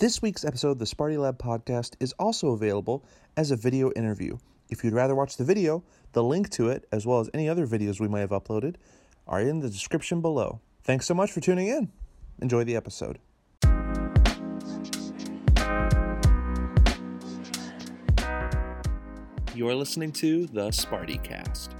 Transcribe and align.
This 0.00 0.22
week's 0.22 0.46
episode 0.46 0.70
of 0.70 0.78
the 0.78 0.86
Sparty 0.86 1.18
Lab 1.18 1.36
podcast 1.36 1.92
is 2.00 2.14
also 2.18 2.52
available 2.52 3.04
as 3.36 3.50
a 3.50 3.56
video 3.56 3.92
interview. 3.92 4.38
If 4.70 4.82
you'd 4.82 4.94
rather 4.94 5.14
watch 5.14 5.36
the 5.36 5.44
video, 5.44 5.84
the 6.12 6.24
link 6.24 6.48
to 6.52 6.70
it, 6.70 6.86
as 6.90 7.04
well 7.04 7.20
as 7.20 7.28
any 7.34 7.50
other 7.50 7.66
videos 7.66 8.00
we 8.00 8.08
may 8.08 8.20
have 8.20 8.30
uploaded, 8.30 8.76
are 9.28 9.42
in 9.42 9.60
the 9.60 9.68
description 9.68 10.22
below. 10.22 10.58
Thanks 10.84 11.04
so 11.04 11.12
much 11.12 11.30
for 11.30 11.42
tuning 11.42 11.66
in. 11.66 11.92
Enjoy 12.40 12.64
the 12.64 12.76
episode. 12.76 13.18
You're 19.54 19.74
listening 19.74 20.12
to 20.12 20.46
the 20.46 20.70
Sparty 20.70 21.22
Cast. 21.22 21.72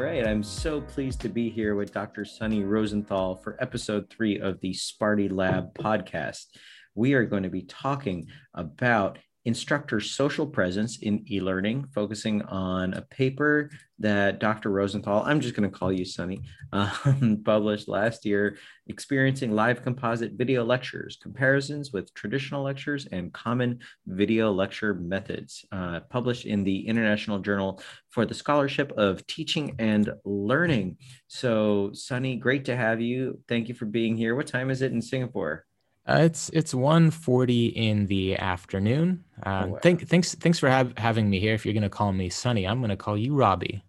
Right. 0.00 0.26
I'm 0.26 0.42
so 0.42 0.80
pleased 0.80 1.20
to 1.20 1.28
be 1.28 1.50
here 1.50 1.74
with 1.74 1.92
Dr. 1.92 2.24
Sunny 2.24 2.64
Rosenthal 2.64 3.36
for 3.36 3.56
episode 3.60 4.08
three 4.08 4.40
of 4.40 4.58
the 4.60 4.72
Sparty 4.72 5.30
Lab 5.30 5.74
podcast. 5.74 6.46
We 6.94 7.12
are 7.12 7.26
going 7.26 7.42
to 7.42 7.50
be 7.50 7.64
talking 7.64 8.28
about 8.54 9.18
instructor 9.44 10.00
social 10.00 10.46
presence 10.46 10.98
in 10.98 11.24
e-learning, 11.30 11.86
focusing 11.94 12.42
on 12.42 12.92
a 12.94 13.02
paper 13.02 13.70
that 13.98 14.38
Dr. 14.38 14.70
Rosenthal, 14.70 15.22
I'm 15.24 15.40
just 15.40 15.54
going 15.54 15.70
to 15.70 15.76
call 15.76 15.92
you 15.92 16.04
Sunny, 16.04 16.42
um, 16.72 17.42
published 17.44 17.88
last 17.88 18.24
year, 18.24 18.56
experiencing 18.86 19.52
live 19.52 19.82
composite 19.82 20.32
video 20.32 20.64
lectures, 20.64 21.18
comparisons 21.22 21.92
with 21.92 22.12
traditional 22.14 22.62
lectures 22.62 23.06
and 23.12 23.32
common 23.32 23.78
video 24.06 24.52
lecture 24.52 24.94
methods, 24.94 25.64
uh, 25.72 26.00
published 26.10 26.44
in 26.44 26.64
the 26.64 26.86
International 26.86 27.38
Journal 27.38 27.82
for 28.10 28.26
the 28.26 28.34
Scholarship 28.34 28.92
of 28.96 29.26
Teaching 29.26 29.74
and 29.78 30.10
Learning. 30.24 30.96
So, 31.28 31.90
Sunny, 31.92 32.36
great 32.36 32.66
to 32.66 32.76
have 32.76 33.00
you. 33.00 33.40
Thank 33.48 33.68
you 33.68 33.74
for 33.74 33.86
being 33.86 34.16
here. 34.16 34.34
What 34.34 34.46
time 34.46 34.70
is 34.70 34.82
it 34.82 34.92
in 34.92 35.00
Singapore? 35.00 35.66
Uh, 36.06 36.20
it's 36.22 36.48
it's 36.50 36.74
1.40 36.74 37.72
in 37.74 38.06
the 38.06 38.36
afternoon. 38.36 39.24
Uh, 39.44 39.64
oh, 39.64 39.68
wow. 39.68 39.78
thank, 39.82 40.08
thanks 40.08 40.34
thanks 40.34 40.58
for 40.58 40.68
have, 40.68 40.96
having 40.98 41.28
me 41.28 41.38
here. 41.38 41.54
If 41.54 41.64
you're 41.64 41.74
going 41.74 41.82
to 41.82 41.90
call 41.90 42.12
me 42.12 42.28
Sunny, 42.28 42.66
I'm 42.66 42.80
going 42.80 42.90
to 42.90 42.96
call 42.96 43.16
you 43.16 43.34
Robbie. 43.34 43.84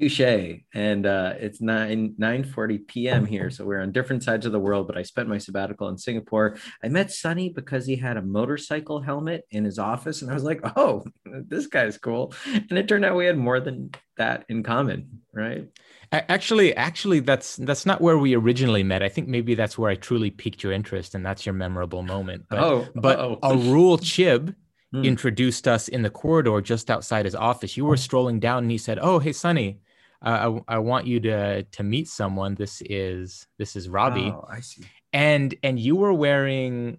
Touche. 0.00 0.60
And 0.74 1.06
uh, 1.06 1.34
it's 1.38 1.60
9 1.60 2.14
9:40 2.18 2.86
p.m. 2.86 3.26
here, 3.26 3.50
so 3.50 3.64
we're 3.64 3.80
on 3.80 3.90
different 3.90 4.22
sides 4.22 4.46
of 4.46 4.52
the 4.52 4.60
world. 4.60 4.86
But 4.86 4.96
I 4.96 5.02
spent 5.02 5.28
my 5.28 5.38
sabbatical 5.38 5.88
in 5.88 5.98
Singapore. 5.98 6.56
I 6.82 6.88
met 6.88 7.10
Sunny 7.10 7.48
because 7.48 7.86
he 7.86 7.96
had 7.96 8.16
a 8.16 8.22
motorcycle 8.22 9.00
helmet 9.00 9.44
in 9.50 9.64
his 9.64 9.78
office, 9.78 10.22
and 10.22 10.30
I 10.30 10.34
was 10.34 10.44
like, 10.44 10.60
"Oh, 10.76 11.04
this 11.24 11.66
guy's 11.66 11.98
cool." 11.98 12.32
And 12.46 12.78
it 12.78 12.86
turned 12.88 13.04
out 13.04 13.16
we 13.16 13.26
had 13.26 13.38
more 13.38 13.60
than 13.60 13.90
that 14.18 14.44
in 14.48 14.62
common, 14.62 15.22
right? 15.32 15.68
Actually, 16.12 16.74
actually, 16.74 17.20
that's 17.20 17.56
that's 17.56 17.84
not 17.84 18.00
where 18.00 18.16
we 18.16 18.34
originally 18.34 18.82
met. 18.82 19.02
I 19.02 19.08
think 19.08 19.28
maybe 19.28 19.54
that's 19.54 19.76
where 19.76 19.90
I 19.90 19.96
truly 19.96 20.30
piqued 20.30 20.62
your 20.62 20.72
interest, 20.72 21.14
and 21.14 21.26
that's 21.26 21.44
your 21.44 21.54
memorable 21.54 22.02
moment. 22.02 22.44
But, 22.48 22.58
oh, 22.60 22.88
but 22.94 23.18
a 23.18 23.36
Arul 23.42 23.98
Chib 23.98 24.54
hmm. 24.92 25.02
introduced 25.02 25.66
us 25.66 25.88
in 25.88 26.02
the 26.02 26.10
corridor 26.10 26.60
just 26.60 26.88
outside 26.88 27.24
his 27.24 27.34
office. 27.34 27.76
You 27.76 27.84
were 27.84 27.96
strolling 27.96 28.40
down, 28.40 28.64
and 28.64 28.70
he 28.70 28.78
said, 28.78 28.98
"Oh, 29.02 29.18
hey, 29.18 29.32
Sunny." 29.32 29.80
Uh, 30.24 30.60
I, 30.68 30.76
I 30.76 30.78
want 30.78 31.06
you 31.06 31.20
to 31.20 31.62
to 31.62 31.82
meet 31.82 32.08
someone. 32.08 32.54
This 32.54 32.82
is 32.84 33.46
this 33.58 33.76
is 33.76 33.88
Robbie. 33.88 34.32
Oh, 34.34 34.46
I 34.50 34.60
see. 34.60 34.84
And 35.12 35.54
and 35.62 35.78
you 35.78 35.96
were 35.96 36.12
wearing 36.12 36.98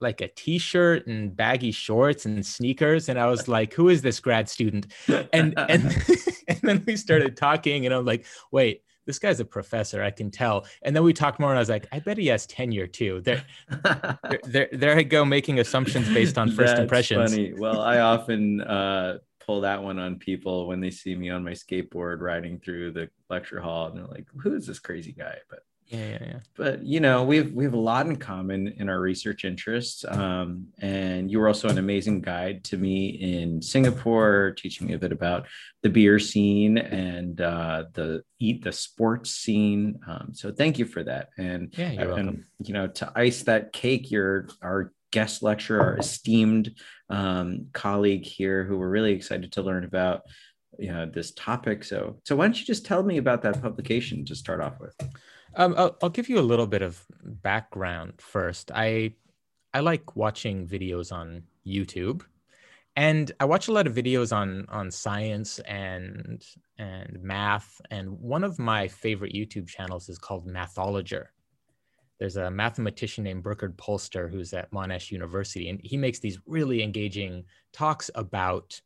like 0.00 0.20
a 0.20 0.28
t-shirt 0.28 1.06
and 1.06 1.34
baggy 1.34 1.70
shorts 1.70 2.26
and 2.26 2.44
sneakers. 2.44 3.08
And 3.08 3.18
i 3.18 3.26
was 3.26 3.48
like 3.56 3.72
who 3.72 3.88
is 3.88 4.02
this 4.02 4.20
grad 4.20 4.48
student? 4.48 4.92
And 5.08 5.54
and 5.68 5.84
and 6.48 6.58
then 6.62 6.84
we 6.86 6.96
started 6.96 7.36
talking 7.36 7.86
and 7.86 7.94
i'm 7.94 8.04
like 8.04 8.26
wait 8.50 8.82
this 9.04 9.18
guy's 9.18 9.40
a 9.40 9.44
professor. 9.44 10.00
I 10.00 10.12
can 10.12 10.30
tell. 10.30 10.64
And 10.82 10.94
then 10.94 11.02
we 11.02 11.12
talked 11.12 11.40
more 11.40 11.50
and 11.50 11.58
i 11.58 11.60
was 11.60 11.70
like 11.70 11.86
i 11.90 11.98
bet 12.00 12.18
he 12.18 12.26
has 12.26 12.46
tenure 12.46 12.86
too. 12.86 13.20
There 13.22 13.42
there, 13.82 14.40
there, 14.44 14.68
there 14.72 14.96
i 14.96 15.02
go 15.02 15.24
making 15.24 15.58
assumptions 15.58 16.12
based 16.12 16.36
on 16.36 16.48
first 16.50 16.72
That's 16.72 16.80
impressions. 16.80 17.30
funny. 17.30 17.54
Well 17.54 17.80
i 17.80 17.98
often 17.98 18.60
uh 18.60 19.18
pull 19.44 19.62
that 19.62 19.82
one 19.82 19.98
on 19.98 20.18
people 20.18 20.66
when 20.66 20.80
they 20.80 20.90
see 20.90 21.14
me 21.14 21.30
on 21.30 21.44
my 21.44 21.52
skateboard 21.52 22.20
riding 22.20 22.58
through 22.58 22.92
the 22.92 23.08
lecture 23.30 23.60
hall 23.60 23.86
and 23.86 23.96
they're 23.96 24.06
like 24.06 24.26
who 24.38 24.54
is 24.54 24.66
this 24.66 24.78
crazy 24.78 25.12
guy 25.12 25.36
but 25.50 25.60
yeah, 25.92 26.08
yeah, 26.08 26.18
yeah. 26.26 26.38
But 26.56 26.84
you 26.84 27.00
know, 27.00 27.22
we 27.22 27.36
have 27.36 27.52
we 27.52 27.64
have 27.64 27.74
a 27.74 27.78
lot 27.78 28.06
in 28.06 28.16
common 28.16 28.68
in 28.78 28.88
our 28.88 28.98
research 28.98 29.44
interests. 29.44 30.04
Um, 30.08 30.68
and 30.78 31.30
you 31.30 31.38
were 31.38 31.48
also 31.48 31.68
an 31.68 31.76
amazing 31.76 32.22
guide 32.22 32.64
to 32.64 32.78
me 32.78 33.08
in 33.08 33.60
Singapore, 33.60 34.54
teaching 34.56 34.86
me 34.86 34.94
a 34.94 34.98
bit 34.98 35.12
about 35.12 35.46
the 35.82 35.90
beer 35.90 36.18
scene 36.18 36.78
and 36.78 37.40
uh, 37.40 37.84
the 37.92 38.22
eat 38.38 38.64
the 38.64 38.72
sports 38.72 39.32
scene. 39.32 40.00
Um, 40.06 40.30
so 40.32 40.50
thank 40.50 40.78
you 40.78 40.86
for 40.86 41.04
that. 41.04 41.28
And 41.36 41.74
yeah, 41.76 41.90
you're 41.90 42.12
and 42.12 42.26
welcome. 42.26 42.46
you 42.60 42.72
know, 42.72 42.86
to 42.86 43.12
ice 43.14 43.42
that 43.42 43.74
cake, 43.74 44.10
you're 44.10 44.48
our 44.62 44.92
guest 45.10 45.42
lecturer, 45.42 45.80
our 45.80 45.98
esteemed 45.98 46.74
um, 47.12 47.66
colleague 47.74 48.24
here, 48.24 48.64
who 48.64 48.78
we're 48.78 48.88
really 48.88 49.12
excited 49.12 49.52
to 49.52 49.62
learn 49.62 49.84
about 49.84 50.22
you 50.78 50.90
know 50.90 51.06
this 51.06 51.32
topic. 51.32 51.84
So, 51.84 52.18
so 52.24 52.34
why 52.34 52.46
don't 52.46 52.58
you 52.58 52.64
just 52.64 52.86
tell 52.86 53.02
me 53.02 53.18
about 53.18 53.42
that 53.42 53.60
publication 53.60 54.24
to 54.24 54.34
start 54.34 54.60
off 54.60 54.80
with? 54.80 54.96
Um, 55.54 55.74
I'll, 55.76 55.96
I'll 56.02 56.08
give 56.10 56.30
you 56.30 56.38
a 56.38 56.50
little 56.50 56.66
bit 56.66 56.80
of 56.80 57.04
background 57.22 58.14
first. 58.18 58.70
I 58.74 59.12
I 59.74 59.80
like 59.80 60.16
watching 60.16 60.66
videos 60.66 61.12
on 61.12 61.42
YouTube, 61.66 62.22
and 62.96 63.30
I 63.38 63.44
watch 63.44 63.68
a 63.68 63.72
lot 63.72 63.86
of 63.86 63.94
videos 63.94 64.34
on 64.34 64.64
on 64.70 64.90
science 64.90 65.58
and 65.60 66.42
and 66.78 67.18
math. 67.22 67.78
And 67.90 68.18
one 68.18 68.42
of 68.42 68.58
my 68.58 68.88
favorite 68.88 69.34
YouTube 69.34 69.68
channels 69.68 70.08
is 70.08 70.18
called 70.18 70.48
Mathologer 70.48 71.26
there's 72.22 72.36
a 72.36 72.52
mathematician 72.52 73.24
named 73.24 73.42
Burkhard 73.42 73.76
Polster 73.76 74.30
who's 74.30 74.52
at 74.52 74.70
Monash 74.70 75.10
University, 75.10 75.68
and 75.68 75.80
he 75.82 75.96
makes 75.96 76.20
these 76.20 76.38
really 76.46 76.80
engaging 76.80 77.42
talks 77.72 78.12
about 78.14 78.80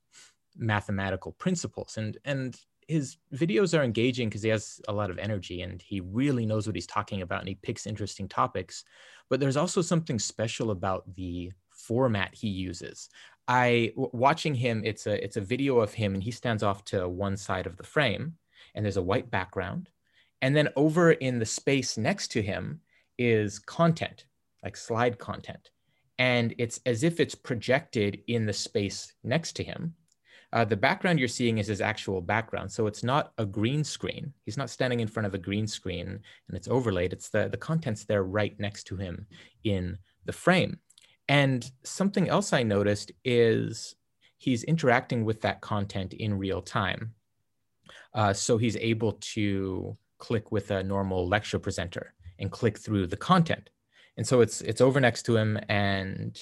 mathematical 0.57 1.33
principles. 1.33 1.99
And 1.99 2.17
and 2.25 2.59
his 2.89 3.19
videos 3.35 3.79
are 3.79 3.83
engaging 3.83 4.31
because 4.31 4.43
he 4.43 4.49
has 4.49 4.81
a 4.89 4.93
lot 4.95 5.11
of 5.11 5.19
energy 5.19 5.61
and 5.61 5.83
he 5.83 6.01
really 6.01 6.47
knows 6.47 6.67
what 6.67 6.77
he's 6.77 6.87
talking 6.87 7.21
about 7.21 7.41
and 7.41 7.49
he 7.49 7.57
picks 7.57 7.87
interesting 7.87 8.27
topics. 8.27 8.85
But 9.29 9.39
there's 9.39 9.59
also 9.59 9.83
something 9.83 10.19
special 10.19 10.71
about 10.71 11.05
the 11.15 11.53
format 11.69 12.35
he 12.35 12.49
uses. 12.49 13.11
I 13.49 13.93
watching 13.97 14.55
him, 14.55 14.81
it's 14.83 15.07
a 15.07 15.23
it's 15.23 15.37
a 15.37 15.43
video 15.43 15.81
of 15.81 15.93
him 15.93 16.15
and 16.15 16.23
he 16.23 16.31
stands 16.31 16.63
off 16.63 16.87
to 16.87 17.07
one 17.07 17.37
side 17.37 17.67
of 17.67 17.77
the 17.77 17.85
frame 17.85 18.37
and 18.75 18.83
there's 18.83 18.97
a 18.97 19.03
white 19.03 19.31
background. 19.31 19.91
And 20.41 20.57
then 20.57 20.71
over 20.75 21.13
in 21.13 21.39
the 21.39 21.45
space 21.45 21.99
next 21.99 22.29
to 22.29 22.41
him, 22.41 22.81
is 23.19 23.59
content, 23.59 24.27
like 24.63 24.77
slide 24.77 25.19
content. 25.19 25.71
And 26.19 26.55
it's 26.59 26.81
as 26.87 27.03
if 27.03 27.21
it's 27.21 27.35
projected 27.35 28.23
in 28.27 28.47
the 28.47 28.53
space 28.53 29.13
next 29.23 29.53
to 29.57 29.65
him. 29.65 29.95
Uh, 30.53 30.65
the 30.65 30.77
background 30.77 31.19
you're 31.19 31.29
seeing 31.29 31.59
is 31.59 31.67
his 31.67 31.81
actual 31.81 32.21
background. 32.21 32.71
So 32.71 32.87
it's 32.87 33.03
not 33.03 33.33
a 33.37 33.45
green 33.45 33.85
screen. 33.85 34.33
He's 34.45 34.57
not 34.57 34.71
standing 34.71 35.01
in 35.01 35.09
front 35.09 35.27
of 35.27 35.35
a 35.35 35.39
green 35.39 35.67
screen 35.67 36.09
and 36.09 36.57
it's 36.57 36.69
overlaid. 36.69 37.13
It's 37.13 37.29
the, 37.29 37.49
the 37.49 37.57
content's 37.57 38.05
there 38.05 38.23
right 38.23 38.59
next 38.59 38.85
to 38.85 38.97
him 38.97 39.27
in 39.65 39.99
the 40.25 40.33
frame. 40.33 40.79
And 41.29 41.69
something 41.85 42.29
else 42.29 42.53
I 42.53 42.63
noticed 42.63 43.13
is 43.25 43.97
he's 44.39 44.65
interacting 44.65 45.25
with 45.25 45.41
that 45.43 45.61
content 45.61 46.13
in 46.15 46.39
real 46.39 46.63
time. 46.63 47.15
Uh, 48.15 48.33
so 48.33 48.57
he's 48.57 48.77
able 48.77 49.13
to 49.21 49.97
click 50.19 50.51
with 50.53 50.71
a 50.71 50.83
normal 50.83 51.29
lecture 51.29 51.59
presenter 51.59 52.15
and 52.39 52.51
click 52.51 52.79
through 52.79 53.07
the 53.07 53.17
content. 53.17 53.71
And 54.17 54.27
so 54.27 54.41
it's 54.41 54.61
it's 54.63 54.81
over 54.81 55.01
next 55.01 55.25
to 55.25 55.37
him 55.37 55.59
and 55.69 56.39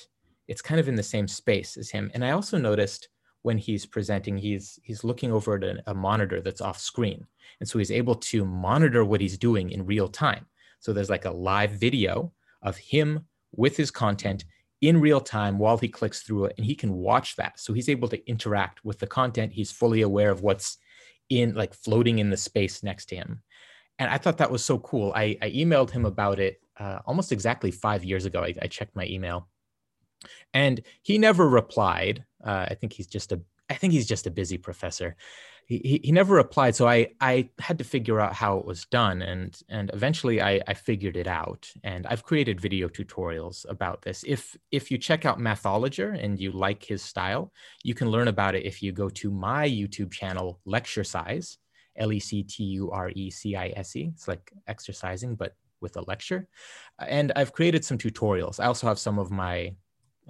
it's 0.47 0.63
kind 0.63 0.81
of 0.81 0.89
in 0.89 0.95
the 0.95 1.03
same 1.03 1.27
space 1.27 1.77
as 1.77 1.91
him. 1.91 2.11
And 2.15 2.25
I 2.25 2.31
also 2.31 2.59
noticed 2.59 3.09
when 3.43 3.59
he's 3.59 3.87
presenting, 3.87 4.39
he's 4.39 4.79
he's 4.83 5.05
looking 5.05 5.33
over 5.33 5.57
at 5.57 5.65
a, 5.65 5.83
a 5.89 5.95
monitor 5.95 6.41
that's 6.41 6.61
off 6.61 6.79
screen. 6.79 7.27
And 7.61 7.69
so 7.69 7.79
he's 7.79 7.91
able 7.91 8.15
to 8.17 8.45
monitor 8.45 9.05
what 9.05 9.21
he's 9.21 9.39
doing 9.39 9.71
in 9.71 9.87
real 9.87 10.09
time. 10.09 10.47
So 10.81 10.93
there's 10.93 11.11
like 11.11 11.25
a 11.25 11.31
live 11.31 11.73
video 11.73 12.33
of 12.63 12.77
him 12.77 13.27
with 13.57 13.77
his 13.77 13.91
content 13.91 14.45
in 14.81 15.01
real 15.01 15.21
time 15.21 15.59
while 15.59 15.79
he 15.79 15.89
clicks 15.89 16.23
through 16.23 16.47
it 16.47 16.55
and 16.59 16.67
he 16.67 16.75
can 16.75 16.93
watch 16.93 17.37
that. 17.37 17.59
So 17.59 17.73
he's 17.73 17.89
able 17.89 18.09
to 18.09 18.29
interact 18.29 18.85
with 18.85 18.99
the 18.99 19.07
content. 19.07 19.53
He's 19.53 19.73
fully 19.73 20.03
aware 20.03 20.31
of 20.31 20.43
what's 20.43 20.79
in 21.31 21.55
like 21.55 21.73
floating 21.75 22.19
in 22.19 22.31
the 22.31 22.37
space 22.37 22.83
next 22.83 23.07
to 23.07 23.17
him 23.17 23.43
and 23.99 24.11
I 24.11 24.19
thought 24.19 24.39
that 24.39 24.51
was 24.51 24.65
so 24.65 24.79
cool. 24.79 25.13
I, 25.15 25.37
I 25.41 25.51
emailed 25.51 25.91
him 25.91 26.05
about 26.05 26.39
it 26.39 26.61
uh, 26.79 26.99
almost 27.07 27.33
exactly 27.33 27.71
five 27.71 28.05
years 28.05 28.25
ago. 28.25 28.43
I, 28.43 28.55
I, 28.61 28.67
checked 28.67 28.97
my 28.97 29.07
email, 29.07 29.49
and 30.53 30.81
he 31.03 31.19
never 31.19 31.49
replied. 31.49 32.25
Uh, 32.43 32.67
I 32.69 32.75
think 32.75 32.93
he's 32.93 33.07
just 33.07 33.33
a 33.33 33.41
I 33.71 33.75
think 33.75 33.93
he's 33.93 34.07
just 34.07 34.27
a 34.27 34.31
busy 34.31 34.59
professor. 34.59 35.17
He, 35.67 35.79
he, 35.79 36.01
he, 36.05 36.13
never 36.13 36.35
replied, 36.35 36.75
so 36.75 36.87
I 36.87 37.13
I 37.21 37.49
had 37.59 37.79
to 37.79 37.85
figure 37.85 38.21
out 38.21 38.35
how 38.35 38.59
it 38.59 38.67
was 38.67 38.85
done, 38.87 39.23
and 39.23 39.59
and 39.71 39.91
eventually 39.95 40.43
I, 40.43 40.61
I 40.67 40.75
figured 40.75 41.17
it 41.17 41.27
out. 41.27 41.71
And 41.83 42.07
I've 42.07 42.25
created 42.25 42.61
video 42.61 42.89
tutorials 42.89 43.65
about 43.71 44.03
this. 44.03 44.25
If 44.27 44.57
if 44.71 44.91
you 44.91 44.99
check 44.99 45.25
out 45.25 45.39
Mathologer 45.39 46.23
and 46.23 46.39
you 46.39 46.53
like 46.53 46.85
his 46.85 47.03
style, 47.03 47.53
you 47.83 47.95
can 47.95 48.11
learn 48.11 48.29
about 48.29 48.55
it 48.55 48.67
if 48.67 48.83
you 48.83 48.93
go 48.93 49.09
to 49.11 49.31
my 49.31 49.67
YouTube 49.67 50.13
channel, 50.13 50.61
Lecturecise 50.67 51.57
L 51.97 52.13
E 52.13 52.21
C 52.21 52.43
T 52.43 52.65
U 52.65 52.91
R 52.91 53.11
E 53.15 53.31
C 53.31 53.57
I 53.57 53.73
S 53.77 53.97
E. 53.97 54.11
It's 54.13 54.29
like 54.29 54.53
exercising, 54.67 55.35
but 55.35 55.55
with 55.81 55.97
a 55.97 56.03
lecture. 56.03 56.49
And 56.99 57.33
I've 57.37 57.53
created 57.53 57.85
some 57.85 57.99
tutorials. 57.99 58.61
I 58.61 58.67
also 58.67 58.87
have 58.87 58.99
some 58.99 59.19
of 59.19 59.31
my 59.31 59.75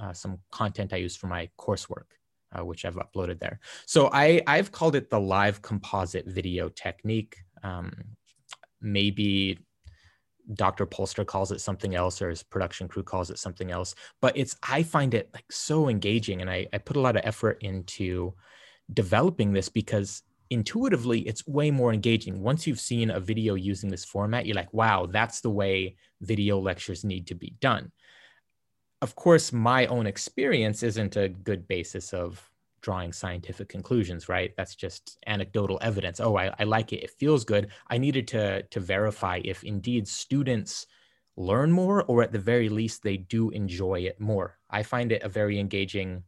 uh, 0.01 0.13
some 0.13 0.39
content 0.51 0.93
I 0.93 0.97
use 0.97 1.17
for 1.17 1.29
my 1.29 1.49
coursework, 1.59 2.09
uh, 2.53 2.65
which 2.65 2.85
I've 2.85 2.97
uploaded 2.97 3.39
there. 3.39 3.61
So 3.87 4.11
I 4.13 4.43
I've 4.47 4.73
called 4.73 4.97
it 4.97 5.11
the 5.11 5.21
live 5.21 5.63
composite 5.63 6.27
video 6.27 6.69
technique. 6.69 7.37
Um, 7.63 7.93
maybe 8.81 9.59
Dr. 10.53 10.85
Polster 10.85 11.25
calls 11.25 11.53
it 11.53 11.61
something 11.61 11.95
else, 11.95 12.21
or 12.21 12.29
his 12.29 12.43
production 12.43 12.87
crew 12.89 13.03
calls 13.03 13.31
it 13.31 13.39
something 13.39 13.71
else. 13.71 13.95
But 14.21 14.37
it's 14.37 14.57
I 14.63 14.83
find 14.83 15.15
it 15.15 15.31
like 15.33 15.51
so 15.51 15.89
engaging, 15.89 16.41
and 16.43 16.51
I, 16.51 16.67
I 16.73 16.79
put 16.79 16.97
a 16.97 17.01
lot 17.01 17.17
of 17.17 17.23
effort 17.25 17.59
into 17.63 18.35
developing 18.93 19.53
this 19.53 19.69
because 19.71 20.23
intuitively 20.55 21.21
it's 21.21 21.47
way 21.47 21.71
more 21.71 21.93
engaging. 21.93 22.41
Once 22.41 22.67
you've 22.67 22.81
seen 22.81 23.11
a 23.11 23.21
video 23.21 23.55
using 23.55 23.91
this 23.91 24.05
format, 24.05 24.47
you're 24.47 24.57
like, 24.57 24.73
wow, 24.73 25.07
that's 25.07 25.41
the 25.41 25.51
way 25.51 25.97
video 26.23 26.59
lectures 26.59 27.05
need 27.05 27.27
to 27.27 27.35
be 27.35 27.55
done. 27.61 27.93
Of 29.03 29.15
course, 29.15 29.53
my 29.53 29.87
own 29.87 30.07
experience 30.07 30.83
isn't 30.83 31.17
a 31.17 31.29
good 31.29 31.69
basis 31.69 32.15
of 32.15 32.51
drawing 32.81 33.13
scientific 33.13 33.69
conclusions, 33.69 34.29
right? 34.29 34.53
That's 34.57 34.75
just 34.75 35.19
anecdotal 35.27 35.79
evidence. 35.83 36.21
Oh, 36.21 36.37
I, 36.37 36.55
I 36.59 36.65
like 36.65 36.93
it. 36.93 37.03
It 37.03 37.11
feels 37.19 37.45
good. 37.45 37.69
I 37.91 37.99
needed 37.99 38.29
to, 38.29 38.63
to 38.63 38.81
verify 38.81 39.41
if 39.45 39.65
indeed 39.65 40.07
students 40.07 40.87
learn 41.37 41.73
more 41.73 42.05
or 42.05 42.23
at 42.23 42.33
the 42.33 42.39
very 42.39 42.69
least 42.69 43.03
they 43.03 43.17
do 43.17 43.51
enjoy 43.51 44.01
it 44.01 44.21
more. 44.21 44.59
I 44.71 44.83
find 44.83 45.13
it 45.13 45.23
a 45.23 45.29
very 45.29 45.59
engaging 45.59 46.23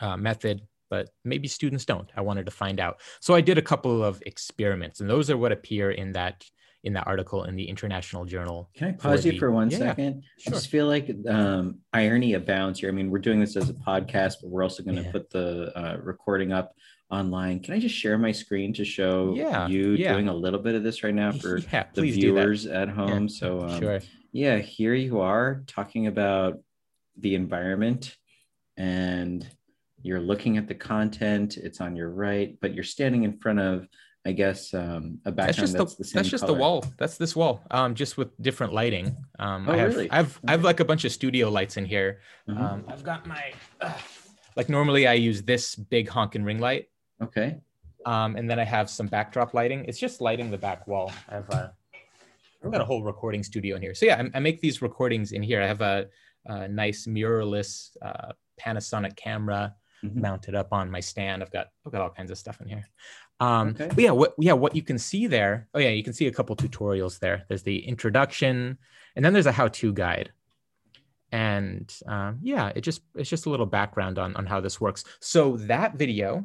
uh, 0.00 0.16
method, 0.16 0.62
but 0.92 1.08
maybe 1.24 1.48
students 1.48 1.86
don't. 1.86 2.10
I 2.14 2.20
wanted 2.20 2.44
to 2.44 2.50
find 2.50 2.78
out. 2.78 3.00
So 3.20 3.34
I 3.34 3.40
did 3.40 3.56
a 3.56 3.62
couple 3.62 4.04
of 4.04 4.22
experiments 4.26 5.00
and 5.00 5.08
those 5.08 5.30
are 5.30 5.38
what 5.38 5.50
appear 5.50 5.90
in 5.90 6.12
that 6.12 6.44
in 6.84 6.92
that 6.92 7.06
article 7.06 7.44
in 7.44 7.56
the 7.56 7.64
International 7.64 8.26
Journal. 8.26 8.68
Can 8.76 8.88
I 8.88 8.92
pause 8.92 9.24
you 9.24 9.32
the, 9.32 9.38
for 9.38 9.50
one 9.50 9.70
yeah, 9.70 9.78
second? 9.78 10.22
Sure. 10.36 10.52
I 10.52 10.56
just 10.56 10.68
feel 10.68 10.86
like 10.86 11.08
um, 11.26 11.78
irony 11.94 12.34
abounds 12.34 12.80
here. 12.80 12.90
I 12.90 12.92
mean, 12.92 13.08
we're 13.08 13.20
doing 13.20 13.40
this 13.40 13.56
as 13.56 13.70
a 13.70 13.72
podcast, 13.72 14.34
but 14.42 14.50
we're 14.50 14.64
also 14.64 14.82
going 14.82 14.96
to 14.96 15.02
Yeah. 15.04 15.12
put 15.12 15.30
the 15.30 15.72
uh, 15.74 15.96
recording 16.02 16.52
up 16.52 16.74
online. 17.10 17.60
Can 17.60 17.72
I 17.72 17.78
just 17.78 17.94
share 17.94 18.18
my 18.18 18.32
screen 18.32 18.74
to 18.74 18.84
show 18.84 19.32
Yeah, 19.34 19.68
you 19.68 19.96
doing 19.96 20.28
a 20.28 20.34
little 20.34 20.60
bit 20.60 20.74
of 20.74 20.82
this 20.82 21.02
right 21.02 21.14
now 21.14 21.32
for 21.42 21.60
the 21.60 21.86
please 21.94 22.16
do 22.18 22.34
that. 22.34 22.40
viewers 22.40 22.66
at 22.66 22.90
home? 22.90 23.30
So, 23.30 23.60
um, 23.66 23.80
sure. 23.80 24.00
yeah, 24.32 24.58
here 24.58 24.92
you 24.92 25.20
are 25.20 25.62
talking 25.66 26.06
about 26.08 26.58
the 27.16 27.34
environment 27.34 28.14
and 28.76 29.46
you're 30.02 30.20
looking 30.20 30.56
at 30.58 30.66
the 30.68 30.74
content. 30.74 31.56
It's 31.56 31.80
on 31.80 31.96
your 31.96 32.10
right, 32.10 32.56
but 32.60 32.74
you're 32.74 32.84
standing 32.84 33.22
in 33.24 33.38
front 33.38 33.60
of, 33.60 33.86
I 34.26 34.32
guess, 34.32 34.72
um, 34.74 35.18
a 35.24 35.30
That's 35.32 35.56
background 35.56 35.56
just 35.56 35.72
that's, 35.76 35.94
the, 35.94 36.02
the 36.02 36.08
same 36.08 36.18
that's 36.18 36.28
just 36.28 36.44
color. 36.44 36.54
the 36.54 36.60
wall. 36.60 36.84
That's 36.98 37.16
this 37.18 37.34
wall. 37.36 37.62
Um, 37.70 37.94
just 37.94 38.16
with 38.16 38.30
different 38.42 38.72
lighting. 38.72 39.16
Um, 39.38 39.68
Oh, 39.68 39.72
I 39.72 39.76
have 39.78 39.94
really? 39.94 40.10
I've 40.10 40.40
I 40.46 40.50
have 40.52 40.64
like 40.64 40.80
a 40.80 40.84
bunch 40.84 41.04
of 41.04 41.12
studio 41.12 41.48
lights 41.50 41.76
in 41.76 41.84
here. 41.84 42.20
Mhm. 42.48 42.60
Um, 42.60 42.84
I've 42.88 43.04
got 43.04 43.26
my 43.26 43.52
uh, 43.80 43.92
like 44.56 44.68
normally 44.68 45.06
I 45.06 45.14
use 45.14 45.42
this 45.42 45.74
big 45.76 46.08
honkin' 46.08 46.44
ring 46.44 46.58
light. 46.58 46.86
okay. 47.22 47.56
Um, 48.04 48.34
and 48.34 48.50
then 48.50 48.58
I 48.58 48.64
have 48.64 48.90
some 48.90 49.06
backdrop 49.06 49.54
lighting. 49.54 49.84
It's 49.86 49.98
just 49.98 50.20
lighting 50.20 50.50
the 50.50 50.58
back 50.58 50.88
wall. 50.88 51.12
I 51.28 51.34
have 51.36 51.48
a, 51.50 51.72
I've 52.64 52.72
got 52.72 52.80
a 52.80 52.84
whole 52.84 53.04
recording 53.04 53.44
studio 53.44 53.76
in 53.76 53.82
here. 53.82 53.94
So 53.94 54.06
yeah, 54.06 54.20
I, 54.34 54.38
I 54.38 54.40
make 54.40 54.60
these 54.60 54.82
recordings 54.82 55.30
in 55.30 55.40
here. 55.40 55.62
I 55.62 55.68
have 55.68 55.80
a, 55.82 56.06
a 56.46 56.66
nice 56.66 57.06
mirrorless 57.06 57.96
uh, 58.02 58.32
Panasonic 58.60 59.14
camera 59.16 59.74
Mhm. 60.04 60.16
mounted 60.16 60.54
up 60.54 60.72
on 60.72 60.90
my 60.90 61.00
stand. 61.00 61.42
I've 61.42 61.52
got 61.52 61.68
I've 61.86 61.92
got 61.92 62.02
all 62.02 62.10
kinds 62.10 62.30
of 62.30 62.38
stuff 62.38 62.60
in 62.60 62.68
here. 62.68 62.84
Um, 63.40 63.68
Okay. 63.68 63.88
But 63.88 63.98
yeah, 63.98 64.10
what 64.10 64.34
yeah 64.38 64.52
what 64.52 64.74
you 64.74 64.82
can 64.82 64.98
see 64.98 65.26
there. 65.26 65.68
Oh 65.74 65.78
yeah, 65.78 65.90
you 65.90 66.02
can 66.02 66.12
see 66.12 66.26
a 66.26 66.32
couple 66.32 66.56
tutorials 66.56 67.18
there. 67.18 67.44
There's 67.48 67.62
the 67.62 67.78
introduction, 67.86 68.78
and 69.16 69.24
then 69.24 69.32
there's 69.32 69.46
a 69.46 69.52
how-to 69.52 69.92
guide. 69.92 70.32
And 71.30 71.92
um, 72.06 72.40
yeah, 72.42 72.72
it 72.74 72.82
just 72.82 73.02
it's 73.14 73.30
just 73.30 73.46
a 73.46 73.50
little 73.50 73.66
background 73.66 74.18
on 74.18 74.36
on 74.36 74.46
how 74.46 74.60
this 74.60 74.80
works. 74.80 75.04
So 75.20 75.56
that 75.58 75.94
video, 75.94 76.44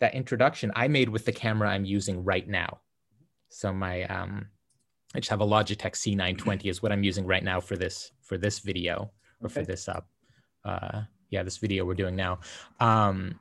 that 0.00 0.14
introduction, 0.14 0.72
I 0.74 0.88
made 0.88 1.08
with 1.08 1.24
the 1.24 1.32
camera 1.32 1.68
I'm 1.70 1.84
using 1.84 2.24
right 2.24 2.46
now. 2.48 2.80
So 3.50 3.72
my 3.72 4.04
um, 4.04 4.48
I 5.14 5.20
just 5.20 5.30
have 5.30 5.40
a 5.40 5.46
Logitech 5.46 5.92
C920 5.94 6.66
is 6.68 6.82
what 6.82 6.92
I'm 6.92 7.04
using 7.04 7.24
right 7.26 7.44
now 7.44 7.60
for 7.60 7.76
this 7.76 8.10
for 8.22 8.36
this 8.36 8.58
video 8.58 9.12
or 9.40 9.48
for 9.48 9.62
this 9.62 9.88
up. 9.88 10.08
Uh, 10.64 11.02
yeah, 11.30 11.42
this 11.42 11.58
video 11.58 11.84
we're 11.84 11.94
doing 11.94 12.16
now. 12.16 12.38
Um, 12.80 13.38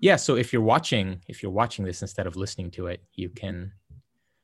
yeah, 0.00 0.16
so 0.16 0.36
if 0.36 0.52
you're 0.52 0.62
watching, 0.62 1.20
if 1.28 1.42
you're 1.42 1.52
watching 1.52 1.84
this 1.84 2.02
instead 2.02 2.26
of 2.26 2.36
listening 2.36 2.70
to 2.72 2.86
it, 2.86 3.02
you 3.14 3.28
can 3.28 3.72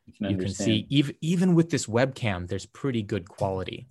You 0.06 0.12
can, 0.12 0.30
you 0.30 0.36
can 0.36 0.52
see 0.52 0.86
even 0.90 1.14
even 1.20 1.54
with 1.54 1.70
this 1.70 1.86
webcam, 1.86 2.46
there's 2.46 2.66
pretty 2.66 3.02
good 3.02 3.28
quality, 3.28 3.86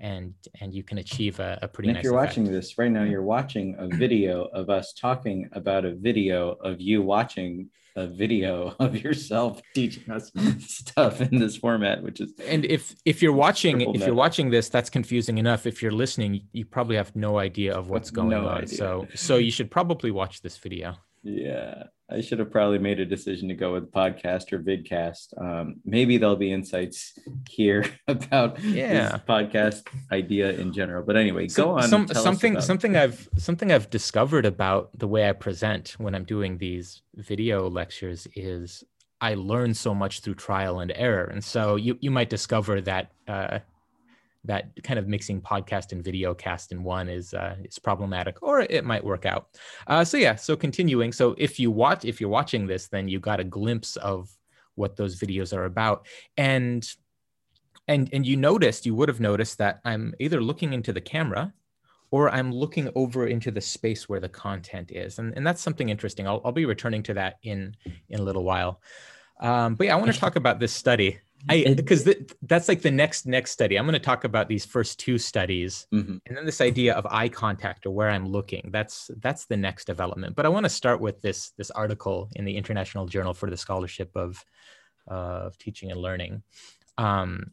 and 0.00 0.34
and 0.60 0.72
you 0.74 0.82
can 0.82 0.98
achieve 0.98 1.40
a, 1.40 1.58
a 1.62 1.68
pretty 1.68 1.88
And 1.88 1.96
nice. 1.96 2.02
if 2.02 2.04
you're 2.04 2.18
effect. 2.18 2.36
watching 2.38 2.52
this 2.52 2.78
right 2.78 2.90
now, 2.90 3.02
you're 3.04 3.22
watching 3.22 3.74
a 3.78 3.88
video 3.96 4.44
of 4.54 4.70
us 4.70 4.92
talking 4.92 5.48
about 5.52 5.84
a 5.84 5.94
video 5.94 6.50
of 6.62 6.80
you 6.80 7.02
watching 7.02 7.70
a 7.96 8.06
video 8.06 8.76
of 8.80 8.96
yourself 9.02 9.60
teaching 9.74 10.08
us 10.12 10.30
stuff 10.60 11.20
in 11.20 11.38
this 11.40 11.56
format, 11.56 12.00
which 12.02 12.20
is 12.20 12.32
and 12.46 12.64
if 12.64 12.94
if 13.04 13.20
you're 13.22 13.32
watching 13.32 13.80
if 13.80 14.06
you're 14.06 14.14
watching 14.14 14.50
this 14.50 14.68
that's 14.68 14.88
confusing 14.90 15.38
enough 15.38 15.66
if 15.66 15.82
you're 15.82 15.90
listening 16.04 16.46
you 16.52 16.64
probably 16.64 16.94
have 16.96 17.14
no 17.16 17.38
idea 17.38 17.74
of 17.74 17.90
what's 17.90 18.10
going 18.10 18.28
No 18.30 18.46
on 18.48 18.58
idea. 18.62 18.68
so 18.68 19.08
so 19.14 19.36
you 19.46 19.50
should 19.50 19.70
probably 19.70 20.10
watch 20.12 20.42
this 20.42 20.56
video 20.58 20.94
yeah. 21.24 21.84
I 22.10 22.22
should 22.22 22.38
have 22.38 22.50
probably 22.50 22.78
made 22.78 23.00
a 23.00 23.04
decision 23.04 23.48
to 23.48 23.54
go 23.54 23.74
with 23.74 23.92
podcast 23.92 24.50
or 24.52 24.60
vidcast. 24.60 25.38
Um, 25.38 25.76
maybe 25.84 26.16
there'll 26.16 26.36
be 26.36 26.50
insights 26.52 27.18
here 27.48 27.84
about 28.08 28.58
Yeah. 28.64 29.10
this 29.12 29.20
podcast 29.28 29.82
idea 30.10 30.52
in 30.52 30.72
general. 30.72 31.02
But 31.04 31.16
anyway, 31.16 31.48
So- 31.48 31.64
go 31.64 31.70
on. 31.78 31.82
some, 31.88 32.08
something 32.08 32.60
something 32.62 32.96
i've 32.96 33.28
something 33.36 33.70
i've 33.72 33.90
discovered 33.90 34.46
about 34.46 34.90
the 34.98 35.06
way 35.06 35.28
i 35.28 35.32
present 35.32 35.94
when 35.98 36.14
i'm 36.14 36.24
doing 36.24 36.56
these 36.58 37.02
video 37.14 37.68
lectures 37.68 38.26
is 38.34 38.84
i 39.20 39.34
learn 39.34 39.74
so 39.74 39.94
much 39.94 40.20
through 40.20 40.34
trial 40.34 40.80
and 40.80 40.92
error 40.96 41.24
and 41.24 41.42
so 41.44 41.76
you 41.76 41.98
you 42.00 42.10
might 42.10 42.30
discover 42.30 42.80
that 42.80 43.10
uh 43.26 43.58
that 44.44 44.70
kind 44.82 44.98
of 44.98 45.08
mixing 45.08 45.40
podcast 45.40 45.92
and 45.92 46.02
video 46.02 46.34
cast 46.34 46.72
in 46.72 46.82
one 46.82 47.08
is 47.08 47.34
uh, 47.34 47.56
is 47.64 47.78
problematic, 47.78 48.42
or 48.42 48.60
it 48.60 48.84
might 48.84 49.04
work 49.04 49.26
out. 49.26 49.48
Uh, 49.86 50.04
so 50.04 50.16
yeah, 50.16 50.36
so 50.36 50.56
continuing. 50.56 51.12
So 51.12 51.34
if 51.38 51.58
you 51.58 51.70
watch, 51.70 52.04
if 52.04 52.20
you're 52.20 52.30
watching 52.30 52.66
this, 52.66 52.88
then 52.88 53.08
you 53.08 53.20
got 53.20 53.40
a 53.40 53.44
glimpse 53.44 53.96
of 53.96 54.30
what 54.74 54.96
those 54.96 55.18
videos 55.18 55.56
are 55.56 55.64
about, 55.64 56.06
and 56.36 56.88
and 57.88 58.08
and 58.12 58.26
you 58.26 58.36
noticed, 58.36 58.86
you 58.86 58.94
would 58.94 59.08
have 59.08 59.20
noticed 59.20 59.58
that 59.58 59.80
I'm 59.84 60.14
either 60.20 60.40
looking 60.40 60.72
into 60.72 60.92
the 60.92 61.00
camera, 61.00 61.52
or 62.10 62.30
I'm 62.30 62.52
looking 62.52 62.90
over 62.94 63.26
into 63.26 63.50
the 63.50 63.60
space 63.60 64.08
where 64.08 64.20
the 64.20 64.28
content 64.28 64.92
is, 64.92 65.18
and 65.18 65.34
and 65.36 65.46
that's 65.46 65.60
something 65.60 65.88
interesting. 65.88 66.26
I'll 66.26 66.40
I'll 66.44 66.52
be 66.52 66.64
returning 66.64 67.02
to 67.04 67.14
that 67.14 67.38
in 67.42 67.74
in 68.08 68.20
a 68.20 68.22
little 68.22 68.44
while. 68.44 68.80
Um, 69.40 69.74
but 69.74 69.86
yeah, 69.86 69.94
I 69.94 69.98
want 69.98 70.12
to 70.12 70.18
talk 70.18 70.36
about 70.36 70.58
this 70.58 70.72
study. 70.72 71.18
I 71.48 71.74
because 71.74 72.04
th- 72.04 72.30
that's 72.42 72.68
like 72.68 72.82
the 72.82 72.90
next 72.90 73.26
next 73.26 73.52
study. 73.52 73.76
I'm 73.76 73.84
going 73.86 73.92
to 73.94 73.98
talk 73.98 74.24
about 74.24 74.48
these 74.48 74.64
first 74.64 74.98
two 74.98 75.18
studies, 75.18 75.86
Mhm. 75.92 76.20
and 76.26 76.36
then 76.36 76.44
this 76.44 76.60
idea 76.60 76.94
of 76.94 77.06
eye 77.06 77.28
contact 77.28 77.86
or 77.86 77.90
where 77.90 78.10
I'm 78.10 78.28
looking. 78.28 78.70
That's 78.72 79.10
that's 79.18 79.46
the 79.46 79.56
next 79.56 79.86
development. 79.86 80.34
But 80.36 80.46
I 80.46 80.48
want 80.50 80.64
to 80.64 80.70
start 80.70 81.00
with 81.00 81.22
this 81.22 81.50
this 81.50 81.70
article 81.70 82.28
in 82.36 82.44
the 82.44 82.56
International 82.56 83.06
Journal 83.06 83.34
for 83.34 83.50
the 83.50 83.56
Scholarship 83.56 84.10
of 84.14 84.44
of 85.06 85.56
Teaching 85.58 85.90
and 85.90 86.00
Learning. 86.00 86.42
Um, 86.98 87.52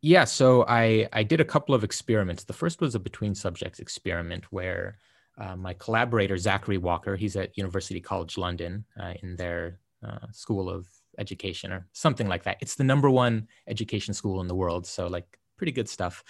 yeah, 0.00 0.24
so 0.24 0.64
I 0.66 1.08
I 1.12 1.22
did 1.22 1.40
a 1.40 1.44
couple 1.44 1.74
of 1.74 1.84
experiments. 1.84 2.44
The 2.44 2.52
first 2.52 2.80
was 2.80 2.94
a 2.94 2.98
between 3.00 3.34
subjects 3.34 3.80
experiment 3.80 4.44
where 4.50 4.98
uh, 5.38 5.56
my 5.56 5.74
collaborator 5.74 6.36
Zachary 6.36 6.78
Walker, 6.78 7.16
he's 7.16 7.36
at 7.36 7.56
University 7.56 8.00
College 8.00 8.36
London 8.38 8.84
uh, 9.00 9.14
in 9.22 9.36
their 9.36 9.78
uh, 10.06 10.26
School 10.32 10.68
of 10.68 10.86
Education 11.18 11.72
or 11.72 11.86
something 11.92 12.28
like 12.28 12.44
that. 12.44 12.58
It's 12.60 12.74
the 12.74 12.84
number 12.84 13.10
one 13.10 13.48
education 13.66 14.14
school 14.14 14.40
in 14.40 14.48
the 14.48 14.54
world, 14.54 14.86
so 14.86 15.06
like 15.06 15.38
pretty 15.56 15.72
good 15.72 15.88
stuff. 15.88 16.24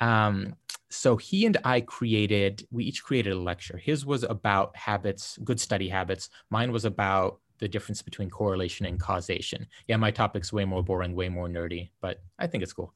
Um, 0.00 0.54
so 0.88 1.16
he 1.16 1.46
and 1.46 1.56
I 1.64 1.82
created, 1.82 2.66
we 2.70 2.84
each 2.84 3.04
created 3.04 3.32
a 3.32 3.38
lecture. 3.38 3.76
His 3.76 4.06
was 4.06 4.22
about 4.22 4.76
habits, 4.76 5.38
good 5.44 5.60
study 5.60 5.88
habits. 5.88 6.30
Mine 6.50 6.72
was 6.72 6.84
about 6.84 7.40
the 7.58 7.68
difference 7.68 8.02
between 8.02 8.30
correlation 8.30 8.86
and 8.86 8.98
causation. 8.98 9.66
Yeah, 9.86 9.96
my 9.98 10.10
topic's 10.10 10.52
way 10.52 10.64
more 10.64 10.82
boring, 10.82 11.14
way 11.14 11.28
more 11.28 11.48
nerdy, 11.48 11.90
but 12.00 12.22
I 12.38 12.46
think 12.46 12.62
it's 12.62 12.72
cool. 12.72 12.94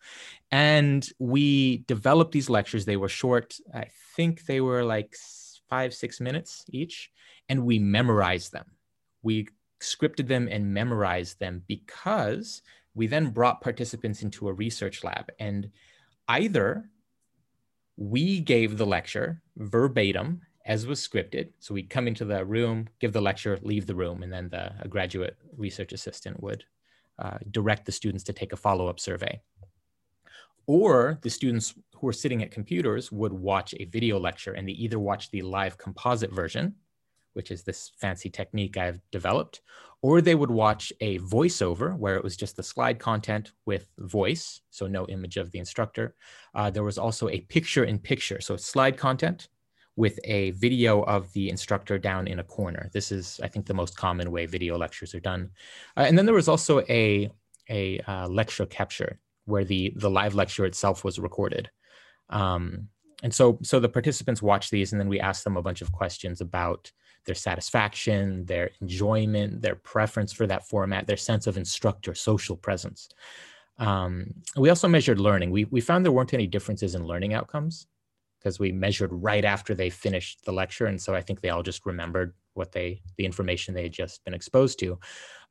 And 0.50 1.06
we 1.18 1.78
developed 1.86 2.32
these 2.32 2.50
lectures. 2.50 2.84
They 2.84 2.96
were 2.96 3.10
short. 3.10 3.56
I 3.72 3.88
think 4.16 4.46
they 4.46 4.60
were 4.60 4.82
like 4.82 5.14
five, 5.68 5.92
six 5.94 6.20
minutes 6.20 6.64
each. 6.70 7.10
And 7.48 7.66
we 7.66 7.78
memorized 7.78 8.52
them. 8.52 8.64
We 9.22 9.48
scripted 9.84 10.26
them 10.28 10.48
and 10.50 10.74
memorized 10.74 11.38
them 11.38 11.62
because 11.68 12.62
we 12.94 13.06
then 13.06 13.30
brought 13.30 13.60
participants 13.60 14.22
into 14.22 14.48
a 14.48 14.52
research 14.52 15.04
lab. 15.04 15.30
And 15.38 15.70
either 16.28 16.90
we 17.96 18.40
gave 18.40 18.78
the 18.78 18.86
lecture 18.86 19.42
verbatim 19.56 20.40
as 20.66 20.86
was 20.86 21.06
scripted. 21.06 21.50
So 21.58 21.74
we'd 21.74 21.90
come 21.90 22.08
into 22.08 22.24
the 22.24 22.44
room, 22.44 22.88
give 23.00 23.12
the 23.12 23.20
lecture, 23.20 23.58
leave 23.62 23.86
the 23.86 23.94
room, 23.94 24.22
and 24.22 24.32
then 24.32 24.48
the, 24.48 24.72
a 24.80 24.88
graduate 24.88 25.36
research 25.56 25.92
assistant 25.92 26.42
would 26.42 26.64
uh, 27.18 27.38
direct 27.50 27.84
the 27.86 27.92
students 27.92 28.24
to 28.24 28.32
take 28.32 28.52
a 28.52 28.56
follow 28.56 28.88
up 28.88 28.98
survey. 28.98 29.40
or 30.66 31.18
the 31.22 31.30
students 31.30 31.74
who 31.94 32.06
were 32.06 32.12
sitting 32.12 32.42
at 32.42 32.50
computers 32.50 33.12
would 33.12 33.32
watch 33.32 33.74
a 33.78 33.84
video 33.86 34.18
lecture 34.18 34.52
and 34.52 34.68
they 34.68 34.72
either 34.72 34.98
watch 34.98 35.30
the 35.30 35.42
live 35.42 35.76
composite 35.78 36.32
version, 36.32 36.74
which 37.34 37.50
is 37.50 37.62
this 37.62 37.92
fancy 38.00 38.30
technique 38.30 38.76
I've 38.76 39.00
developed, 39.12 39.60
or 40.02 40.20
they 40.20 40.34
would 40.34 40.50
watch 40.50 40.92
a 41.00 41.18
voiceover 41.20 41.96
where 41.96 42.16
it 42.16 42.24
was 42.24 42.36
just 42.36 42.56
the 42.56 42.62
slide 42.62 42.98
content 42.98 43.52
with 43.66 43.90
voice, 43.98 44.60
so 44.70 44.86
no 44.86 45.06
image 45.06 45.36
of 45.36 45.50
the 45.50 45.58
instructor. 45.58 46.14
Uh, 46.54 46.70
there 46.70 46.82
was 46.82 46.98
also 46.98 47.28
a 47.28 47.40
picture 47.40 47.84
in 47.84 47.98
picture, 47.98 48.40
so 48.40 48.56
slide 48.56 48.96
content 48.96 49.48
with 49.96 50.18
a 50.24 50.50
video 50.52 51.02
of 51.02 51.32
the 51.32 51.48
instructor 51.48 51.98
down 51.98 52.26
in 52.26 52.40
a 52.40 52.44
corner. 52.44 52.90
This 52.92 53.12
is, 53.12 53.40
I 53.42 53.48
think, 53.48 53.66
the 53.66 53.74
most 53.74 53.96
common 53.96 54.30
way 54.30 54.46
video 54.46 54.76
lectures 54.76 55.14
are 55.14 55.20
done. 55.20 55.50
Uh, 55.96 56.00
and 56.00 56.18
then 56.18 56.26
there 56.26 56.34
was 56.34 56.48
also 56.48 56.80
a, 56.88 57.30
a 57.70 58.00
uh, 58.00 58.28
lecture 58.28 58.66
capture 58.66 59.20
where 59.44 59.64
the, 59.64 59.92
the 59.96 60.10
live 60.10 60.34
lecture 60.34 60.64
itself 60.64 61.04
was 61.04 61.18
recorded. 61.18 61.70
Um, 62.30 62.88
and 63.22 63.32
so, 63.32 63.58
so 63.62 63.78
the 63.78 63.88
participants 63.88 64.42
watch 64.42 64.70
these 64.70 64.92
and 64.92 65.00
then 65.00 65.08
we 65.08 65.20
ask 65.20 65.44
them 65.44 65.56
a 65.56 65.62
bunch 65.62 65.80
of 65.80 65.92
questions 65.92 66.40
about 66.40 66.90
their 67.24 67.34
satisfaction, 67.34 68.44
their 68.46 68.70
enjoyment, 68.80 69.62
their 69.62 69.76
preference 69.76 70.32
for 70.32 70.46
that 70.46 70.66
format, 70.68 71.06
their 71.06 71.16
sense 71.16 71.46
of 71.46 71.56
instructor 71.56 72.14
social 72.14 72.56
presence. 72.56 73.08
Um, 73.78 74.34
we 74.56 74.68
also 74.68 74.88
measured 74.88 75.18
learning. 75.18 75.50
We, 75.50 75.64
we 75.64 75.80
found 75.80 76.04
there 76.04 76.12
weren't 76.12 76.34
any 76.34 76.46
differences 76.46 76.94
in 76.94 77.06
learning 77.06 77.34
outcomes 77.34 77.86
because 78.38 78.58
we 78.58 78.72
measured 78.72 79.10
right 79.12 79.44
after 79.44 79.74
they 79.74 79.90
finished 79.90 80.44
the 80.44 80.52
lecture. 80.52 80.86
And 80.86 81.00
so 81.00 81.14
I 81.14 81.22
think 81.22 81.40
they 81.40 81.48
all 81.48 81.62
just 81.62 81.86
remembered 81.86 82.34
what 82.54 82.73
they, 82.73 83.02
the 83.16 83.25
information 83.25 83.75
they 83.75 83.84
had 83.84 83.92
just 83.92 84.25
been 84.25 84.34
exposed 84.34 84.78
to. 84.80 84.99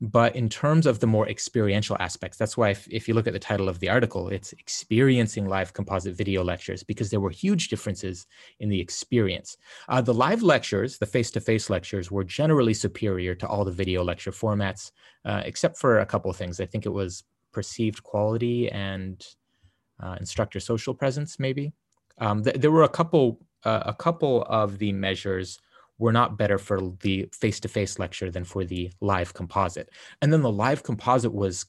But 0.01 0.35
in 0.35 0.49
terms 0.49 0.85
of 0.85 0.99
the 0.99 1.07
more 1.07 1.29
experiential 1.29 1.95
aspects, 1.99 2.37
that's 2.37 2.57
why 2.57 2.71
if, 2.71 2.87
if 2.91 3.07
you 3.07 3.13
look 3.13 3.27
at 3.27 3.33
the 3.33 3.39
title 3.39 3.69
of 3.69 3.79
the 3.79 3.89
article, 3.89 4.27
it's 4.29 4.51
experiencing 4.53 5.47
live 5.47 5.73
composite 5.73 6.15
video 6.15 6.43
lectures 6.43 6.83
because 6.83 7.09
there 7.09 7.21
were 7.21 7.29
huge 7.29 7.69
differences 7.69 8.25
in 8.59 8.69
the 8.69 8.81
experience. 8.81 9.55
Uh, 9.87 10.01
the 10.01 10.13
live 10.13 10.41
lectures, 10.41 10.97
the 10.97 11.05
face-to-face 11.05 11.69
lectures 11.69 12.11
were 12.11 12.23
generally 12.23 12.73
superior 12.73 13.35
to 13.35 13.47
all 13.47 13.63
the 13.63 13.71
video 13.71 14.03
lecture 14.03 14.31
formats, 14.31 14.91
uh, 15.23 15.41
except 15.45 15.77
for 15.77 15.99
a 15.99 16.05
couple 16.05 16.29
of 16.29 16.35
things. 16.35 16.59
I 16.59 16.65
think 16.65 16.85
it 16.85 16.93
was 16.93 17.23
perceived 17.53 18.03
quality 18.03 18.69
and 18.71 19.25
uh, 20.01 20.17
instructor 20.19 20.59
social 20.59 20.93
presence, 20.93 21.39
maybe. 21.39 21.71
Um, 22.17 22.43
th- 22.43 22.57
there 22.57 22.71
were 22.71 22.83
a 22.83 22.89
couple 22.89 23.39
uh, 23.63 23.83
a 23.85 23.93
couple 23.93 24.43
of 24.43 24.77
the 24.77 24.91
measures 24.91 25.59
were 25.97 26.11
not 26.11 26.37
better 26.37 26.57
for 26.57 26.79
the 27.01 27.29
face-to-face 27.31 27.99
lecture 27.99 28.31
than 28.31 28.43
for 28.43 28.65
the 28.65 28.91
live 29.01 29.33
composite, 29.33 29.89
and 30.21 30.31
then 30.31 30.41
the 30.41 30.51
live 30.51 30.83
composite 30.83 31.33
was 31.33 31.65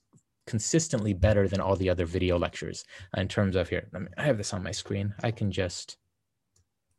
consistently 0.47 1.14
better 1.14 1.49
than 1.49 1.61
all 1.61 1.76
the 1.76 1.88
other 1.88 2.07
video 2.07 2.38
lectures 2.38 2.85
in 3.16 3.28
terms 3.28 3.57
of 3.57 3.69
here. 3.69 3.88
I, 3.95 3.99
mean, 3.99 4.09
I 4.19 4.25
have 4.25 4.37
this 4.37 4.52
on 4.52 4.62
my 4.62 4.73
screen. 4.73 5.14
I 5.23 5.31
can 5.31 5.50
just 5.50 5.97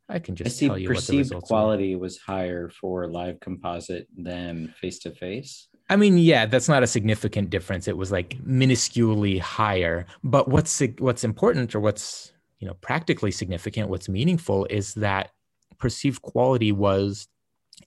I 0.08 0.20
can 0.20 0.36
just 0.36 0.48
I 0.48 0.52
see 0.52 0.68
tell 0.68 0.78
you 0.78 0.88
perceived 0.88 1.34
what 1.34 1.42
the 1.42 1.48
quality 1.48 1.96
was 1.96 2.18
higher 2.18 2.70
for 2.70 3.08
live 3.08 3.40
composite 3.40 4.08
than 4.16 4.74
face 4.80 5.00
to 5.00 5.12
face. 5.12 5.68
I 5.90 5.96
mean, 5.96 6.18
yeah, 6.18 6.46
that's 6.46 6.70
not 6.70 6.84
a 6.84 6.88
significant 6.88 7.50
difference. 7.50 7.88
It 7.88 7.98
was 7.98 8.12
like 8.12 8.38
minusculely 8.44 9.40
higher. 9.40 10.06
But 10.24 10.48
what's 10.48 10.82
what's 11.00 11.24
important 11.24 11.76
or 11.76 11.80
what's 11.80 12.34
you 12.60 12.68
know 12.68 12.76
practically 12.76 13.32
significant 13.32 13.90
what's 13.90 14.10
meaningful 14.10 14.66
is 14.70 14.94
that 14.96 15.32
perceived 15.78 16.22
quality 16.22 16.72
was 16.72 17.28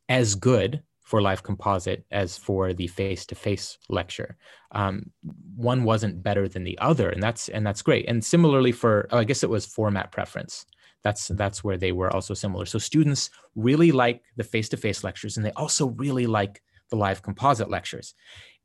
as 0.08 0.34
good 0.34 0.82
for 1.08 1.22
live 1.22 1.42
composite 1.42 2.04
as 2.10 2.36
for 2.36 2.74
the 2.74 2.86
face-to-face 2.86 3.78
lecture. 3.88 4.36
Um, 4.72 5.10
one 5.56 5.84
wasn't 5.84 6.22
better 6.22 6.46
than 6.48 6.64
the 6.64 6.78
other 6.80 7.08
and 7.08 7.22
that's 7.22 7.48
and 7.48 7.66
that's 7.66 7.80
great. 7.80 8.06
And 8.06 8.22
similarly 8.22 8.72
for 8.72 9.08
oh, 9.10 9.16
i 9.16 9.24
guess 9.24 9.42
it 9.42 9.48
was 9.48 9.64
format 9.64 10.12
preference. 10.12 10.66
That's 11.02 11.28
that's 11.28 11.64
where 11.64 11.78
they 11.78 11.92
were 11.92 12.12
also 12.14 12.34
similar. 12.34 12.66
So 12.66 12.78
students 12.78 13.30
really 13.56 13.90
like 13.90 14.22
the 14.36 14.44
face-to-face 14.44 15.02
lectures 15.02 15.38
and 15.38 15.46
they 15.46 15.52
also 15.52 15.86
really 15.86 16.26
like 16.26 16.60
the 16.90 16.96
live 16.96 17.22
composite 17.22 17.70
lectures. 17.70 18.12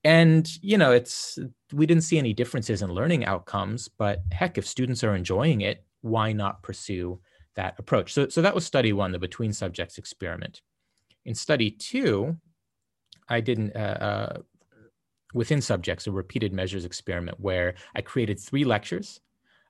And 0.03 0.46
you 0.62 0.77
know 0.77 0.92
it's 0.92 1.39
we 1.72 1.86
didn't 1.86 2.03
see 2.03 2.18
any 2.18 2.34
differences 2.34 2.82
in 2.82 2.92
learning 2.92 3.24
outcomes 3.24 3.88
but 3.88 4.20
heck 4.34 4.58
if 4.58 4.68
students 4.68 5.01
are 5.01 5.15
enjoying 5.15 5.62
it 5.62 5.86
why 6.01 6.34
not 6.34 6.62
pursue 6.62 7.22
that 7.55 7.75
approach? 7.77 8.13
So, 8.13 8.29
so 8.29 8.41
that 8.41 8.55
was 8.55 8.65
study 8.65 8.93
one, 8.93 9.12
the 9.12 9.19
between 9.19 9.53
subjects 9.53 9.98
experiment. 9.98 10.62
In 11.25 11.36
study 11.36 11.72
two, 11.72 12.38
I 13.29 13.41
did 13.41 13.57
an, 13.57 13.72
uh, 13.75 13.79
uh, 13.79 14.41
within 15.33 15.62
subjects 15.62 16.07
a 16.07 16.12
repeated 16.12 16.53
measures 16.53 16.86
experiment 16.86 17.39
where 17.39 17.75
I 17.95 18.01
created 18.01 18.39
three 18.39 18.65
lectures 18.65 19.19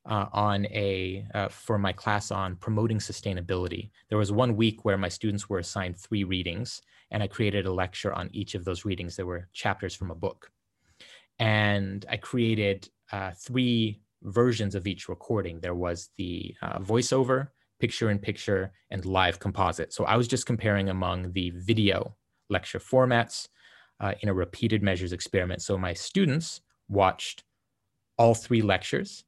uh, 0.06 0.26
on 0.34 0.66
a 0.68 1.26
uh, 1.34 1.48
for 1.48 1.78
my 1.78 1.94
class 1.94 2.32
on 2.32 2.56
promoting 2.58 2.98
sustainability. 2.98 3.90
There 4.10 4.18
was 4.18 4.32
one 4.32 4.56
week 4.56 4.84
where 4.84 4.98
my 4.98 5.10
students 5.10 5.50
were 5.50 5.60
assigned 5.60 5.98
three 5.98 6.24
readings, 6.24 6.82
and 7.12 7.24
I 7.24 7.28
created 7.28 7.66
a 7.66 7.74
lecture 7.74 8.14
on 8.14 8.30
each 8.34 8.56
of 8.56 8.66
those 8.66 8.86
readings. 8.86 9.16
There 9.16 9.26
were 9.26 9.48
chapters 9.54 9.96
from 9.96 10.12
a 10.12 10.16
book, 10.16 10.52
and 11.40 12.06
I 12.10 12.18
created 12.18 12.90
uh, 13.12 13.32
three 13.32 14.02
versions 14.24 14.76
of 14.76 14.88
each 14.88 15.08
recording. 15.08 15.60
There 15.60 15.76
was 15.76 16.10
the 16.18 16.56
uh, 16.62 16.80
voiceover, 16.80 17.50
picture 17.84 18.10
in 18.10 18.18
picture, 18.18 18.72
and 18.92 19.04
live 19.04 19.40
composite. 19.40 19.92
So 19.92 20.06
I 20.06 20.16
was 20.16 20.26
just 20.26 20.46
comparing 20.46 20.88
among 20.88 21.34
the 21.34 21.50
video 21.50 22.16
lecture 22.50 22.80
formats 22.80 23.50
uh, 24.00 24.14
in 24.22 24.30
a 24.30 24.34
repeated 24.34 24.82
measures 24.82 25.12
experiment. 25.12 25.62
So 25.62 25.78
my 25.78 25.94
students 25.94 26.62
watched 26.88 27.44
all 28.18 28.36
three 28.36 28.62
lectures 28.62 29.26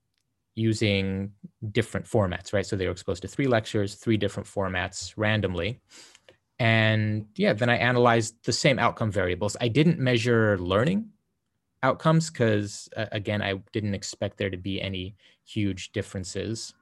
using 0.55 1.33
different 1.79 2.05
formats, 2.05 2.53
right? 2.53 2.65
So 2.65 2.77
they 2.77 2.85
were 2.85 2.93
exposed 2.93 3.23
to 3.23 3.27
three 3.27 3.47
lectures, 3.47 3.95
three 3.95 4.15
different 4.15 4.47
formats 4.47 5.13
randomly. 5.17 5.81
And 6.57 7.25
yeah, 7.35 7.51
then 7.51 7.69
I 7.69 7.75
analyzed 7.75 8.35
the 8.45 8.53
same 8.53 8.79
outcome 8.79 9.11
variables. 9.11 9.57
I 9.59 9.67
didn't 9.67 9.99
measure 9.99 10.57
learning 10.59 11.09
outcomes 11.83 12.31
because 12.31 12.89
uh, 12.97 13.05
again 13.11 13.41
i 13.43 13.53
didn't 13.71 13.93
expect 13.93 14.37
there 14.37 14.49
to 14.49 14.57
be 14.57 14.81
any 14.81 15.15
huge 15.43 15.91
differences 15.91 16.73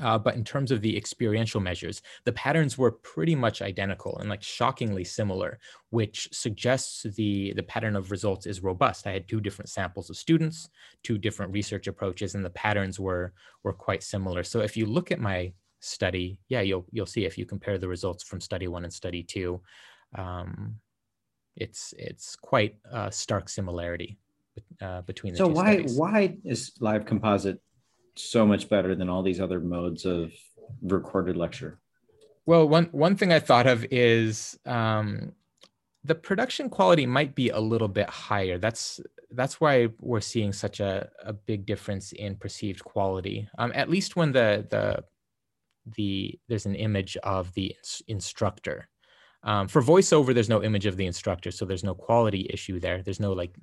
uh, 0.00 0.18
but 0.18 0.34
in 0.34 0.44
terms 0.44 0.70
of 0.70 0.80
the 0.80 0.96
experiential 0.96 1.60
measures 1.60 2.02
the 2.24 2.32
patterns 2.32 2.76
were 2.76 2.90
pretty 2.90 3.34
much 3.34 3.62
identical 3.62 4.18
and 4.18 4.28
like 4.28 4.42
shockingly 4.42 5.04
similar 5.04 5.58
which 5.90 6.28
suggests 6.32 7.02
the 7.16 7.52
the 7.54 7.62
pattern 7.62 7.96
of 7.96 8.10
results 8.10 8.46
is 8.46 8.62
robust 8.62 9.06
i 9.06 9.12
had 9.12 9.28
two 9.28 9.40
different 9.40 9.68
samples 9.68 10.10
of 10.10 10.16
students 10.16 10.68
two 11.02 11.18
different 11.18 11.52
research 11.52 11.86
approaches 11.86 12.34
and 12.34 12.44
the 12.44 12.50
patterns 12.50 13.00
were 13.00 13.32
were 13.62 13.72
quite 13.72 14.02
similar 14.02 14.42
so 14.42 14.60
if 14.60 14.76
you 14.76 14.86
look 14.86 15.10
at 15.10 15.20
my 15.20 15.52
study 15.80 16.38
yeah 16.48 16.60
you'll 16.60 16.84
you'll 16.90 17.06
see 17.06 17.24
if 17.24 17.38
you 17.38 17.46
compare 17.46 17.78
the 17.78 17.88
results 17.88 18.24
from 18.24 18.40
study 18.40 18.68
one 18.68 18.84
and 18.84 18.92
study 18.92 19.22
two 19.22 19.60
um, 20.16 20.76
it's 21.56 21.94
it's 21.98 22.36
quite 22.36 22.76
a 22.92 23.10
stark 23.10 23.48
similarity 23.48 24.18
uh, 24.80 25.02
between 25.02 25.32
the 25.32 25.38
so 25.38 25.48
two 25.48 25.54
why 25.54 25.74
studies. 25.74 25.98
why 25.98 26.36
is 26.44 26.72
live 26.80 27.04
composite 27.04 27.60
so 28.16 28.46
much 28.46 28.68
better 28.68 28.94
than 28.94 29.08
all 29.08 29.22
these 29.22 29.40
other 29.40 29.60
modes 29.60 30.04
of 30.04 30.32
recorded 30.82 31.36
lecture. 31.36 31.78
Well 32.46 32.68
one 32.68 32.86
one 32.92 33.16
thing 33.16 33.32
i 33.32 33.40
thought 33.40 33.66
of 33.66 33.84
is 33.90 34.58
um, 34.66 35.32
the 36.04 36.14
production 36.14 36.70
quality 36.70 37.06
might 37.06 37.34
be 37.34 37.50
a 37.50 37.58
little 37.58 37.88
bit 37.88 38.08
higher. 38.08 38.58
That's 38.58 39.00
that's 39.32 39.60
why 39.60 39.88
we're 40.00 40.20
seeing 40.20 40.52
such 40.52 40.78
a, 40.80 41.10
a 41.24 41.32
big 41.32 41.66
difference 41.66 42.12
in 42.12 42.36
perceived 42.36 42.84
quality. 42.84 43.48
Um, 43.58 43.72
at 43.74 43.90
least 43.90 44.16
when 44.16 44.32
the 44.32 44.66
the 44.70 45.04
the 45.96 46.38
there's 46.48 46.66
an 46.66 46.74
image 46.74 47.16
of 47.18 47.52
the 47.54 47.74
instructor 48.08 48.88
um, 49.46 49.68
for 49.68 49.80
voiceover, 49.80 50.34
there's 50.34 50.48
no 50.48 50.64
image 50.64 50.86
of 50.86 50.96
the 50.96 51.06
instructor, 51.06 51.52
so 51.52 51.64
there's 51.64 51.84
no 51.84 51.94
quality 51.94 52.48
issue 52.50 52.80
there. 52.80 53.00
There's 53.00 53.20
no 53.20 53.32
like 53.32 53.54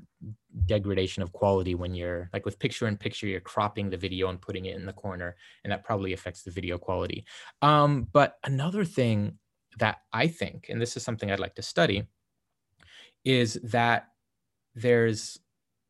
degradation 0.66 1.22
of 1.22 1.34
quality 1.34 1.76
when 1.76 1.94
you're 1.94 2.30
like 2.32 2.46
with 2.46 2.58
picture 2.58 2.88
in 2.88 2.96
picture, 2.96 3.28
you're 3.28 3.42
cropping 3.42 3.90
the 3.90 3.98
video 3.98 4.30
and 4.30 4.42
putting 4.42 4.66
it 4.66 4.78
in 4.78 4.86
the 4.86 4.94
corner, 4.94 5.36
and 5.64 5.72
that 5.72 5.84
probably 5.84 6.14
affects 6.14 6.42
the 6.42 6.52
video 6.52 6.78
quality. 6.78 7.26
Um, 7.62 8.08
but 8.14 8.38
another 8.46 8.86
thing 8.86 9.38
that 9.78 9.98
I 10.14 10.28
think, 10.28 10.68
and 10.70 10.82
this 10.82 10.96
is 10.96 11.04
something 11.04 11.30
I'd 11.30 11.40
like 11.42 11.56
to 11.56 11.62
study, 11.62 12.04
is 13.26 13.60
that 13.64 14.08
there's 14.76 15.38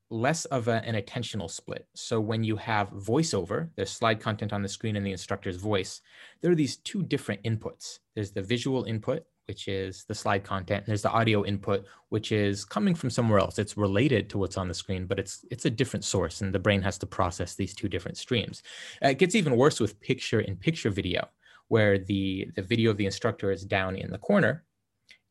less 0.09 0.45
of 0.45 0.67
a, 0.69 0.83
an 0.85 0.95
attentional 0.95 1.49
split. 1.49 1.87
So 1.93 2.19
when 2.19 2.43
you 2.43 2.55
have 2.55 2.89
voiceover, 2.89 3.69
there's 3.75 3.91
slide 3.91 4.19
content 4.19 4.53
on 4.53 4.63
the 4.63 4.69
screen 4.69 4.95
and 4.95 5.05
the 5.05 5.11
instructor's 5.11 5.57
voice, 5.57 6.01
there 6.41 6.51
are 6.51 6.55
these 6.55 6.77
two 6.77 7.03
different 7.03 7.43
inputs. 7.43 7.99
There's 8.15 8.31
the 8.31 8.41
visual 8.41 8.85
input 8.85 9.25
which 9.47 9.67
is 9.67 10.05
the 10.05 10.15
slide 10.15 10.43
content. 10.43 10.85
There's 10.85 11.01
the 11.01 11.11
audio 11.11 11.43
input, 11.45 11.85
which 12.09 12.31
is 12.31 12.63
coming 12.65 12.95
from 12.95 13.09
somewhere 13.09 13.39
else. 13.39 13.59
It's 13.59 13.77
related 13.77 14.29
to 14.29 14.37
what's 14.37 14.57
on 14.57 14.67
the 14.67 14.73
screen, 14.73 15.05
but 15.05 15.19
it's 15.19 15.45
it's 15.51 15.65
a 15.65 15.69
different 15.69 16.05
source, 16.05 16.41
and 16.41 16.53
the 16.53 16.59
brain 16.59 16.81
has 16.81 16.97
to 16.99 17.05
process 17.05 17.55
these 17.55 17.73
two 17.73 17.89
different 17.89 18.17
streams. 18.17 18.63
Uh, 19.03 19.09
it 19.09 19.19
gets 19.19 19.35
even 19.35 19.57
worse 19.57 19.79
with 19.79 19.99
picture-in-picture 19.99 20.89
video, 20.91 21.27
where 21.67 21.97
the 21.97 22.47
the 22.55 22.61
video 22.61 22.91
of 22.91 22.97
the 22.97 23.05
instructor 23.05 23.51
is 23.51 23.65
down 23.65 23.95
in 23.95 24.11
the 24.11 24.17
corner, 24.17 24.63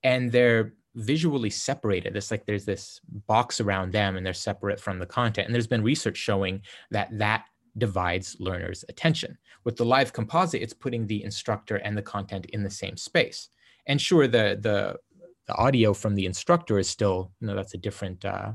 and 0.02 0.30
they're 0.30 0.74
visually 0.94 1.48
separated. 1.48 2.14
It's 2.16 2.30
like 2.30 2.44
there's 2.44 2.66
this 2.66 3.00
box 3.26 3.60
around 3.60 3.92
them, 3.92 4.16
and 4.16 4.26
they're 4.26 4.34
separate 4.34 4.78
from 4.78 4.98
the 4.98 5.06
content. 5.06 5.46
And 5.46 5.54
there's 5.54 5.66
been 5.66 5.82
research 5.82 6.18
showing 6.18 6.60
that 6.90 7.08
that 7.18 7.46
divides 7.78 8.36
learners' 8.38 8.84
attention. 8.90 9.38
With 9.64 9.76
the 9.76 9.86
live 9.86 10.12
composite, 10.12 10.60
it's 10.60 10.74
putting 10.74 11.06
the 11.06 11.24
instructor 11.24 11.76
and 11.76 11.96
the 11.96 12.02
content 12.02 12.44
in 12.46 12.62
the 12.62 12.70
same 12.70 12.98
space. 12.98 13.48
And 13.86 14.00
sure, 14.00 14.26
the 14.28 14.58
the 14.60 14.96
the 15.46 15.54
audio 15.56 15.92
from 15.92 16.14
the 16.14 16.26
instructor 16.26 16.78
is 16.78 16.88
still, 16.88 17.32
you 17.40 17.48
know, 17.48 17.54
that's 17.54 17.74
a 17.74 17.78
different 17.78 18.24
uh, 18.24 18.52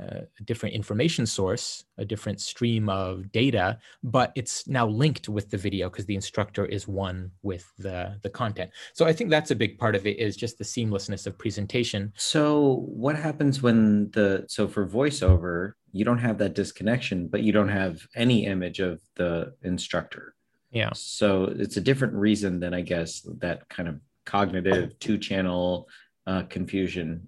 a 0.00 0.42
different 0.44 0.74
information 0.74 1.26
source, 1.26 1.84
a 1.98 2.04
different 2.04 2.40
stream 2.40 2.88
of 2.88 3.30
data, 3.32 3.78
but 4.02 4.32
it's 4.36 4.66
now 4.68 4.86
linked 4.86 5.28
with 5.28 5.50
the 5.50 5.56
video 5.56 5.90
because 5.90 6.06
the 6.06 6.14
instructor 6.14 6.64
is 6.64 6.86
one 6.86 7.30
with 7.42 7.70
the, 7.78 8.16
the 8.22 8.30
content. 8.30 8.70
So 8.92 9.06
I 9.06 9.12
think 9.12 9.30
that's 9.30 9.50
a 9.50 9.56
big 9.56 9.78
part 9.78 9.96
of 9.96 10.06
it 10.06 10.18
is 10.18 10.36
just 10.36 10.58
the 10.58 10.64
seamlessness 10.64 11.26
of 11.26 11.36
presentation. 11.36 12.12
So 12.16 12.84
what 12.86 13.16
happens 13.16 13.60
when 13.60 14.10
the, 14.12 14.44
so 14.48 14.68
for 14.68 14.86
voiceover, 14.86 15.72
you 15.92 16.04
don't 16.04 16.18
have 16.18 16.38
that 16.38 16.54
disconnection, 16.54 17.26
but 17.26 17.42
you 17.42 17.52
don't 17.52 17.68
have 17.68 18.06
any 18.14 18.46
image 18.46 18.78
of 18.78 19.00
the 19.16 19.54
instructor. 19.62 20.34
Yeah. 20.70 20.90
So 20.94 21.44
it's 21.44 21.76
a 21.76 21.80
different 21.80 22.14
reason 22.14 22.60
than 22.60 22.74
I 22.74 22.82
guess 22.82 23.26
that 23.38 23.68
kind 23.68 23.88
of 23.88 24.00
cognitive 24.28 24.98
two 24.98 25.18
channel 25.18 25.88
uh, 26.26 26.42
confusion 26.44 27.26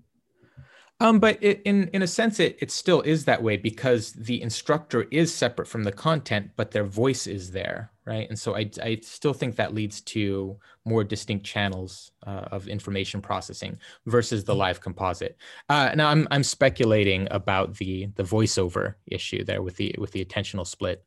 um, 1.03 1.19
but 1.19 1.39
it, 1.41 1.63
in 1.65 1.89
in 1.95 2.03
a 2.03 2.07
sense, 2.07 2.39
it 2.41 2.59
it 2.61 2.71
still 2.71 3.01
is 3.01 3.25
that 3.25 3.43
way 3.43 3.57
because 3.57 4.13
the 4.13 4.41
instructor 4.43 5.07
is 5.11 5.35
separate 5.35 5.67
from 5.67 5.83
the 5.83 5.93
content, 5.93 6.51
but 6.57 6.71
their 6.71 6.85
voice 6.85 7.27
is 7.27 7.51
there, 7.51 7.91
right? 8.05 8.29
And 8.29 8.39
so 8.39 8.55
I 8.55 8.71
I 8.83 8.99
still 9.03 9.33
think 9.33 9.57
that 9.57 9.73
leads 9.73 10.03
to 10.03 10.59
more 10.85 11.03
distinct 11.03 11.47
channels 11.47 12.13
uh, 12.27 12.49
of 12.53 12.69
information 12.69 13.23
processing 13.23 13.79
versus 14.05 14.45
the 14.45 14.55
live 14.55 14.83
composite. 14.83 15.39
Uh, 15.71 15.93
now 15.95 16.11
I'm 16.11 16.29
I'm 16.31 16.45
speculating 16.45 17.27
about 17.31 17.77
the 17.77 18.11
the 18.17 18.23
voiceover 18.23 18.97
issue 19.07 19.43
there 19.43 19.63
with 19.63 19.77
the 19.77 19.95
with 19.97 20.13
the 20.13 20.23
attentional 20.23 20.67
split. 20.67 21.03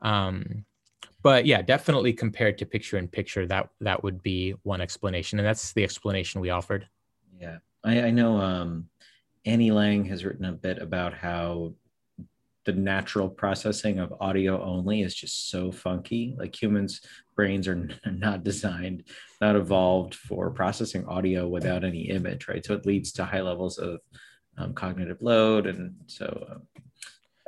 Um, 0.00 0.64
but 1.26 1.44
yeah, 1.44 1.60
definitely 1.60 2.12
compared 2.12 2.56
to 2.58 2.64
picture 2.64 2.98
in 2.98 3.08
picture, 3.08 3.48
that 3.48 3.68
that 3.80 4.04
would 4.04 4.22
be 4.22 4.54
one 4.62 4.80
explanation, 4.80 5.40
and 5.40 5.48
that's 5.48 5.72
the 5.72 5.82
explanation 5.82 6.40
we 6.40 6.50
offered. 6.50 6.86
Yeah, 7.40 7.58
I, 7.82 8.02
I 8.02 8.10
know. 8.12 8.36
Um 8.36 8.88
Annie 9.44 9.72
Lang 9.72 10.04
has 10.04 10.24
written 10.24 10.44
a 10.44 10.52
bit 10.52 10.78
about 10.78 11.14
how 11.14 11.74
the 12.64 12.74
natural 12.74 13.28
processing 13.28 13.98
of 13.98 14.14
audio 14.20 14.62
only 14.62 15.02
is 15.02 15.16
just 15.16 15.50
so 15.50 15.72
funky. 15.72 16.36
Like 16.38 16.54
humans' 16.62 17.00
brains 17.34 17.66
are 17.66 17.88
not 18.06 18.44
designed, 18.44 19.02
not 19.40 19.56
evolved 19.56 20.14
for 20.14 20.50
processing 20.50 21.06
audio 21.06 21.48
without 21.48 21.82
any 21.82 22.02
image, 22.08 22.46
right? 22.46 22.64
So 22.64 22.72
it 22.74 22.86
leads 22.86 23.10
to 23.14 23.24
high 23.24 23.42
levels 23.42 23.78
of 23.78 23.98
um, 24.58 24.74
cognitive 24.74 25.20
load, 25.22 25.66
and 25.66 25.96
so 26.06 26.46
um, 26.52 26.62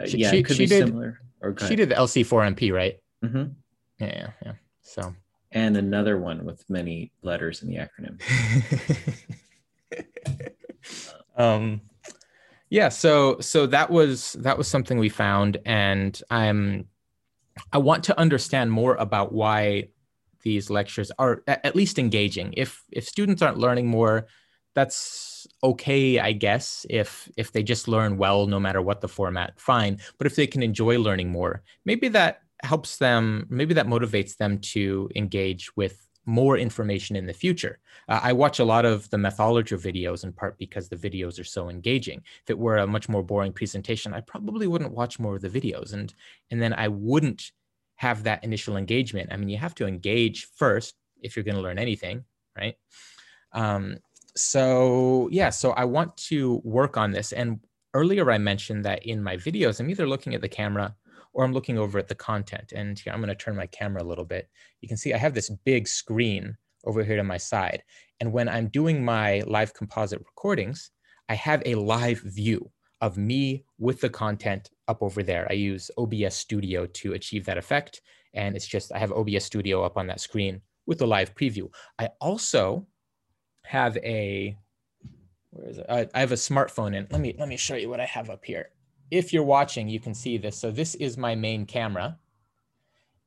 uh, 0.02 0.06
she, 0.06 0.18
yeah, 0.18 0.32
she, 0.32 0.38
it 0.38 0.46
could 0.46 0.58
be 0.58 0.66
did, 0.66 0.88
similar. 0.88 1.20
Or 1.40 1.54
she 1.64 1.76
did 1.76 1.90
the 1.90 1.94
LC4MP, 1.94 2.72
right? 2.72 2.96
Mm-hmm. 3.24 3.52
Yeah, 3.98 4.30
yeah. 4.44 4.52
So 4.82 5.14
and 5.52 5.76
another 5.76 6.18
one 6.18 6.44
with 6.44 6.68
many 6.68 7.12
letters 7.22 7.62
in 7.62 7.68
the 7.68 7.76
acronym. 7.76 8.20
um 11.36 11.80
yeah 12.70 12.88
so 12.88 13.38
so 13.40 13.66
that 13.66 13.90
was 13.90 14.34
that 14.34 14.58
was 14.58 14.68
something 14.68 14.98
we 14.98 15.08
found 15.08 15.56
and 15.64 16.20
i'm 16.30 16.86
i 17.72 17.78
want 17.78 18.04
to 18.04 18.18
understand 18.18 18.70
more 18.70 18.96
about 18.96 19.32
why 19.32 19.88
these 20.42 20.68
lectures 20.68 21.10
are 21.18 21.42
at 21.46 21.74
least 21.74 21.98
engaging 21.98 22.52
if 22.56 22.82
if 22.92 23.06
students 23.06 23.40
aren't 23.40 23.58
learning 23.58 23.86
more 23.86 24.26
that's 24.74 25.46
okay 25.62 26.18
i 26.18 26.32
guess 26.32 26.84
if 26.90 27.30
if 27.36 27.52
they 27.52 27.62
just 27.62 27.88
learn 27.88 28.18
well 28.18 28.46
no 28.46 28.60
matter 28.60 28.82
what 28.82 29.00
the 29.00 29.08
format 29.08 29.58
fine 29.58 29.98
but 30.18 30.26
if 30.26 30.36
they 30.36 30.46
can 30.46 30.62
enjoy 30.62 30.98
learning 30.98 31.30
more 31.30 31.62
maybe 31.84 32.08
that 32.08 32.42
helps 32.62 32.96
them 32.96 33.46
maybe 33.48 33.74
that 33.74 33.86
motivates 33.86 34.36
them 34.36 34.58
to 34.58 35.08
engage 35.14 35.74
with 35.76 36.08
more 36.28 36.58
information 36.58 37.16
in 37.16 37.26
the 37.26 37.32
future. 37.32 37.78
Uh, 38.06 38.20
I 38.22 38.32
watch 38.34 38.58
a 38.58 38.64
lot 38.64 38.84
of 38.84 39.08
the 39.08 39.16
Mathologer 39.16 39.80
videos 39.80 40.24
in 40.24 40.32
part 40.32 40.58
because 40.58 40.88
the 40.88 40.96
videos 40.96 41.40
are 41.40 41.44
so 41.44 41.70
engaging. 41.70 42.22
If 42.42 42.50
it 42.50 42.58
were 42.58 42.76
a 42.76 42.86
much 42.86 43.08
more 43.08 43.22
boring 43.22 43.52
presentation, 43.52 44.12
I 44.12 44.20
probably 44.20 44.66
wouldn't 44.66 44.92
watch 44.92 45.18
more 45.18 45.36
of 45.36 45.42
the 45.42 45.48
videos 45.48 45.94
and, 45.94 46.12
and 46.50 46.60
then 46.60 46.74
I 46.74 46.88
wouldn't 46.88 47.50
have 47.96 48.24
that 48.24 48.44
initial 48.44 48.76
engagement. 48.76 49.32
I 49.32 49.36
mean, 49.38 49.48
you 49.48 49.56
have 49.56 49.74
to 49.76 49.86
engage 49.86 50.48
first 50.54 50.94
if 51.22 51.34
you're 51.34 51.44
going 51.44 51.56
to 51.56 51.62
learn 51.62 51.78
anything, 51.78 52.24
right? 52.56 52.76
Um, 53.52 53.96
so 54.36 55.28
yeah, 55.32 55.48
so 55.50 55.70
I 55.72 55.84
want 55.84 56.16
to 56.28 56.60
work 56.62 56.98
on 56.98 57.10
this. 57.10 57.32
And 57.32 57.60
earlier 57.94 58.30
I 58.30 58.38
mentioned 58.38 58.84
that 58.84 59.04
in 59.04 59.22
my 59.22 59.36
videos, 59.36 59.80
I'm 59.80 59.88
either 59.90 60.06
looking 60.06 60.34
at 60.34 60.42
the 60.42 60.48
camera 60.48 60.94
or 61.38 61.44
I'm 61.44 61.52
looking 61.52 61.78
over 61.78 62.00
at 62.00 62.08
the 62.08 62.16
content. 62.16 62.72
And 62.74 62.98
here, 62.98 63.12
I'm 63.12 63.20
going 63.20 63.28
to 63.28 63.34
turn 63.36 63.54
my 63.54 63.66
camera 63.66 64.02
a 64.02 64.10
little 64.10 64.24
bit. 64.24 64.48
You 64.80 64.88
can 64.88 64.96
see 64.96 65.14
I 65.14 65.18
have 65.18 65.34
this 65.34 65.50
big 65.64 65.86
screen 65.86 66.56
over 66.84 67.04
here 67.04 67.14
to 67.14 67.22
my 67.22 67.36
side. 67.36 67.84
And 68.18 68.32
when 68.32 68.48
I'm 68.48 68.66
doing 68.66 69.04
my 69.04 69.44
live 69.46 69.72
composite 69.72 70.18
recordings, 70.18 70.90
I 71.28 71.34
have 71.34 71.62
a 71.64 71.76
live 71.76 72.18
view 72.22 72.72
of 73.00 73.16
me 73.16 73.64
with 73.78 74.00
the 74.00 74.10
content 74.10 74.70
up 74.88 75.00
over 75.00 75.22
there. 75.22 75.46
I 75.48 75.52
use 75.52 75.92
OBS 75.96 76.34
Studio 76.34 76.86
to 76.86 77.12
achieve 77.12 77.44
that 77.44 77.56
effect. 77.56 78.00
And 78.34 78.56
it's 78.56 78.66
just, 78.66 78.92
I 78.92 78.98
have 78.98 79.12
OBS 79.12 79.44
Studio 79.44 79.84
up 79.84 79.96
on 79.96 80.08
that 80.08 80.20
screen 80.20 80.60
with 80.86 80.98
the 80.98 81.06
live 81.06 81.36
preview. 81.36 81.70
I 82.00 82.08
also 82.20 82.84
have 83.64 83.96
a, 83.98 84.58
where 85.50 85.68
is 85.68 85.78
it? 85.78 85.86
I, 85.88 86.18
have 86.18 86.32
a 86.32 86.34
smartphone 86.34 86.96
and 86.96 87.06
let 87.12 87.20
me, 87.20 87.36
let 87.38 87.48
me 87.48 87.56
show 87.56 87.76
you 87.76 87.88
what 87.88 88.00
I 88.00 88.06
have 88.06 88.28
up 88.28 88.44
here 88.44 88.70
if 89.10 89.32
you're 89.32 89.44
watching, 89.44 89.88
you 89.88 90.00
can 90.00 90.14
see 90.14 90.38
this. 90.38 90.56
So 90.56 90.70
this 90.70 90.94
is 90.96 91.16
my 91.16 91.34
main 91.34 91.66
camera. 91.66 92.18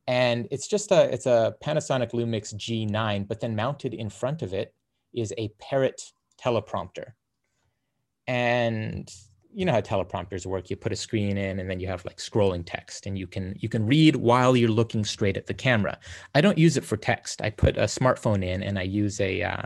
And 0.08 0.48
it's 0.52 0.68
just 0.68 0.92
a, 0.92 1.12
it's 1.14 1.26
a 1.26 1.56
Panasonic 1.64 2.12
Lumix 2.12 2.54
G9, 2.54 3.28
but 3.28 3.40
then 3.40 3.56
mounted 3.56 3.94
in 3.94 4.10
front 4.10 4.42
of 4.42 4.54
it 4.54 4.74
is 5.14 5.34
a 5.38 5.50
Parrot 5.60 6.02
teleprompter. 6.44 7.14
And 8.28 9.10
you 9.54 9.66
know 9.66 9.74
how 9.74 9.82
teleprompters 9.82 10.46
work. 10.46 10.70
You 10.70 10.76
put 10.76 10.92
a 10.92 10.96
screen 10.96 11.38
in 11.38 11.60
and 11.60 11.70
then 11.70 11.80
you 11.80 11.88
have 11.88 12.06
like 12.06 12.18
scrolling 12.18 12.64
text 12.66 13.06
and 13.06 13.18
you 13.18 13.28
can 13.28 13.56
you 13.60 13.70
can 13.70 13.86
read 13.86 14.16
while 14.16 14.56
you're 14.56 14.70
looking 14.70 15.04
straight 15.04 15.38
at 15.38 15.48
the 15.48 15.54
camera. 15.54 16.00
I 16.36 16.42
don't 16.42 16.58
use 16.58 16.78
it 16.78 16.86
for 16.86 16.98
text. 16.98 17.42
I 17.42 17.50
put 17.50 17.78
a 17.78 17.84
smartphone 17.84 18.46
in 18.46 18.64
and 18.64 18.80
I 18.80 18.84
use 18.84 19.20
a 19.20 19.44
uh, 19.44 19.66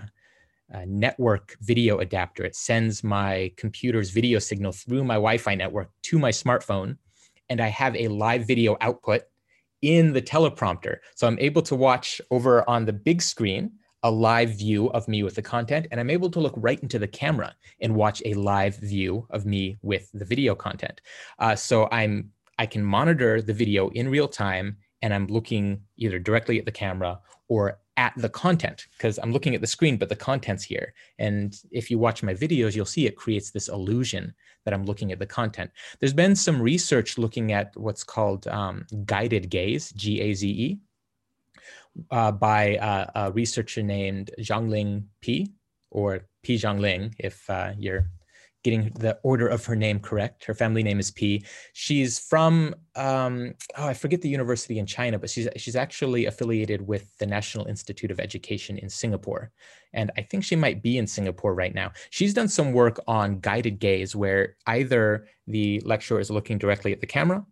network 0.86 1.56
video 1.62 2.00
adapter. 2.00 2.44
It 2.44 2.56
sends 2.56 3.04
my 3.04 3.52
computer's 3.58 4.10
video 4.10 4.40
signal 4.40 4.72
through 4.72 5.04
my 5.04 5.16
Wi 5.16 5.38
Fi 5.38 5.56
network 5.56 5.90
to 6.04 6.20
my 6.20 6.32
smartphone, 6.32 6.98
and 7.50 7.62
I 7.62 7.68
have 7.68 7.96
a 7.96 8.08
live 8.08 8.48
video 8.48 8.78
output 8.82 9.24
in 9.82 10.14
the 10.14 10.22
teleprompter. 10.22 10.98
So 11.16 11.28
I'm 11.28 11.40
able 11.40 11.62
to 11.64 11.76
watch 11.76 12.20
over 12.32 12.68
on 12.70 12.86
the 12.86 12.94
big 12.94 13.22
screen 13.22 13.72
a 14.04 14.10
live 14.12 14.52
view 14.58 14.88
of 14.92 15.08
me 15.08 15.24
with 15.24 15.36
the 15.36 15.42
content, 15.42 15.88
and 15.90 16.00
I'm 16.00 16.12
able 16.12 16.30
to 16.32 16.40
look 16.40 16.54
right 16.58 16.80
into 16.80 17.00
the 17.00 17.08
camera 17.08 17.56
and 17.82 17.96
watch 17.96 18.22
a 18.24 18.36
live 18.36 18.78
view 18.78 19.26
of 19.32 19.46
me 19.46 19.78
with 19.82 20.10
the 20.14 20.26
video 20.26 20.54
content. 20.54 21.02
Uh, 21.40 21.56
so 21.56 21.88
I'm 21.92 22.32
I 22.58 22.66
can 22.66 22.84
monitor 22.86 23.42
the 23.42 23.54
video 23.54 23.90
in 23.90 24.08
real 24.08 24.28
time, 24.28 24.78
and 25.02 25.14
I'm 25.14 25.28
looking 25.28 25.82
either 25.98 26.20
directly 26.20 26.60
at 26.60 26.66
the 26.66 26.72
camera 26.72 27.20
or 27.48 27.80
at 27.98 28.14
the 28.18 28.30
content 28.30 28.88
because 28.98 29.18
I'm 29.20 29.32
looking 29.32 29.56
at 29.56 29.62
the 29.62 29.68
screen, 29.68 29.98
but 29.98 30.10
the 30.10 30.16
content's 30.16 30.64
here. 30.64 30.94
And 31.20 31.58
if 31.72 31.90
you 31.90 31.98
watch 31.98 32.24
my 32.24 32.34
videos, 32.34 32.76
you'll 32.76 32.86
see 32.86 33.06
it 33.06 33.16
creates 33.16 33.52
this 33.52 33.70
illusion 33.70 34.34
that 34.66 34.74
I'm 34.74 34.86
looking 34.86 35.12
at 35.12 35.20
the 35.20 35.26
content. 35.26 35.72
There's 36.00 36.14
been 36.14 36.36
some 36.36 36.62
research 36.62 37.18
looking 37.18 37.54
at 37.54 37.76
what's 37.78 38.04
called 38.04 38.48
um, 38.48 38.86
guided 39.06 39.50
gaze, 39.50 39.92
G 39.92 40.22
A 40.22 40.34
Z 40.34 40.48
E, 40.50 40.80
uh, 42.12 42.32
by 42.32 42.78
uh, 42.78 43.06
a 43.16 43.32
researcher 43.32 43.82
named 43.82 44.32
Zhongling 44.40 45.06
Pi, 45.24 45.48
or 45.92 46.28
Pi 46.46 46.54
Zhongling, 46.54 47.14
if 47.20 47.50
uh, 47.50 47.72
you're 47.78 48.10
getting 48.66 48.92
the 48.96 49.16
order 49.22 49.48
of 49.48 49.64
her 49.64 49.76
name 49.76 50.00
correct. 50.00 50.44
Her 50.44 50.56
family 50.56 50.82
name 50.82 51.00
is 51.00 51.12
Pi. 51.12 51.42
She's 51.74 52.18
from 52.18 52.74
um, 52.96 53.54
oh 53.78 53.86
I 53.86 53.94
forget 53.94 54.22
the 54.24 54.28
university 54.30 54.80
in 54.80 54.88
China, 54.88 55.20
but 55.20 55.30
she's 55.30 55.48
she's 55.56 55.76
actually 55.76 56.26
affiliated 56.26 56.82
with 56.86 57.16
the 57.20 57.28
National 57.28 57.68
Institute 57.68 58.10
of 58.10 58.20
Education 58.20 58.80
in 58.80 58.90
Singapore, 58.90 59.52
and 59.94 60.10
I 60.18 60.22
think 60.24 60.44
she 60.44 60.56
might 60.56 60.82
be 60.82 60.98
in 60.98 61.06
Singapore 61.06 61.54
right 61.54 61.76
now. 61.76 61.92
She's 62.10 62.34
done 62.34 62.48
some 62.48 62.74
work 62.74 63.00
on 63.08 63.40
guided 63.40 63.78
gaze, 63.78 64.16
where 64.16 64.58
either 64.66 65.28
the 65.46 65.80
lecturer 65.86 66.20
is 66.20 66.32
looking 66.32 66.58
directly 66.58 66.92
at 66.92 67.02
the 67.02 67.08
camera 67.08 67.46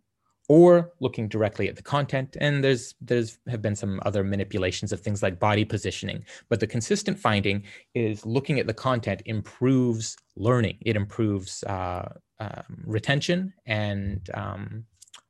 or 0.49 0.91
looking 0.99 1.27
directly 1.27 1.69
at 1.69 1.75
the 1.75 1.81
content. 1.81 2.35
And 2.39 2.63
there's 2.63 2.95
there's 3.01 3.39
have 3.47 3.61
been 3.61 3.75
some 3.75 3.99
other 4.05 4.23
manipulations 4.23 4.91
of 4.91 4.99
things 4.99 5.23
like 5.23 5.39
body 5.39 5.65
positioning. 5.65 6.25
But 6.49 6.59
the 6.59 6.67
consistent 6.67 7.19
finding 7.19 7.63
is 7.93 8.25
looking 8.25 8.59
at 8.59 8.67
the 8.67 8.73
content 8.73 9.21
improves 9.25 10.17
learning. 10.35 10.77
It 10.81 10.95
improves 10.95 11.63
uh, 11.63 12.13
um, 12.39 12.83
retention 12.85 13.53
and 13.65 14.29
um, 14.33 14.85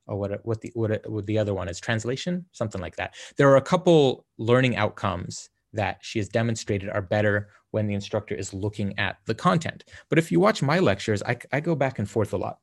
oh, 0.07 0.15
what 0.15 0.45
what 0.45 0.61
the 0.61 0.71
what, 0.73 1.09
what 1.09 1.25
the 1.25 1.37
other 1.37 1.53
one 1.53 1.69
is 1.69 1.79
translation, 1.79 2.45
something 2.51 2.81
like 2.81 2.95
that. 2.95 3.13
There 3.37 3.49
are 3.49 3.57
a 3.57 3.61
couple 3.61 4.25
learning 4.37 4.75
outcomes 4.75 5.49
that 5.73 5.97
she 6.01 6.19
has 6.19 6.29
demonstrated 6.29 6.89
are 6.89 7.01
better 7.01 7.49
when 7.71 7.87
the 7.87 7.95
instructor 7.95 8.35
is 8.35 8.53
looking 8.53 8.97
at 8.99 9.17
the 9.25 9.33
content. 9.33 9.83
But 10.09 10.19
if 10.19 10.31
you 10.31 10.39
watch 10.39 10.61
my 10.61 10.79
lectures, 10.79 11.23
I, 11.23 11.37
I 11.51 11.59
go 11.59 11.75
back 11.75 11.97
and 11.97 12.07
forth 12.07 12.33
a 12.33 12.37
lot. 12.37 12.59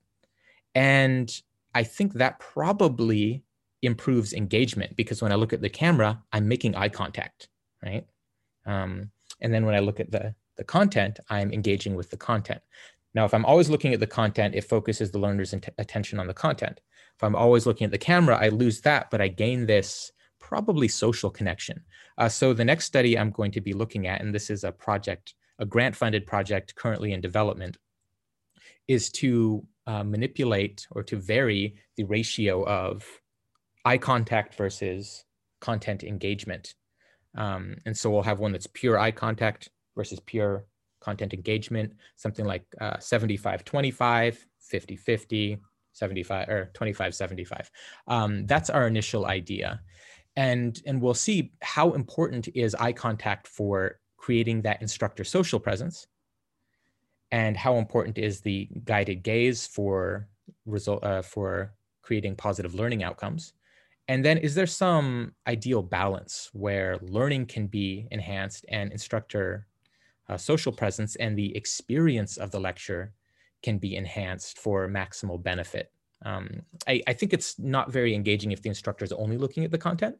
And 0.75 1.29
I 1.75 1.83
think 1.83 2.15
that 2.15 2.39
probably 2.41 3.45
improves 3.83 4.33
engagement 4.33 4.97
because 4.97 5.23
when 5.23 5.33
I 5.33 5.37
look 5.37 5.53
at 5.53 5.61
the 5.61 5.69
camera, 5.69 6.23
I'm 6.33 6.49
making 6.49 6.75
eye 6.75 6.89
contact, 6.89 7.49
right? 7.83 8.07
Um, 8.67 9.11
and 9.41 9.53
then 9.53 9.65
when 9.65 9.75
I 9.75 9.81
look 9.81 10.01
at 10.01 10.11
the, 10.11 10.35
the 10.57 10.65
content, 10.65 11.19
I'm 11.31 11.53
engaging 11.53 11.95
with 11.95 12.11
the 12.11 12.17
content. 12.17 12.61
Now, 13.15 13.25
if 13.25 13.35
I'm 13.35 13.45
always 13.45 13.71
looking 13.71 13.93
at 13.95 14.01
the 14.01 14.07
content, 14.07 14.55
it 14.55 14.65
focuses 14.65 15.11
the 15.11 15.19
learner's 15.19 15.55
attention 15.79 16.21
on 16.21 16.27
the 16.27 16.35
content. 16.35 16.81
If 17.17 17.25
I'm 17.25 17.35
always 17.35 17.67
looking 17.67 17.85
at 17.85 17.91
the 17.91 17.99
camera, 17.99 18.39
I 18.41 18.49
lose 18.49 18.81
that, 18.83 19.11
but 19.11 19.21
I 19.21 19.29
gain 19.29 19.67
this 19.67 20.13
probably 20.39 20.89
social 20.89 21.31
connection. 21.31 21.83
Uh, 22.19 22.29
so 22.29 22.53
the 22.53 22.65
next 22.65 22.85
study 22.87 23.19
I'm 23.19 23.31
going 23.31 23.53
to 23.53 23.61
be 23.61 23.73
looking 23.73 24.07
at, 24.07 24.21
and 24.21 24.35
this 24.35 24.51
is 24.51 24.65
a 24.65 24.73
project, 24.73 25.35
a 25.59 25.67
grant 25.67 25.97
funded 25.97 26.27
project 26.27 26.75
currently 26.75 27.13
in 27.13 27.21
development, 27.21 27.77
is 28.89 29.11
to 29.11 29.65
uh, 29.91 30.05
manipulate 30.05 30.87
or 30.93 31.03
to 31.03 31.17
vary 31.17 31.75
the 31.97 32.05
ratio 32.05 32.65
of 32.67 33.05
eye 33.85 33.99
contact 33.99 34.55
versus 34.55 35.25
content 35.61 36.05
engagement. 36.05 36.75
Um, 37.37 37.77
and 37.87 37.97
so 37.97 38.11
we'll 38.11 38.23
have 38.23 38.39
one 38.39 38.53
that's 38.53 38.69
pure 38.69 38.99
eye 38.99 39.11
contact 39.11 39.71
versus 39.97 40.21
pure 40.21 40.67
content 41.01 41.33
engagement, 41.35 41.95
something 42.17 42.45
like 42.45 42.65
uh, 42.81 42.99
75 42.99 43.65
25, 43.65 44.47
50 44.61 44.97
50, 44.97 45.59
75 45.93 46.49
or 46.49 46.71
25 46.75 47.15
75. 47.15 47.71
Um, 48.07 48.47
that's 48.47 48.71
our 48.71 48.87
initial 48.87 49.27
idea 49.27 49.81
and 50.37 50.81
and 50.87 51.03
we'll 51.03 51.15
see 51.29 51.53
how 51.61 51.93
important 51.93 52.49
is 52.55 52.75
eye 52.77 52.93
contact 52.93 53.49
for 53.49 53.99
creating 54.17 54.63
that 54.63 54.81
instructor 54.81 55.25
social 55.25 55.59
presence 55.59 56.07
and 57.33 57.57
how 57.57 57.77
important 57.77 58.19
is 58.19 58.41
the 58.41 58.69
guided 58.85 59.23
gaze 59.23 59.67
for 59.67 60.29
result 60.67 61.03
uh, 61.05 61.23
for 61.23 61.73
creating 62.03 62.35
positive 62.35 62.75
learning 62.75 63.03
outcomes 63.03 63.53
and 64.09 64.25
then 64.25 64.39
is 64.39 64.55
there 64.55 64.67
some 64.67 65.33
ideal 65.47 65.83
balance 65.83 66.51
where 66.53 66.99
learning 67.03 67.47
can 67.47 67.67
be 67.67 68.09
enhanced 68.11 68.65
and 68.69 68.93
instructor 68.93 69.67
uh, 70.29 70.37
social 70.37 70.73
presence 70.73 71.17
and 71.17 71.37
the 71.37 71.55
experience 71.57 72.37
of 72.37 72.51
the 72.51 72.61
lecture 72.61 73.13
can 73.63 73.79
be 73.79 73.97
enhanced 73.97 74.59
for 74.59 74.89
maximal 74.89 75.41
benefit 75.43 75.93
um, 76.25 76.63
I, 76.87 77.03
I, 77.07 77.13
think 77.15 77.33
it's 77.33 77.59
not 77.59 77.91
very 77.91 78.15
engaging 78.15 78.53
if 78.53 78.61
the 78.61 78.69
instructor 78.69 79.05
is 79.05 79.13
only 79.13 79.39
looking 79.39 79.65
at 79.65 79.71
the 79.71 79.79
content, 79.79 80.17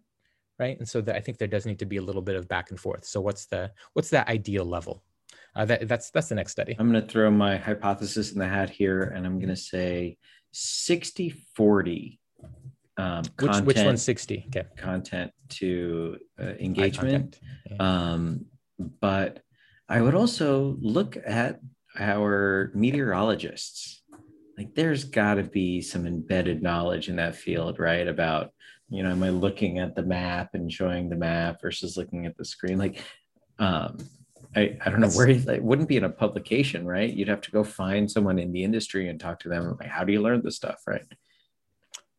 right? 0.59 0.79
And 0.79 0.89
so 0.89 1.05
I 1.09 1.21
think 1.21 1.37
there 1.37 1.49
does 1.49 1.67
need 1.67 1.79
to 1.79 1.85
be 1.85 1.99
a 1.99 2.03
little 2.03 2.23
bit 2.23 2.37
of 2.37 2.49
back 2.49 2.71
and 2.71 2.81
forth. 2.81 3.05
So 3.05 3.21
what's 3.21 3.47
the 3.47 3.71
what's 3.93 4.09
that 4.11 4.29
ideal 4.29 4.65
level? 4.65 5.03
Uh, 5.57 5.65
that, 5.65 5.89
that's 5.89 6.11
that's 6.11 6.29
the 6.29 6.35
next 6.35 6.53
study. 6.53 6.77
I'm 6.79 6.91
going 6.91 7.03
to 7.03 7.09
throw 7.09 7.31
my 7.31 7.57
hypothesis 7.57 8.33
in 8.33 8.39
the 8.39 8.49
hat 8.49 8.71
here, 8.71 9.03
and 9.03 9.27
I'm 9.27 9.39
going 9.39 9.49
to 9.49 9.57
say 9.57 10.17
60 10.53 11.31
40. 11.55 12.19
Um, 12.97 13.23
which, 13.39 13.57
which 13.61 13.79
one's 13.79 14.03
60? 14.03 14.47
Okay. 14.49 14.69
Content 14.77 15.33
to 15.51 16.19
uh, 16.39 16.53
engagement. 16.61 17.39
Yeah. 17.71 17.77
Um, 17.79 18.47
but 19.01 19.41
I 19.89 20.03
would 20.03 20.15
also 20.15 20.77
look 20.81 21.17
at 21.25 21.61
our 21.99 22.71
meteorologists 22.75 24.01
like 24.61 24.75
there's 24.75 25.05
got 25.05 25.35
to 25.35 25.43
be 25.43 25.81
some 25.81 26.07
embedded 26.07 26.63
knowledge 26.63 27.09
in 27.09 27.17
that 27.17 27.35
field 27.35 27.79
right 27.79 28.07
about 28.07 28.51
you 28.91 29.03
know 29.03 29.11
am 29.11 29.23
i 29.23 29.31
looking 29.31 29.79
at 29.79 29.95
the 29.95 30.03
map 30.03 30.51
and 30.53 30.71
showing 30.71 31.09
the 31.09 31.17
map 31.17 31.61
versus 31.63 31.97
looking 31.97 32.27
at 32.27 32.37
the 32.37 32.45
screen 32.45 32.79
like 32.79 33.03
um 33.59 33.97
i 34.57 34.77
i 34.85 34.91
don't 34.91 35.01
know 35.01 35.11
where 35.11 35.29
it 35.29 35.63
wouldn't 35.63 35.89
be 35.89 35.97
in 35.97 36.05
a 36.05 36.11
publication 36.11 36.87
right? 36.87 37.13
You'd 37.13 37.29
have 37.29 37.41
to 37.43 37.51
go 37.51 37.65
find 37.65 38.11
someone 38.11 38.39
in 38.39 38.53
the 38.53 38.65
industry 38.65 39.09
and 39.09 39.19
talk 39.19 39.41
to 39.41 39.49
them 39.49 39.77
like 39.79 39.89
how 39.89 40.05
do 40.05 40.13
you 40.13 40.21
learn 40.21 40.43
this 40.43 40.57
stuff? 40.57 40.83
Right. 40.87 41.05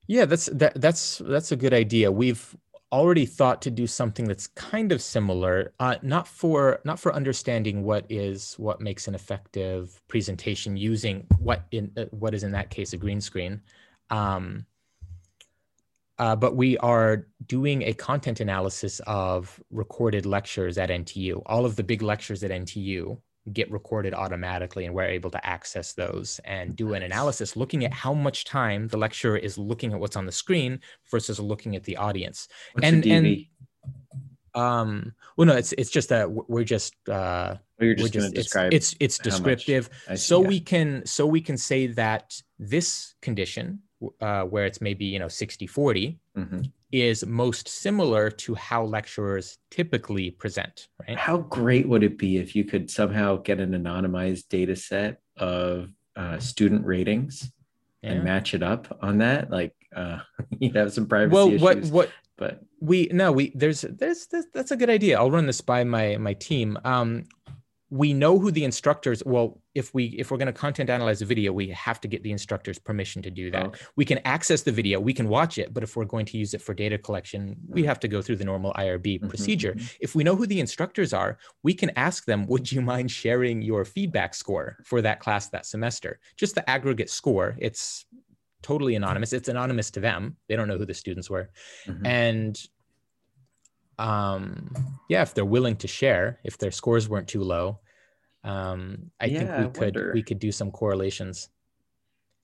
Yeah 0.07 0.25
that's 0.25 0.47
that 0.47 0.79
that's 0.79 1.19
that's 1.19 1.51
a 1.51 1.55
good 1.55 1.73
idea. 1.73 2.11
We've 2.11 2.55
already 2.91 3.25
thought 3.25 3.61
to 3.61 3.71
do 3.71 3.87
something 3.87 4.27
that's 4.27 4.47
kind 4.47 4.91
of 4.91 5.01
similar, 5.01 5.73
uh, 5.79 5.95
not 6.01 6.27
for 6.27 6.81
not 6.83 6.99
for 6.99 7.13
understanding 7.13 7.83
what 7.83 8.05
is 8.09 8.55
what 8.55 8.81
makes 8.81 9.07
an 9.07 9.15
effective 9.15 10.01
presentation 10.07 10.75
using 10.75 11.25
what 11.39 11.63
in 11.71 11.91
uh, 11.97 12.05
what 12.11 12.33
is 12.33 12.43
in 12.43 12.51
that 12.51 12.69
case 12.69 12.93
a 12.93 12.97
green 12.97 13.21
screen, 13.21 13.61
um, 14.09 14.65
uh, 16.21 16.36
but 16.36 16.55
we 16.55 16.77
are 16.77 17.25
doing 17.47 17.81
a 17.81 17.93
content 17.93 18.39
analysis 18.41 19.01
of 19.07 19.60
recorded 19.71 20.23
lectures 20.27 20.77
at 20.77 20.89
NTU. 20.89 21.41
All 21.47 21.65
of 21.65 21.75
the 21.75 21.84
big 21.84 22.03
lectures 22.03 22.43
at 22.43 22.51
NTU 22.51 23.17
get 23.51 23.71
recorded 23.71 24.13
automatically 24.13 24.86
and 24.86 24.93
we're 24.93 25.03
able 25.05 25.31
to 25.31 25.43
access 25.43 25.93
those 25.93 26.39
and 26.45 26.75
do 26.75 26.93
an 26.93 27.01
analysis 27.01 27.55
looking 27.55 27.84
at 27.86 27.91
how 27.91 28.13
much 28.13 28.45
time 28.45 28.88
the 28.89 28.97
lecturer 28.97 29.36
is 29.36 29.57
looking 29.57 29.93
at 29.93 29.99
what's 29.99 30.15
on 30.15 30.27
the 30.27 30.31
screen 30.31 30.79
versus 31.10 31.39
looking 31.39 31.75
at 31.75 31.84
the 31.86 31.97
audience. 31.97 32.47
What's 32.73 32.86
and 32.86 33.03
and 33.07 33.45
um 34.53 35.13
well 35.38 35.47
no 35.47 35.55
it's 35.55 35.73
it's 35.73 35.89
just 35.89 36.10
that 36.10 36.29
we're 36.29 36.65
just 36.65 36.93
uh 37.10 37.55
you're 37.79 37.95
just, 37.95 38.13
just 38.13 38.34
describe 38.36 38.73
it's 38.73 38.91
it's, 38.99 39.17
it's 39.17 39.17
descriptive. 39.17 39.89
See, 40.10 40.17
so 40.17 40.41
yeah. 40.43 40.47
we 40.47 40.60
can 40.60 41.03
so 41.07 41.25
we 41.25 41.41
can 41.41 41.57
say 41.57 41.88
that 41.88 42.39
this 42.60 43.15
condition 43.23 43.79
uh, 44.21 44.43
where 44.43 44.65
it's 44.65 44.81
maybe 44.81 45.05
you 45.05 45.19
know 45.19 45.27
60 45.27 45.67
40 45.67 46.19
mm-hmm 46.37 46.61
is 46.91 47.25
most 47.25 47.67
similar 47.67 48.29
to 48.29 48.55
how 48.55 48.83
lecturers 48.83 49.57
typically 49.69 50.31
present, 50.31 50.89
right? 51.07 51.17
How 51.17 51.37
great 51.37 51.87
would 51.87 52.03
it 52.03 52.17
be 52.17 52.37
if 52.37 52.55
you 52.55 52.65
could 52.65 52.91
somehow 52.91 53.37
get 53.37 53.59
an 53.59 53.71
anonymized 53.71 54.49
data 54.49 54.75
set 54.75 55.21
of 55.37 55.89
uh, 56.15 56.39
student 56.39 56.85
ratings 56.85 57.51
yeah. 58.01 58.11
and 58.11 58.23
match 58.23 58.53
it 58.53 58.63
up 58.63 58.97
on 59.01 59.19
that? 59.19 59.49
Like, 59.49 59.73
uh, 59.95 60.19
you 60.59 60.71
have 60.73 60.93
some 60.93 61.07
privacy 61.07 61.33
well, 61.33 61.47
issues. 61.47 61.91
What, 61.91 61.91
what, 61.91 62.09
but 62.37 62.63
we 62.79 63.07
no 63.11 63.31
we 63.31 63.51
there's, 63.53 63.81
there's 63.81 64.25
there's 64.25 64.45
that's 64.51 64.71
a 64.71 64.75
good 64.75 64.89
idea 64.89 65.15
i'll 65.19 65.29
run 65.29 65.45
this 65.45 65.61
by 65.61 65.83
my 65.83 66.17
my 66.17 66.33
team 66.33 66.75
um 66.83 67.23
we 67.91 68.13
know 68.13 68.39
who 68.39 68.49
the 68.51 68.63
instructors 68.63 69.21
well 69.25 69.62
if 69.75 69.93
we 69.93 70.06
if 70.17 70.32
we're 70.32 70.38
going 70.38 70.47
to 70.47 70.54
content 70.54 70.89
analyze 70.89 71.21
a 71.21 71.25
video 71.25 71.51
we 71.51 71.67
have 71.67 71.99
to 71.99 72.08
get 72.08 72.23
the 72.23 72.32
instructor's 72.32 72.80
permission 72.80 73.21
to 73.21 73.30
do 73.30 73.51
that. 73.51 73.65
Okay. 73.67 73.86
we 73.97 74.06
can 74.06 74.19
access 74.25 74.63
the 74.63 74.71
video 74.71 74.99
we 74.99 75.13
can 75.13 75.27
watch 75.27 75.58
it 75.58 75.73
but 75.73 75.84
if 75.84 75.95
we're 75.95 76.06
going 76.06 76.25
to 76.25 76.38
use 76.38 76.54
it 76.54 76.62
for 76.62 76.73
data 76.73 76.97
collection 76.97 77.56
we 77.67 77.84
have 77.84 77.99
to 77.99 78.08
go 78.08 78.21
through 78.21 78.38
the 78.38 78.45
normal 78.45 78.73
irb 78.73 79.06
mm-hmm, 79.06 79.27
procedure. 79.27 79.73
mm-hmm. 79.73 79.95
if 79.99 80.15
we 80.15 80.23
know 80.23 80.36
who 80.36 80.47
the 80.47 80.60
instructors 80.60 81.13
are 81.13 81.38
we 81.63 81.73
can 81.73 81.91
ask 81.97 82.25
them 82.25 82.47
would 82.47 82.71
you 82.71 82.82
mind 82.82 83.12
sharing 83.12 83.62
your 83.62 83.84
feedback 83.84 84.34
score 84.34 84.77
for 84.86 85.01
that 85.01 85.19
class 85.19 85.49
that 85.49 85.65
semester? 85.65 86.19
Just 86.38 86.56
the 86.56 86.67
aggregate 86.69 87.10
score 87.10 87.56
it's 87.60 88.06
totally 88.62 88.95
anonymous. 88.95 89.34
It's 89.34 89.49
anonymous 89.49 89.91
to 89.91 89.99
them. 89.99 90.38
They 90.47 90.56
don't 90.56 90.67
know 90.67 90.77
who 90.77 90.86
the 90.86 90.93
students 90.93 91.30
were. 91.30 91.49
Mm-hmm. 91.88 92.06
and 92.06 92.67
um, 93.97 94.73
yeah, 95.10 95.21
if 95.21 95.34
they're 95.34 95.45
willing 95.45 95.75
to 95.77 95.88
share, 95.88 96.39
if 96.43 96.58
their 96.58 96.71
scores 96.71 97.10
weren't 97.10 97.27
too 97.27 97.43
low, 97.43 97.80
um, 98.43 99.12
I 99.19 99.25
yeah, 99.25 99.39
think 99.39 99.49
we 99.58 99.80
could 99.80 99.95
wonder. 99.95 100.12
we 100.13 100.23
could 100.23 100.39
do 100.39 100.51
some 100.51 100.71
correlations. 100.71 101.49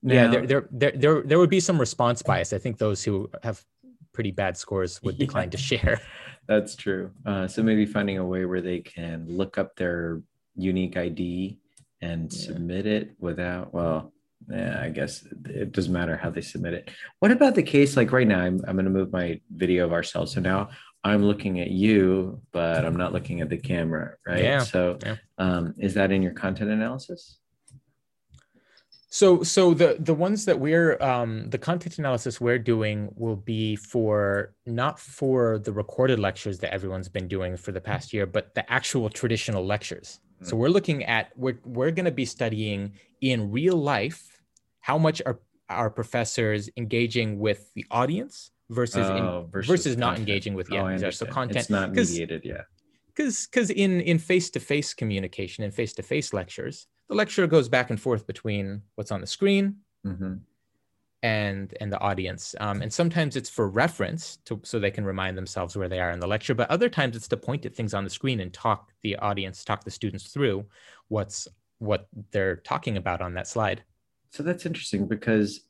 Now, 0.02 0.14
yeah, 0.14 0.26
there, 0.28 0.46
there 0.46 0.68
there 0.70 0.92
there 0.92 1.22
there 1.22 1.38
would 1.38 1.50
be 1.50 1.60
some 1.60 1.78
response 1.78 2.22
bias. 2.22 2.52
I 2.52 2.58
think 2.58 2.78
those 2.78 3.02
who 3.02 3.28
have 3.42 3.64
pretty 4.12 4.30
bad 4.30 4.56
scores 4.56 5.02
would 5.02 5.18
decline 5.24 5.46
yeah, 5.46 5.50
to 5.50 5.58
share. 5.58 6.00
That's 6.46 6.76
true. 6.76 7.10
Uh, 7.26 7.48
so 7.48 7.62
maybe 7.62 7.84
finding 7.84 8.18
a 8.18 8.24
way 8.24 8.44
where 8.44 8.60
they 8.60 8.80
can 8.80 9.26
look 9.28 9.58
up 9.58 9.76
their 9.76 10.22
unique 10.54 10.96
ID 10.96 11.58
and 12.00 12.32
yeah. 12.32 12.46
submit 12.46 12.86
it 12.86 13.14
without 13.18 13.74
well 13.74 14.12
yeah, 14.50 14.80
I 14.82 14.88
guess 14.88 15.24
it 15.46 15.72
doesn't 15.72 15.92
matter 15.92 16.16
how 16.16 16.30
they 16.30 16.40
submit 16.40 16.72
it. 16.72 16.90
What 17.18 17.30
about 17.30 17.54
the 17.54 17.62
case 17.62 17.96
like 17.96 18.12
right 18.12 18.26
now? 18.26 18.40
I'm, 18.40 18.60
I'm 18.66 18.76
going 18.76 18.86
to 18.86 18.90
move 18.90 19.12
my 19.12 19.40
video 19.54 19.84
of 19.84 19.92
ourselves. 19.92 20.32
So 20.32 20.40
now 20.40 20.70
I'm 21.08 21.24
looking 21.24 21.60
at 21.60 21.70
you, 21.70 22.40
but 22.52 22.84
I'm 22.84 22.96
not 22.96 23.12
looking 23.12 23.40
at 23.40 23.48
the 23.48 23.56
camera, 23.56 24.14
right? 24.26 24.42
Yeah. 24.42 24.60
So, 24.60 24.98
yeah. 25.04 25.16
Um, 25.38 25.74
is 25.78 25.94
that 25.94 26.12
in 26.12 26.22
your 26.22 26.32
content 26.32 26.70
analysis? 26.70 27.38
So, 29.10 29.42
so 29.42 29.72
the 29.72 29.96
the 29.98 30.12
ones 30.12 30.44
that 30.44 30.60
we're 30.60 31.02
um, 31.02 31.48
the 31.48 31.56
content 31.56 31.98
analysis 31.98 32.42
we're 32.42 32.58
doing 32.58 33.10
will 33.16 33.36
be 33.36 33.74
for 33.74 34.54
not 34.66 35.00
for 35.00 35.58
the 35.58 35.72
recorded 35.72 36.18
lectures 36.18 36.58
that 36.58 36.74
everyone's 36.74 37.08
been 37.08 37.26
doing 37.26 37.56
for 37.56 37.72
the 37.72 37.80
past 37.80 38.12
year, 38.12 38.26
but 38.26 38.54
the 38.54 38.70
actual 38.70 39.08
traditional 39.08 39.64
lectures. 39.64 40.20
Mm-hmm. 40.34 40.44
So 40.44 40.56
we're 40.56 40.68
looking 40.68 41.04
at 41.04 41.32
we're 41.36 41.58
we're 41.64 41.90
going 41.90 42.04
to 42.04 42.10
be 42.10 42.26
studying 42.26 42.92
in 43.22 43.50
real 43.50 43.76
life 43.76 44.42
how 44.80 44.98
much 44.98 45.22
are 45.24 45.40
our 45.70 45.90
professors 45.90 46.68
engaging 46.76 47.38
with 47.38 47.72
the 47.74 47.86
audience 47.90 48.50
versus 48.70 49.06
oh, 49.06 49.16
in, 49.44 49.50
versus, 49.50 49.68
versus 49.68 49.96
not 49.96 50.18
engaging 50.18 50.54
with 50.54 50.70
yeah 50.70 50.82
oh, 50.82 51.10
so 51.10 51.26
content. 51.26 51.58
It's 51.58 51.70
not 51.70 51.92
mediated 51.92 52.42
yeah 52.44 52.62
because 53.06 53.46
because 53.46 53.70
in 53.70 54.00
in 54.00 54.18
face-to-face 54.18 54.94
communication 54.94 55.64
and 55.64 55.72
face-to-face 55.72 56.32
lectures 56.32 56.86
the 57.08 57.14
lecturer 57.14 57.46
goes 57.46 57.68
back 57.68 57.90
and 57.90 58.00
forth 58.00 58.26
between 58.26 58.82
what's 58.94 59.10
on 59.10 59.20
the 59.20 59.26
screen 59.26 59.76
mm-hmm. 60.06 60.34
and 61.22 61.74
and 61.80 61.92
the 61.92 61.98
audience. 62.00 62.54
Um, 62.60 62.82
and 62.82 62.92
sometimes 62.92 63.34
it's 63.36 63.48
for 63.48 63.68
reference 63.68 64.38
to 64.44 64.60
so 64.62 64.78
they 64.78 64.90
can 64.90 65.04
remind 65.04 65.36
themselves 65.38 65.76
where 65.76 65.88
they 65.88 66.00
are 66.00 66.10
in 66.10 66.20
the 66.20 66.26
lecture 66.26 66.54
but 66.54 66.70
other 66.70 66.88
times 66.88 67.16
it's 67.16 67.28
to 67.28 67.36
point 67.36 67.64
at 67.66 67.74
things 67.74 67.94
on 67.94 68.04
the 68.04 68.10
screen 68.10 68.40
and 68.40 68.52
talk 68.52 68.92
the 69.02 69.16
audience 69.16 69.64
talk 69.64 69.84
the 69.84 69.90
students 69.90 70.28
through 70.28 70.66
what's 71.08 71.48
what 71.78 72.08
they're 72.30 72.56
talking 72.56 72.96
about 72.96 73.20
on 73.20 73.34
that 73.34 73.46
slide. 73.46 73.82
So 74.30 74.42
that's 74.42 74.66
interesting 74.66 75.06
because 75.06 75.60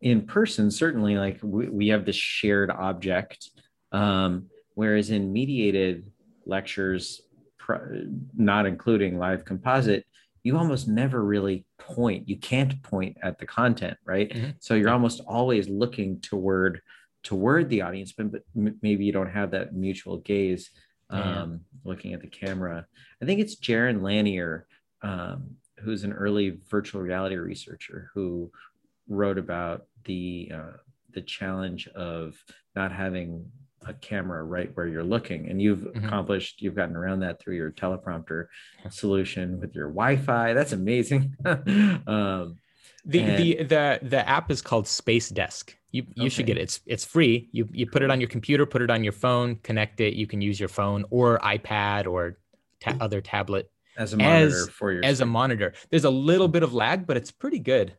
in 0.00 0.22
person 0.26 0.70
certainly 0.70 1.16
like 1.16 1.38
we, 1.42 1.68
we 1.68 1.88
have 1.88 2.04
this 2.04 2.16
shared 2.16 2.70
object 2.70 3.50
um, 3.92 4.46
whereas 4.74 5.10
in 5.10 5.32
mediated 5.32 6.10
lectures 6.46 7.22
not 8.36 8.66
including 8.66 9.18
live 9.18 9.44
composite 9.44 10.06
you 10.42 10.56
almost 10.56 10.88
never 10.88 11.22
really 11.22 11.66
point 11.78 12.28
you 12.28 12.36
can't 12.36 12.82
point 12.82 13.16
at 13.22 13.38
the 13.38 13.46
content 13.46 13.96
right? 14.04 14.30
Mm-hmm. 14.30 14.50
so 14.60 14.74
you're 14.74 14.90
almost 14.90 15.20
always 15.26 15.68
looking 15.68 16.20
toward 16.20 16.80
toward 17.22 17.68
the 17.68 17.82
audience 17.82 18.12
but, 18.12 18.32
but 18.32 18.42
maybe 18.54 19.04
you 19.04 19.12
don't 19.12 19.30
have 19.30 19.50
that 19.50 19.74
mutual 19.74 20.18
gaze 20.18 20.70
um, 21.10 21.60
looking 21.84 22.12
at 22.12 22.20
the 22.20 22.26
camera. 22.26 22.86
I 23.22 23.24
think 23.24 23.40
it's 23.40 23.56
jaron 23.56 24.02
lanier 24.02 24.66
um, 25.02 25.56
who's 25.78 26.04
an 26.04 26.12
early 26.12 26.58
virtual 26.68 27.00
reality 27.00 27.36
researcher 27.36 28.10
who 28.14 28.50
wrote 29.08 29.38
about 29.38 29.86
the 30.04 30.52
uh, 30.54 30.76
the 31.14 31.22
challenge 31.22 31.88
of 31.88 32.34
not 32.76 32.92
having 32.92 33.46
a 33.86 33.94
camera 33.94 34.42
right 34.42 34.70
where 34.74 34.86
you're 34.86 35.04
looking. 35.04 35.48
And 35.48 35.60
you've 35.60 35.80
mm-hmm. 35.80 36.04
accomplished 36.04 36.60
you've 36.60 36.74
gotten 36.74 36.96
around 36.96 37.20
that 37.20 37.40
through 37.40 37.56
your 37.56 37.70
teleprompter 37.70 38.46
solution 38.90 39.60
with 39.60 39.74
your 39.74 39.88
wi-fi. 39.88 40.52
That's 40.52 40.72
amazing. 40.72 41.34
Um, 42.06 42.56
the 43.04 43.20
and... 43.20 43.38
the 43.38 43.62
the 43.64 43.98
the 44.02 44.28
app 44.28 44.50
is 44.50 44.60
called 44.60 44.86
space 44.86 45.28
desk. 45.28 45.76
You 45.90 46.04
you 46.14 46.24
okay. 46.24 46.28
should 46.28 46.46
get 46.46 46.58
it. 46.58 46.62
It's 46.62 46.80
it's 46.86 47.04
free. 47.04 47.48
You 47.52 47.68
you 47.72 47.86
put 47.86 48.02
it 48.02 48.10
on 48.10 48.20
your 48.20 48.28
computer 48.28 48.66
put 48.66 48.82
it 48.82 48.90
on 48.90 49.04
your 49.04 49.12
phone 49.12 49.56
connect 49.56 50.00
it. 50.00 50.14
You 50.14 50.26
can 50.26 50.40
use 50.40 50.58
your 50.58 50.68
phone 50.68 51.04
or 51.10 51.38
ipad 51.38 52.06
or 52.06 52.38
ta- 52.80 52.96
other 53.00 53.20
tablet. 53.20 53.70
As 53.96 54.12
a 54.12 54.16
monitor 54.16 54.46
as, 54.46 54.68
for 54.68 54.92
your 54.92 55.04
as 55.04 55.16
screen. 55.16 55.28
a 55.28 55.32
monitor. 55.32 55.74
There's 55.90 56.04
a 56.04 56.10
little 56.10 56.48
bit 56.48 56.62
of 56.62 56.74
lag 56.74 57.06
but 57.06 57.16
it's 57.16 57.30
pretty 57.30 57.58
good 57.58 57.96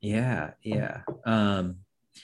yeah 0.00 0.50
yeah 0.62 1.00
um 1.24 1.76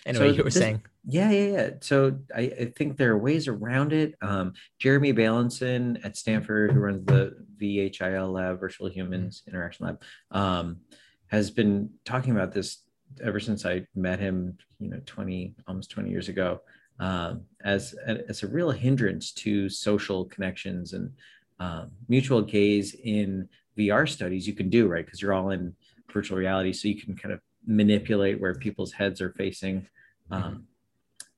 anyway 0.06 0.28
so 0.28 0.32
you 0.32 0.38
were 0.38 0.44
this, 0.44 0.54
saying 0.54 0.82
yeah, 1.06 1.30
yeah, 1.30 1.46
yeah. 1.46 1.70
So 1.80 2.18
I, 2.34 2.40
I, 2.40 2.72
think 2.76 2.96
there 2.96 3.12
are 3.12 3.18
ways 3.18 3.46
around 3.46 3.92
it. 3.92 4.14
Um, 4.22 4.54
Jeremy 4.78 5.12
Bailenson 5.12 6.02
at 6.02 6.16
Stanford, 6.16 6.72
who 6.72 6.80
runs 6.80 7.04
the 7.04 7.37
VHIL 7.60 8.32
lab, 8.32 8.58
Virtual 8.58 8.88
Humans 8.88 9.42
Interaction 9.46 9.87
Lab, 9.87 10.02
um, 10.30 10.78
has 11.26 11.50
been 11.50 11.90
talking 12.06 12.32
about 12.32 12.52
this 12.52 12.84
ever 13.22 13.38
since 13.38 13.66
I 13.66 13.87
met 13.94 14.18
him, 14.18 14.56
you 14.78 14.88
know, 14.88 15.00
20, 15.04 15.54
almost 15.68 15.90
20 15.90 16.08
years 16.08 16.30
ago, 16.30 16.62
um, 16.98 17.42
as, 17.62 17.94
as 18.06 18.42
a 18.42 18.48
real 18.48 18.70
hindrance 18.70 19.32
to 19.32 19.68
social 19.68 20.24
connections 20.24 20.94
and 20.94 21.12
um, 21.60 21.90
mutual 22.08 22.40
gaze 22.40 22.94
in 22.94 23.48
VR 23.76 24.08
studies 24.08 24.46
you 24.46 24.54
can 24.54 24.70
do, 24.70 24.88
right? 24.88 25.04
Because 25.04 25.20
you're 25.20 25.34
all 25.34 25.50
in 25.50 25.74
virtual 26.10 26.38
reality. 26.38 26.72
So 26.72 26.88
you 26.88 27.00
can 27.00 27.14
kind 27.14 27.34
of 27.34 27.40
manipulate 27.66 28.40
where 28.40 28.55
people's 28.55 28.92
heads 28.92 29.20
are 29.20 29.31
facing. 29.31 29.87
Um, 30.31 30.42
mm-hmm 30.42 30.61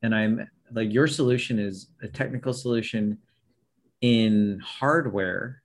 and 0.03 0.15
i'm 0.15 0.49
like 0.73 0.93
your 0.93 1.07
solution 1.07 1.59
is 1.59 1.89
a 2.03 2.09
technical 2.09 2.53
solution 2.53 3.19
in 4.01 4.61
hardware 4.65 5.63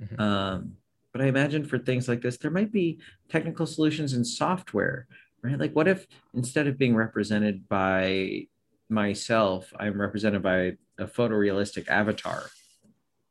mm-hmm. 0.00 0.20
um, 0.20 0.76
but 1.12 1.20
i 1.20 1.26
imagine 1.26 1.64
for 1.64 1.78
things 1.78 2.08
like 2.08 2.20
this 2.20 2.36
there 2.38 2.50
might 2.50 2.72
be 2.72 2.98
technical 3.28 3.66
solutions 3.66 4.14
in 4.14 4.24
software 4.24 5.06
right 5.42 5.58
like 5.58 5.74
what 5.74 5.88
if 5.88 6.06
instead 6.34 6.66
of 6.66 6.78
being 6.78 6.94
represented 6.94 7.68
by 7.68 8.46
myself 8.88 9.72
i'm 9.78 10.00
represented 10.00 10.42
by 10.42 10.72
a 10.98 11.06
photorealistic 11.06 11.88
avatar 11.88 12.44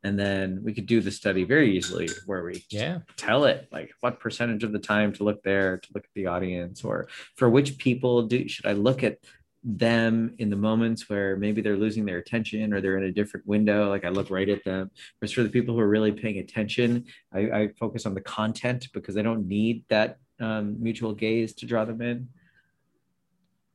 and 0.04 0.18
then 0.18 0.62
we 0.64 0.74
could 0.74 0.86
do 0.86 1.00
the 1.02 1.12
study 1.12 1.44
very 1.44 1.78
easily 1.78 2.10
where 2.26 2.44
we 2.44 2.64
yeah. 2.70 3.00
tell 3.18 3.46
it 3.46 3.68
like 3.72 3.92
what 4.00 4.20
percentage 4.20 4.64
of 4.64 4.72
the 4.72 4.80
time 4.80 5.14
to 5.14 5.24
look 5.24 5.44
there 5.44 5.78
to 5.78 5.90
look 5.94 6.04
at 6.04 6.10
the 6.16 6.28
audience 6.28 6.84
or 6.84 7.08
for 7.36 7.50
which 7.50 7.78
people 7.78 8.24
do 8.24 8.48
should 8.48 8.66
i 8.66 8.74
look 8.74 9.04
at 9.04 9.18
them 9.64 10.34
in 10.40 10.50
the 10.50 10.56
moments 10.56 11.08
where 11.08 11.38
maybe 11.38 11.62
they're 11.62 11.78
losing 11.78 12.04
their 12.04 12.18
attention 12.18 12.74
or 12.74 12.82
they're 12.82 12.98
in 12.98 13.04
a 13.04 13.12
different 13.12 13.46
window 13.46 13.90
like 13.90 14.04
i 14.04 14.10
look 14.10 14.30
right 14.30 14.50
at 14.50 14.64
them. 14.64 14.90
Whereas 15.20 15.32
for 15.32 15.44
the 15.44 15.50
people 15.50 15.76
who 15.76 15.82
are 15.82 15.88
really 15.88 16.12
paying 16.12 16.40
attention 16.40 17.06
i, 17.32 17.40
I 17.40 17.68
focus 17.80 18.06
on 18.06 18.14
the 18.14 18.22
content 18.22 18.88
because 18.94 19.14
they 19.14 19.22
don't 19.22 19.48
need 19.48 19.86
that 19.90 20.18
um, 20.40 20.82
mutual 20.82 21.14
gaze 21.14 21.54
to 21.56 21.68
draw 21.68 21.86
them 21.86 22.02
in. 22.02 22.30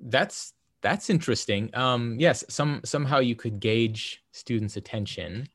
That's 0.00 0.52
that's 0.82 1.08
interesting. 1.08 1.70
Um 1.74 2.16
yes 2.18 2.44
some 2.48 2.80
somehow 2.84 3.20
you 3.20 3.36
could 3.36 3.60
gauge 3.60 4.24
students 4.32 4.76
attention 4.76 5.46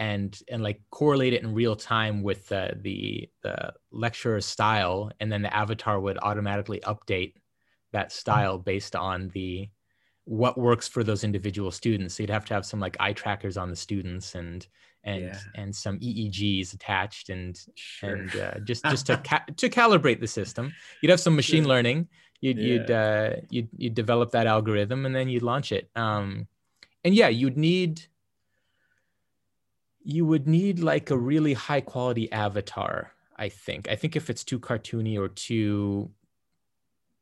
and 0.00 0.40
and 0.48 0.62
like 0.62 0.80
correlate 0.90 1.34
it 1.34 1.42
in 1.42 1.54
real 1.54 1.76
time 1.76 2.22
with 2.22 2.48
the 2.48 2.76
the 2.80 3.28
the 3.42 3.72
lecturer's 3.92 4.46
style 4.46 5.12
and 5.20 5.30
then 5.30 5.42
the 5.42 5.54
avatar 5.54 6.00
would 6.00 6.18
automatically 6.22 6.80
update 6.80 7.34
that 7.92 8.10
style 8.10 8.58
based 8.58 8.96
on 8.96 9.28
the 9.28 9.68
what 10.24 10.56
works 10.56 10.88
for 10.88 11.04
those 11.04 11.22
individual 11.22 11.70
students. 11.70 12.14
So 12.14 12.22
you'd 12.22 12.30
have 12.30 12.44
to 12.46 12.54
have 12.54 12.64
some 12.64 12.80
like 12.80 12.96
eye 12.98 13.12
trackers 13.12 13.56
on 13.56 13.68
the 13.68 13.76
students 13.76 14.34
and 14.34 14.66
and 15.04 15.24
yeah. 15.24 15.38
and 15.54 15.74
some 15.74 15.98
EEGs 15.98 16.74
attached 16.74 17.30
and 17.30 17.58
sure. 17.74 18.14
and 18.14 18.36
uh, 18.36 18.58
just 18.60 18.84
just 18.84 19.06
to 19.06 19.16
ca- 19.24 19.44
to 19.56 19.68
calibrate 19.68 20.20
the 20.20 20.26
system. 20.26 20.72
You'd 21.02 21.10
have 21.10 21.20
some 21.20 21.36
machine 21.36 21.64
sure. 21.64 21.68
learning. 21.68 22.08
You'd 22.40 22.58
yeah. 22.58 22.64
you'd 22.64 22.90
uh, 22.90 23.30
you'd 23.50 23.68
you'd 23.76 23.94
develop 23.94 24.30
that 24.30 24.46
algorithm 24.46 25.04
and 25.04 25.14
then 25.14 25.28
you'd 25.28 25.42
launch 25.42 25.72
it. 25.72 25.90
Um, 25.94 26.46
and 27.04 27.14
yeah, 27.14 27.28
you'd 27.28 27.58
need 27.58 28.06
you 30.12 30.26
would 30.26 30.46
need 30.46 30.80
like 30.80 31.10
a 31.10 31.16
really 31.16 31.54
high 31.54 31.80
quality 31.80 32.30
avatar. 32.32 33.12
I 33.36 33.48
think. 33.48 33.88
I 33.88 33.96
think 33.96 34.16
if 34.16 34.28
it's 34.28 34.44
too 34.44 34.60
cartoony 34.60 35.18
or 35.18 35.28
too 35.28 36.10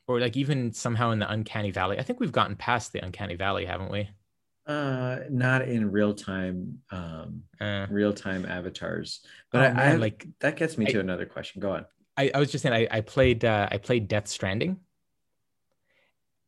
or 0.09 0.19
like 0.19 0.37
even 0.37 0.73
somehow 0.73 1.11
in 1.11 1.19
the 1.19 1.31
uncanny 1.31 1.71
valley. 1.71 1.99
I 1.99 2.03
think 2.03 2.19
we've 2.19 2.33
gotten 2.33 2.57
past 2.57 2.93
the 2.93 3.05
uncanny 3.05 3.37
valley, 3.37 3.67
haven't 3.67 3.93
we? 3.93 4.09
Uh, 4.67 5.21
not 5.31 5.63
in 5.63 5.91
real 5.91 6.15
time, 6.15 6.79
um, 6.91 7.43
uh, 7.61 7.87
real 7.91 8.13
time 8.13 8.45
avatars. 8.47 9.21
But 9.53 9.61
oh, 9.61 9.65
I, 9.65 9.73
man, 9.73 9.93
I, 9.93 9.97
like 9.97 10.27
that 10.41 10.57
gets 10.57 10.77
me 10.77 10.87
to 10.87 11.01
another 11.01 11.27
question. 11.27 11.61
Go 11.61 11.73
on. 11.73 11.87
I, 12.17 12.31
I 12.35 12.39
was 12.39 12.51
just 12.51 12.63
saying 12.63 12.75
I, 12.75 12.99
I 12.99 13.01
played 13.03 13.45
uh, 13.45 13.69
I 13.71 13.79
played 13.79 14.09
Death 14.09 14.29
Stranding. 14.29 14.81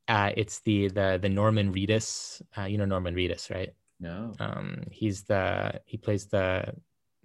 Uh, 0.09 0.33
it's 0.37 0.61
the 0.61 0.88
the 0.88 1.18
the 1.20 1.29
Norman 1.29 1.72
Reedus. 1.72 2.42
Uh, 2.57 2.64
you 2.64 2.79
know 2.79 2.85
Norman 2.87 3.14
Reedus, 3.14 3.50
right? 3.50 3.72
No. 4.00 4.32
Um, 4.40 4.84
he's 4.90 5.24
the 5.24 5.80
he 5.84 5.98
plays 5.98 6.26
the 6.26 6.74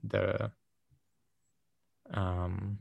the 0.03 0.51
um 2.13 2.79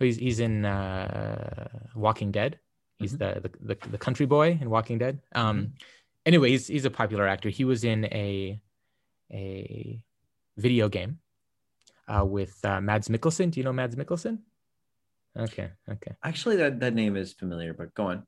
he's 0.00 0.16
he's 0.16 0.40
in 0.40 0.64
uh, 0.64 1.68
Walking 1.94 2.30
Dead. 2.30 2.58
He's 2.98 3.14
mm-hmm. 3.14 3.42
the, 3.42 3.74
the, 3.74 3.88
the 3.90 3.98
country 3.98 4.26
boy 4.26 4.58
in 4.60 4.68
Walking 4.70 4.98
Dead. 4.98 5.20
Um, 5.34 5.58
mm-hmm. 5.58 5.66
anyway, 6.26 6.50
he's 6.50 6.66
he's 6.66 6.84
a 6.84 6.90
popular 6.90 7.26
actor. 7.26 7.48
He 7.48 7.64
was 7.64 7.84
in 7.84 8.04
a 8.06 8.60
a 9.32 10.02
video 10.56 10.88
game 10.88 11.18
uh, 12.08 12.24
with 12.24 12.58
uh, 12.64 12.80
Mads 12.80 13.08
Mikkelsen. 13.08 13.50
Do 13.50 13.60
you 13.60 13.64
know 13.64 13.72
Mads 13.72 13.94
Mikkelsen? 13.94 14.38
Okay, 15.38 15.70
okay. 15.88 16.12
Actually, 16.24 16.56
that 16.56 16.80
that 16.80 16.94
name 16.94 17.16
is 17.16 17.32
familiar, 17.32 17.72
but 17.74 17.94
go 17.94 18.06
on. 18.08 18.26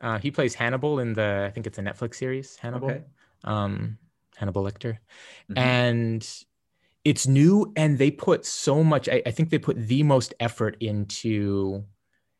Uh, 0.00 0.18
he 0.18 0.32
plays 0.32 0.54
Hannibal 0.54 0.98
in 0.98 1.12
the 1.12 1.44
I 1.46 1.50
think 1.52 1.66
it's 1.68 1.78
a 1.78 1.82
Netflix 1.82 2.16
series, 2.16 2.56
Hannibal. 2.56 2.90
Okay. 2.90 3.04
Um, 3.44 3.98
Hannibal 4.36 4.64
Lecter, 4.64 4.98
mm-hmm. 5.50 5.58
and 5.58 6.44
it's 7.04 7.26
new 7.26 7.72
and 7.76 7.98
they 7.98 8.10
put 8.10 8.46
so 8.46 8.84
much 8.84 9.08
I, 9.08 9.22
I, 9.26 9.32
think 9.32 9.50
they 9.50 9.58
put 9.58 9.76
the 9.76 10.04
most 10.04 10.34
effort 10.38 10.76
into 10.80 11.84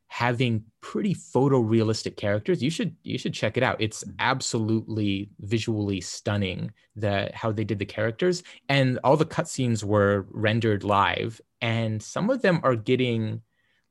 having 0.06 0.62
pretty 0.82 1.14
photorealistic 1.14 2.16
characters. 2.16 2.62
You 2.62 2.68
should 2.68 2.94
you 3.02 3.16
should 3.16 3.32
check 3.32 3.56
it 3.56 3.62
out. 3.62 3.80
It's 3.80 4.04
mm-hmm. 4.04 4.16
absolutely 4.18 5.30
visually 5.40 6.02
stunning 6.02 6.70
the 6.94 7.30
how 7.32 7.50
they 7.50 7.64
did 7.64 7.78
the 7.78 7.86
characters. 7.86 8.42
And 8.68 8.98
all 9.04 9.16
the 9.16 9.24
cutscenes 9.24 9.82
were 9.82 10.26
rendered 10.30 10.84
live 10.84 11.40
and 11.62 12.02
some 12.02 12.28
of 12.28 12.42
them 12.42 12.60
are 12.62 12.76
getting 12.76 13.40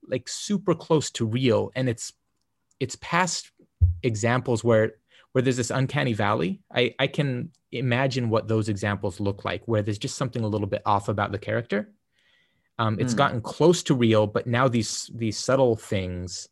like 0.08 0.30
super 0.30 0.76
close 0.76 1.10
to 1.12 1.26
real. 1.26 1.72
And 1.76 1.90
it's 1.90 2.14
it's 2.80 2.98
past 2.98 3.52
examples 4.04 4.64
where 4.64 4.94
where 5.32 5.42
there's 5.42 5.58
this 5.58 5.72
uncanny 5.72 6.14
valley 6.14 6.62
i 6.74 6.94
i 7.00 7.08
can 7.08 7.50
imagine 7.72 8.30
what 8.30 8.48
those 8.48 8.70
examples 8.70 9.20
look 9.20 9.46
like 9.46 9.66
where 9.66 9.82
there's 9.82 9.98
just 9.98 10.18
something 10.18 10.44
a 10.44 10.48
little 10.48 10.68
bit 10.68 10.82
off 10.86 11.10
about 11.10 11.32
the 11.32 11.40
character 11.40 11.90
um, 12.80 12.98
it's 13.00 13.14
mm. 13.14 13.18
gotten 13.18 13.42
close 13.42 13.84
to 13.84 13.94
real 13.94 14.28
but 14.28 14.48
now 14.48 14.68
these 14.68 15.10
these 15.14 15.38
subtle 15.38 15.76
things 15.76 16.50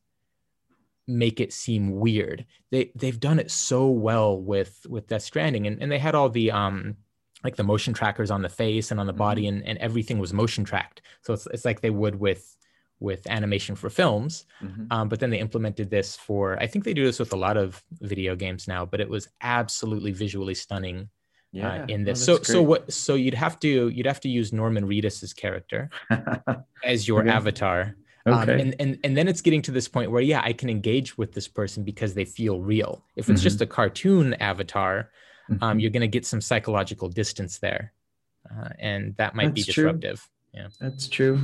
make 1.07 1.39
it 1.39 1.51
seem 1.51 1.91
weird 1.99 2.45
they 2.69 2.91
they've 2.95 3.19
done 3.19 3.39
it 3.39 3.49
so 3.49 3.87
well 3.87 4.39
with 4.39 4.85
with 4.87 5.07
death 5.07 5.23
stranding 5.23 5.65
and, 5.65 5.81
and 5.81 5.91
they 5.91 5.97
had 5.97 6.15
all 6.15 6.29
the 6.29 6.51
um 6.51 6.95
like 7.43 7.55
the 7.55 7.63
motion 7.63 7.93
trackers 7.93 8.31
on 8.31 8.41
the 8.41 8.49
face 8.49 8.91
and 8.91 8.99
on 8.99 9.07
the 9.07 9.13
body 9.13 9.43
mm-hmm. 9.43 9.57
and, 9.57 9.67
and 9.67 9.77
everything 9.79 10.19
was 10.19 10.33
motion 10.33 10.63
tracked 10.63 11.01
so 11.21 11.33
it's, 11.33 11.47
it's 11.47 11.65
like 11.65 11.81
they 11.81 11.89
would 11.89 12.19
with 12.19 12.55
with 12.99 13.25
animation 13.27 13.75
for 13.75 13.89
films. 13.89 14.45
Mm-hmm. 14.61 14.85
Um, 14.91 15.09
but 15.09 15.19
then 15.19 15.29
they 15.29 15.39
implemented 15.39 15.89
this 15.89 16.15
for, 16.15 16.57
I 16.59 16.67
think 16.67 16.83
they 16.83 16.93
do 16.93 17.05
this 17.05 17.19
with 17.19 17.33
a 17.33 17.37
lot 17.37 17.57
of 17.57 17.81
video 18.01 18.35
games 18.35 18.67
now, 18.67 18.85
but 18.85 18.99
it 18.99 19.09
was 19.09 19.27
absolutely 19.41 20.11
visually 20.11 20.55
stunning. 20.55 21.09
Uh, 21.55 21.57
yeah, 21.57 21.81
uh, 21.81 21.85
in 21.87 22.03
this. 22.03 22.21
Oh, 22.29 22.33
so 22.33 22.35
great. 22.37 22.45
so 22.45 22.61
what 22.61 22.93
so 22.93 23.15
you'd 23.15 23.33
have 23.33 23.59
to 23.61 23.89
you'd 23.89 24.05
have 24.05 24.19
to 24.19 24.29
use 24.29 24.53
Norman 24.53 24.85
Reedus's 24.85 25.33
character 25.33 25.89
as 26.83 27.07
your 27.07 27.21
okay. 27.21 27.31
avatar. 27.31 27.95
Um, 28.27 28.47
and, 28.49 28.75
and 28.79 28.99
and 29.03 29.17
then 29.17 29.27
it's 29.27 29.41
getting 29.41 29.63
to 29.63 29.71
this 29.71 29.87
point 29.87 30.11
where 30.11 30.21
yeah, 30.21 30.41
I 30.43 30.53
can 30.53 30.69
engage 30.69 31.17
with 31.17 31.33
this 31.33 31.47
person 31.47 31.83
because 31.83 32.13
they 32.13 32.25
feel 32.25 32.59
real. 32.61 33.03
If 33.15 33.31
it's 33.31 33.41
just 33.41 33.61
a 33.61 33.65
cartoon 33.65 34.35
avatar, 34.35 35.09
um, 35.49 35.57
Mhm. 35.59 35.81
you're 35.81 35.89
going 35.89 36.01
to 36.01 36.07
get 36.07 36.27
some 36.27 36.39
psychological 36.39 37.09
distance 37.09 37.57
there, 37.57 37.93
uh, 38.51 38.69
and 38.77 39.15
that 39.17 39.33
might 39.33 39.55
be 39.55 39.61
That's 39.61 39.73
true. 39.73 39.85
disruptive. 39.85 40.29
That's 40.79 41.07
true. 41.07 41.41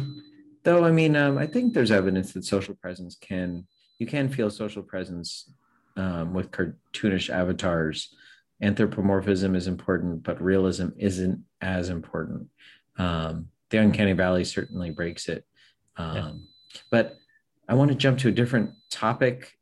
Though 0.65 0.83
I 0.83 0.91
mean, 0.91 1.15
um, 1.15 1.37
I 1.37 1.45
think 1.45 1.73
there's 1.73 1.91
evidence 1.91 2.33
that 2.33 2.43
social 2.43 2.73
presence 2.73 3.15
can 3.15 3.67
you 3.99 4.07
can 4.07 4.27
feel 4.29 4.49
social 4.49 4.81
presence 4.81 5.49
um, 5.95 6.33
with 6.33 6.51
cartoonish 6.51 7.29
avatars. 7.29 8.13
Anthropomorphism 8.61 9.55
is 9.55 9.67
important, 9.67 10.23
but 10.23 10.41
realism 10.41 10.89
isn't 10.97 11.43
as 11.61 11.89
important. 11.89 12.47
Um, 12.97 13.47
the 13.69 13.77
Uncanny 13.77 14.13
Valley 14.13 14.43
certainly 14.43 14.89
breaks 14.89 15.29
it. 15.29 15.45
Um, 15.97 16.15
Yeah. 16.15 16.31
But 16.89 17.15
I 17.69 17.75
want 17.75 17.91
to 17.91 17.95
jump 17.95 18.17
to 18.19 18.29
a 18.29 18.31
different 18.31 18.71
topic 18.89 19.53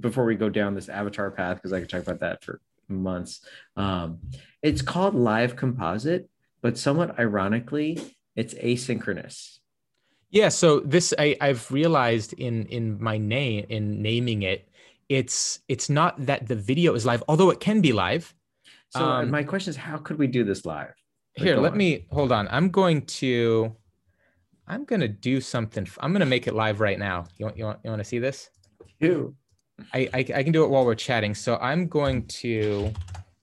before 0.00 0.24
we 0.24 0.36
go 0.36 0.48
down 0.48 0.74
this 0.74 0.88
avatar 0.88 1.30
path 1.30 1.56
because 1.56 1.72
I 1.72 1.80
could 1.80 1.88
talk 1.88 2.02
about 2.02 2.20
that 2.20 2.44
for 2.44 2.60
months. 2.88 3.40
Um, 3.76 4.18
it's 4.62 4.82
called 4.82 5.14
live 5.14 5.56
composite, 5.56 6.28
but 6.62 6.78
somewhat 6.78 7.18
ironically, 7.18 8.00
it's 8.36 8.54
asynchronous. 8.54 9.58
Yeah, 10.34 10.48
so 10.48 10.80
this 10.80 11.14
I, 11.16 11.36
I've 11.40 11.70
realized 11.70 12.32
in 12.32 12.66
in 12.66 13.00
my 13.00 13.16
name 13.16 13.66
in 13.68 14.02
naming 14.02 14.42
it, 14.42 14.68
it's 15.08 15.60
it's 15.68 15.88
not 15.88 16.26
that 16.26 16.48
the 16.48 16.56
video 16.56 16.94
is 16.94 17.06
live, 17.06 17.22
although 17.28 17.50
it 17.50 17.60
can 17.60 17.80
be 17.80 17.92
live. 17.92 18.34
So 18.90 19.04
Um, 19.04 19.30
my 19.30 19.44
question 19.44 19.70
is, 19.70 19.76
how 19.76 19.96
could 19.96 20.18
we 20.18 20.26
do 20.26 20.42
this 20.42 20.66
live? 20.66 20.92
Like, 21.38 21.46
Here, 21.46 21.56
let 21.56 21.72
on. 21.72 21.78
me 21.78 22.06
hold 22.10 22.32
on. 22.32 22.48
I'm 22.50 22.68
going 22.70 23.06
to 23.22 23.76
I'm 24.66 24.84
gonna 24.84 25.06
do 25.06 25.40
something. 25.40 25.86
I'm 26.00 26.12
gonna 26.12 26.26
make 26.26 26.48
it 26.48 26.54
live 26.54 26.80
right 26.80 26.98
now. 26.98 27.26
You 27.38 27.46
want 27.46 27.56
you 27.56 27.64
want 27.66 27.78
you 27.84 27.90
want 27.90 28.00
to 28.00 28.04
see 28.04 28.18
this? 28.18 28.50
Ew. 28.98 29.36
I, 29.92 30.08
I 30.12 30.18
I 30.18 30.42
can 30.42 30.52
do 30.52 30.64
it 30.64 30.70
while 30.70 30.84
we're 30.84 30.96
chatting. 30.96 31.34
So 31.36 31.58
I'm 31.58 31.86
going 31.86 32.26
to 32.42 32.90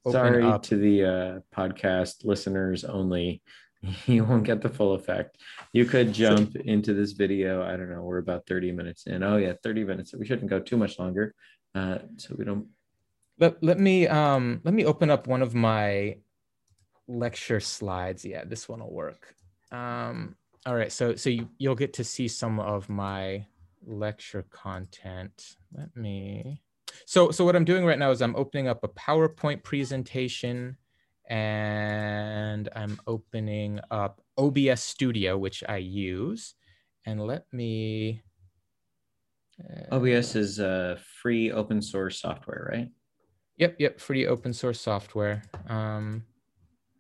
open 0.04 0.12
Sorry 0.12 0.44
up. 0.44 0.64
to 0.64 0.76
the 0.76 1.06
uh, 1.06 1.40
podcast 1.56 2.26
listeners 2.26 2.84
only. 2.84 3.42
You 4.06 4.24
won't 4.24 4.44
get 4.44 4.62
the 4.62 4.70
full 4.70 4.94
effect. 4.94 5.38
You 5.74 5.86
could 5.86 6.14
jump 6.14 6.56
into 6.56 6.94
this 6.94 7.14
video. 7.14 7.64
I 7.64 7.78
don't 7.78 7.90
know. 7.90 8.02
We're 8.02 8.20
about 8.20 8.46
30 8.48 8.72
minutes 8.72 9.08
in. 9.08 9.24
Oh, 9.24 9.38
yeah, 9.38 9.54
30 9.64 9.84
minutes. 9.86 10.14
We 10.14 10.26
shouldn't 10.26 10.50
go 10.50 10.60
too 10.60 10.78
much 10.78 11.00
longer. 11.00 11.34
Uh, 11.74 12.00
so 12.18 12.36
we 12.38 12.46
don't. 12.46 12.68
Let, 13.40 13.64
let 13.64 13.80
me 13.80 14.08
um 14.08 14.62
let 14.64 14.74
me 14.74 14.86
open 14.86 15.10
up 15.10 15.26
one 15.26 15.42
of 15.42 15.56
my 15.56 16.18
lecture 17.08 17.60
slides. 17.60 18.24
Yeah, 18.24 18.44
this 18.46 18.70
one 18.70 18.82
will 18.82 18.94
work. 18.94 19.34
Um, 19.72 20.36
all 20.66 20.76
right, 20.76 20.92
so 20.92 21.16
so 21.16 21.30
you, 21.30 21.50
you'll 21.58 21.76
get 21.76 21.94
to 21.94 22.04
see 22.04 22.28
some 22.28 22.60
of 22.60 22.88
my 22.90 23.46
lecture 23.86 24.46
content. 24.52 25.56
Let 25.74 25.96
me. 25.96 26.62
So 27.06 27.32
so 27.32 27.46
what 27.46 27.56
I'm 27.56 27.66
doing 27.66 27.86
right 27.86 27.98
now 27.98 28.12
is 28.12 28.22
I'm 28.22 28.36
opening 28.36 28.68
up 28.68 28.84
a 28.84 28.90
PowerPoint 28.90 29.64
presentation, 29.64 30.78
and 31.30 32.70
I'm 32.76 33.00
opening 33.08 33.80
up 33.90 34.22
OBS 34.38 34.82
Studio, 34.82 35.38
which 35.38 35.64
I 35.68 35.78
use, 35.78 36.56
and 37.06 37.22
let 37.26 37.46
me. 37.54 38.22
uh, 39.64 39.96
OBS 39.96 40.36
is 40.36 40.60
a 40.60 40.98
free 41.22 41.52
open 41.52 41.82
source 41.82 42.20
software, 42.20 42.70
right? 42.72 42.90
Yep, 43.58 43.76
yep, 43.80 44.00
free 44.00 44.26
open 44.28 44.54
source 44.54 44.80
software. 44.82 45.44
Um, 45.68 46.24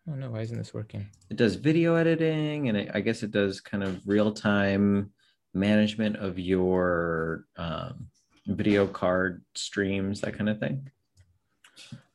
oh 0.07 0.13
no, 0.13 0.29
why 0.31 0.41
isn't 0.41 0.57
this 0.57 0.73
working? 0.73 1.07
It 1.29 1.38
does 1.38 1.55
video 1.55 1.95
editing 1.95 2.69
and 2.69 2.77
it, 2.77 2.91
I 2.93 3.01
guess 3.01 3.23
it 3.23 3.31
does 3.31 3.60
kind 3.62 3.84
of 3.84 4.01
real 4.07 4.31
time 4.31 5.12
management 5.53 6.17
of 6.17 6.38
your 6.38 7.45
um, 7.57 8.07
video 8.45 8.86
card 8.86 9.43
streams, 9.55 10.21
that 10.21 10.38
kind 10.38 10.49
of 10.49 10.60
thing. 10.60 10.89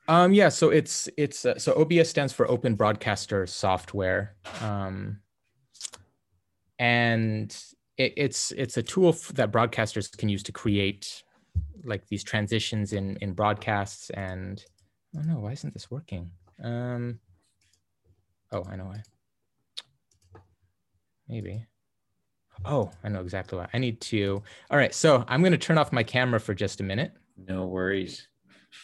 Um, 0.09 0.33
yeah, 0.33 0.49
so 0.49 0.71
it's 0.71 1.09
it's 1.17 1.45
uh, 1.45 1.59
so 1.59 1.75
OBS 1.75 2.09
stands 2.09 2.33
for 2.33 2.49
Open 2.51 2.75
Broadcaster 2.75 3.47
Software, 3.47 4.37
um, 4.61 5.19
and 6.79 7.57
it, 7.97 8.15
it's 8.17 8.53
it's 8.53 8.77
a 8.77 8.83
tool 8.83 9.13
that 9.35 9.51
broadcasters 9.51 10.17
can 10.17 10.29
use 10.29 10.43
to 10.45 10.53
create 10.53 11.25
like 11.85 12.07
these 12.07 12.23
transitions 12.23 12.93
in 12.93 13.17
in 13.17 13.33
broadcasts. 13.33 14.11
And 14.11 14.65
oh 15.17 15.23
no, 15.23 15.41
why 15.41 15.53
isn't 15.53 15.75
this 15.75 15.91
working? 15.91 16.31
Um, 16.63 17.19
oh, 18.53 18.65
I 18.71 18.77
know 18.77 18.87
why. 18.87 19.03
Maybe. 21.29 21.67
Oh, 22.65 22.91
I 23.05 23.09
know 23.09 23.21
exactly 23.21 23.59
why. 23.59 23.69
I 23.75 23.79
need 23.79 24.01
to. 24.03 24.43
All 24.71 24.79
right, 24.79 24.95
so 24.95 25.25
I'm 25.29 25.41
going 25.41 25.53
to 25.53 25.59
turn 25.59 25.79
off 25.79 25.93
my 25.93 26.03
camera 26.03 26.41
for 26.41 26.55
just 26.55 26.81
a 26.81 26.85
minute. 26.85 27.13
No 27.37 27.67
worries. 27.67 28.29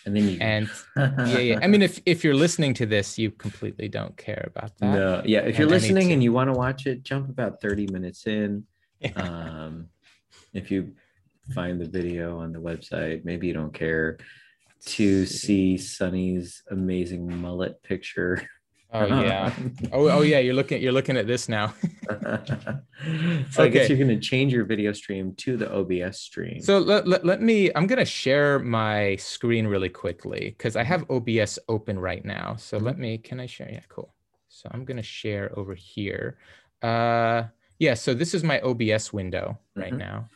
And 0.05 0.16
then 0.16 0.28
you 0.28 0.38
And 0.40 0.68
yeah, 0.96 1.38
yeah. 1.38 1.59
I 1.62 1.66
mean, 1.68 1.83
if 1.83 2.00
if 2.07 2.24
you're 2.24 2.35
listening 2.35 2.74
to 2.74 2.87
this, 2.87 3.18
you 3.18 3.31
completely 3.31 3.88
don't 3.88 4.16
care 4.16 4.44
about 4.55 4.76
that. 4.78 4.94
no, 4.94 5.22
yeah. 5.24 5.40
If 5.40 5.59
you're 5.59 5.68
listening 5.68 6.09
to- 6.09 6.14
and 6.14 6.22
you 6.22 6.33
want 6.33 6.48
to 6.52 6.59
watch 6.59 6.87
it, 6.87 7.02
jump 7.02 7.28
about 7.28 7.61
30 7.61 7.87
minutes 7.92 8.26
in. 8.26 8.64
Yeah. 9.02 9.11
Um, 9.16 9.88
if 10.55 10.70
you 10.70 10.94
find 11.55 11.81
the 11.81 11.88
video 11.88 12.38
on 12.38 12.52
the 12.52 12.61
website, 12.61 13.24
maybe 13.24 13.48
you 13.48 13.52
don't 13.52 13.74
care 13.74 14.18
to 14.87 15.26
see 15.26 15.76
Sunny's 15.76 16.62
amazing 16.70 17.40
mullet 17.40 17.83
picture. 17.83 18.48
Oh 18.94 19.07
yeah. 19.22 19.52
Oh 19.92 20.09
oh 20.11 20.20
yeah. 20.20 20.38
You're 20.38 20.55
looking 20.55 20.83
you're 20.83 20.92
looking 20.92 21.16
at 21.16 21.26
this 21.26 21.48
now. 21.48 21.74
so 23.50 23.62
I 23.64 23.68
guess 23.68 23.88
you're 23.88 23.98
going 23.98 24.09
to 24.09 24.20
change 24.20 24.52
your 24.52 24.64
video 24.64 24.92
stream 24.92 25.35
to 25.37 25.57
the 25.57 25.72
OBS 25.74 26.18
stream. 26.20 26.61
So 26.61 26.78
let, 26.78 27.07
let, 27.09 27.24
let 27.24 27.40
me. 27.40 27.70
I'm 27.74 27.87
gonna 27.87 28.05
share 28.05 28.59
my 28.59 29.16
screen 29.16 29.66
really 29.66 29.88
quickly 29.88 30.55
because 30.57 30.76
I 30.76 30.83
have 30.85 31.11
OBS 31.11 31.59
open 31.68 31.98
right 31.98 32.24
now. 32.24 32.57
So 32.57 32.78
let 32.78 32.98
me. 32.98 33.18
Can 33.18 33.40
I 33.40 33.46
share? 33.46 33.70
Yeah, 33.70 33.81
cool. 33.88 34.14
So 34.48 34.68
I'm 34.72 34.85
gonna 34.85 35.02
share 35.02 35.50
over 35.59 35.74
here. 35.74 36.37
Uh, 36.83 37.44
yeah. 37.78 37.94
So 37.94 38.12
this 38.14 38.35
is 38.35 38.44
my 38.44 38.61
OBS 38.61 39.12
window 39.12 39.59
right 39.74 39.92
Mhm. 39.92 39.98
now. 39.98 40.28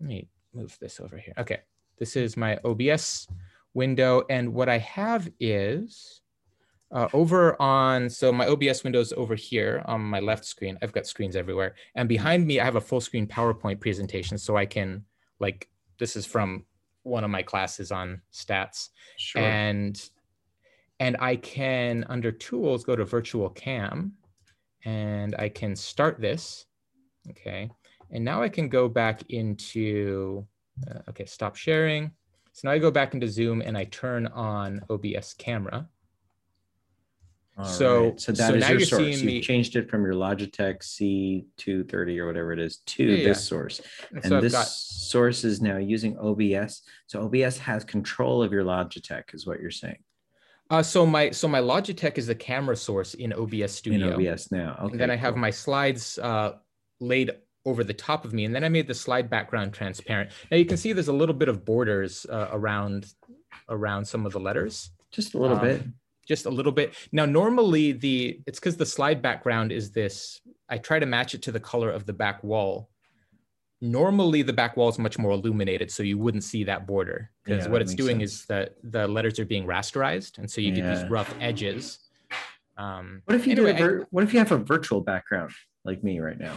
Let 0.00 0.06
me 0.06 0.28
move 0.54 0.76
this 0.80 1.00
over 1.00 1.18
here. 1.18 1.34
Okay. 1.38 1.60
This 1.98 2.16
is 2.16 2.36
my 2.36 2.58
OBS 2.64 3.26
window, 3.74 4.22
and 4.30 4.54
what 4.54 4.68
I 4.68 4.78
have 4.78 5.28
is 5.40 6.22
uh, 6.90 7.08
over 7.12 7.60
on 7.60 8.08
so 8.08 8.32
my 8.32 8.46
OBS 8.46 8.82
window 8.82 9.00
is 9.00 9.12
over 9.12 9.34
here 9.34 9.82
on 9.86 10.00
my 10.00 10.20
left 10.20 10.44
screen. 10.44 10.78
I've 10.82 10.92
got 10.92 11.06
screens 11.06 11.36
everywhere, 11.36 11.74
and 11.94 12.08
behind 12.08 12.46
me 12.46 12.60
I 12.60 12.64
have 12.64 12.76
a 12.76 12.80
full 12.80 13.00
screen 13.00 13.26
PowerPoint 13.26 13.80
presentation, 13.80 14.38
so 14.38 14.56
I 14.56 14.66
can 14.66 15.04
like 15.38 15.68
this 15.98 16.16
is 16.16 16.24
from 16.24 16.64
one 17.02 17.24
of 17.24 17.30
my 17.30 17.42
classes 17.42 17.92
on 17.92 18.22
stats, 18.32 18.88
sure. 19.18 19.42
and 19.42 20.00
and 21.00 21.16
I 21.20 21.36
can 21.36 22.04
under 22.08 22.32
Tools 22.32 22.84
go 22.84 22.96
to 22.96 23.04
Virtual 23.04 23.50
Cam, 23.50 24.14
and 24.84 25.34
I 25.38 25.50
can 25.50 25.76
start 25.76 26.20
this, 26.20 26.64
okay, 27.30 27.70
and 28.10 28.24
now 28.24 28.42
I 28.42 28.48
can 28.48 28.68
go 28.70 28.88
back 28.88 29.22
into 29.28 30.46
uh, 30.90 31.00
okay 31.10 31.26
stop 31.26 31.54
sharing. 31.54 32.12
So 32.52 32.66
now 32.66 32.74
I 32.74 32.78
go 32.78 32.90
back 32.90 33.14
into 33.14 33.28
Zoom 33.28 33.60
and 33.60 33.78
I 33.78 33.84
turn 33.84 34.26
on 34.26 34.80
OBS 34.90 35.34
camera. 35.34 35.86
All 37.58 37.64
so- 37.64 38.04
right. 38.04 38.20
so 38.20 38.32
that 38.32 38.48
so 38.48 38.54
is 38.54 38.60
now 38.60 38.68
your 38.68 38.78
you're 38.78 38.86
source. 38.86 39.02
seeing 39.02 39.18
You 39.18 39.24
me- 39.26 39.40
changed 39.40 39.76
it 39.76 39.90
from 39.90 40.04
your 40.04 40.14
Logitech 40.14 40.78
C230 40.82 42.18
or 42.18 42.26
whatever 42.26 42.52
it 42.52 42.58
is 42.58 42.78
to 42.86 43.04
Yeah, 43.04 43.16
yeah. 43.18 43.28
this 43.28 43.44
source. 43.44 43.80
And 44.10 44.18
And 44.24 44.28
so 44.28 44.40
this 44.40 44.52
got 44.52 44.66
source 44.68 45.44
is 45.44 45.60
now 45.60 45.76
using 45.78 46.16
OBS. 46.18 46.82
So 47.06 47.22
OBS 47.22 47.58
has 47.58 47.84
control 47.84 48.42
of 48.42 48.52
your 48.52 48.64
Logitech, 48.64 49.34
is 49.34 49.46
what 49.46 49.60
you're 49.60 49.70
saying 49.70 49.98
uh, 50.70 50.82
so 50.82 51.06
my 51.06 51.30
so 51.30 51.48
my 51.48 51.60
Logitech 51.60 52.18
is 52.18 52.26
the 52.26 52.34
camera 52.34 52.76
source 52.76 53.14
in 53.14 53.32
OBS 53.32 53.72
Studio. 53.72 54.08
in 54.08 54.12
OBS 54.26 54.52
now. 54.52 54.76
Okay. 54.82 54.92
and 54.92 55.00
then 55.00 55.10
I 55.10 55.16
have 55.16 55.32
cool. 55.32 55.40
my 55.40 55.50
slides 55.50 56.18
uh, 56.18 56.52
laid 57.00 57.30
over 57.64 57.82
the 57.82 57.94
top 57.94 58.26
of 58.26 58.34
me, 58.34 58.44
and 58.44 58.54
then 58.54 58.64
I 58.64 58.68
made 58.68 58.86
the 58.86 58.92
slide 58.94 59.30
background 59.30 59.72
transparent. 59.72 60.30
Now 60.50 60.58
you 60.58 60.66
can 60.66 60.76
see 60.76 60.92
there's 60.92 61.08
a 61.08 61.12
little 61.22 61.34
bit 61.34 61.48
of 61.48 61.64
borders 61.64 62.26
uh, 62.28 62.48
around 62.52 63.06
around 63.70 64.04
some 64.04 64.26
of 64.26 64.32
the 64.34 64.40
letters, 64.40 64.90
just 65.10 65.32
a 65.34 65.38
little 65.38 65.56
um, 65.56 65.64
bit. 65.64 65.82
Just 66.28 66.46
a 66.46 66.50
little 66.50 66.70
bit. 66.72 66.94
Now 67.10 67.24
normally 67.24 67.92
the 67.92 68.40
it's 68.46 68.60
because 68.60 68.76
the 68.76 68.86
slide 68.86 69.20
background 69.22 69.72
is 69.72 69.90
this. 69.90 70.40
I 70.68 70.76
try 70.78 70.98
to 70.98 71.06
match 71.06 71.34
it 71.34 71.42
to 71.42 71.52
the 71.52 71.58
color 71.60 71.90
of 71.90 72.04
the 72.04 72.12
back 72.12 72.44
wall. 72.44 72.90
Normally 73.80 74.42
the 74.42 74.52
back 74.52 74.76
wall 74.76 74.88
is 74.88 74.98
much 74.98 75.18
more 75.18 75.30
illuminated, 75.32 75.90
so 75.90 76.02
you 76.02 76.18
wouldn't 76.18 76.44
see 76.44 76.64
that 76.64 76.86
border 76.86 77.30
because 77.44 77.64
Yeah, 77.64 77.70
what 77.72 77.80
it's 77.80 77.94
doing 77.94 78.18
sense. 78.20 78.32
is 78.32 78.46
that 78.46 78.74
the 78.82 79.08
letters 79.08 79.38
are 79.38 79.44
being 79.46 79.66
rasterized, 79.66 80.38
and 80.38 80.50
so 80.50 80.60
you 80.60 80.72
get 80.72 80.84
these 80.92 81.08
rough 81.08 81.32
edges. 81.40 81.98
Um, 82.76 83.22
What 83.24 83.36
if 83.36 83.46
you 83.46 83.52
anyway, 83.52 83.72
do 83.76 83.84
a 83.84 83.88
vir- 83.88 84.06
what 84.10 84.24
if 84.24 84.32
you 84.32 84.38
have 84.40 84.52
a 84.52 84.58
virtual 84.58 85.00
background 85.00 85.52
like 85.84 86.02
me 86.04 86.20
right 86.20 86.38
now? 86.38 86.56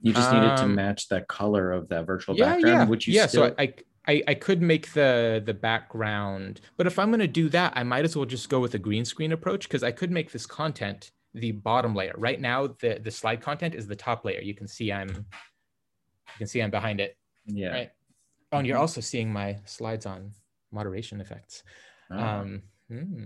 You 0.00 0.12
just 0.12 0.32
needed 0.32 0.56
to 0.58 0.62
Um, 0.64 0.74
match 0.74 1.08
that 1.08 1.28
color 1.28 1.72
of 1.72 1.88
that 1.88 2.06
virtual 2.06 2.36
yeah, 2.36 2.54
background, 2.54 2.78
yeah, 2.78 2.84
which 2.86 3.06
you 3.06 3.14
yeah. 3.14 3.26
still 3.26 3.48
So 3.48 3.54
I, 3.58 3.74
I, 4.08 4.22
I 4.26 4.34
could 4.34 4.62
make 4.62 4.92
the 4.94 5.42
the 5.44 5.54
background, 5.54 6.60
but 6.76 6.86
if 6.86 6.98
I'm 6.98 7.10
going 7.10 7.20
to 7.20 7.26
do 7.26 7.48
that, 7.50 7.74
I 7.76 7.82
might 7.82 8.04
as 8.04 8.16
well 8.16 8.24
just 8.24 8.48
go 8.48 8.58
with 8.58 8.74
a 8.74 8.78
green 8.78 9.04
screen 9.04 9.32
approach 9.32 9.68
because 9.68 9.82
I 9.84 9.92
could 9.92 10.10
make 10.10 10.32
this 10.32 10.46
content 10.46 11.10
the 11.34 11.52
bottom 11.52 11.94
layer. 11.94 12.14
Right 12.16 12.40
now, 12.40 12.68
the 12.80 12.98
the 13.02 13.10
slide 13.10 13.42
content 13.42 13.74
is 13.74 13.86
the 13.86 13.94
top 13.94 14.24
layer. 14.24 14.40
You 14.40 14.54
can 14.54 14.66
see 14.66 14.90
I'm 14.90 15.08
you 15.08 16.38
can 16.38 16.46
see 16.46 16.60
I'm 16.62 16.70
behind 16.70 17.00
it. 17.00 17.16
Yeah. 17.44 17.68
Right. 17.70 17.90
Oh, 18.50 18.58
and 18.58 18.66
you're 18.66 18.78
Mhm. 18.78 18.80
also 18.80 19.02
seeing 19.02 19.30
my 19.30 19.58
slides 19.66 20.06
on 20.06 20.32
moderation 20.72 21.20
effects. 21.20 21.62
Ah. 22.10 22.40
Um, 22.40 22.62
hmm. 22.88 23.24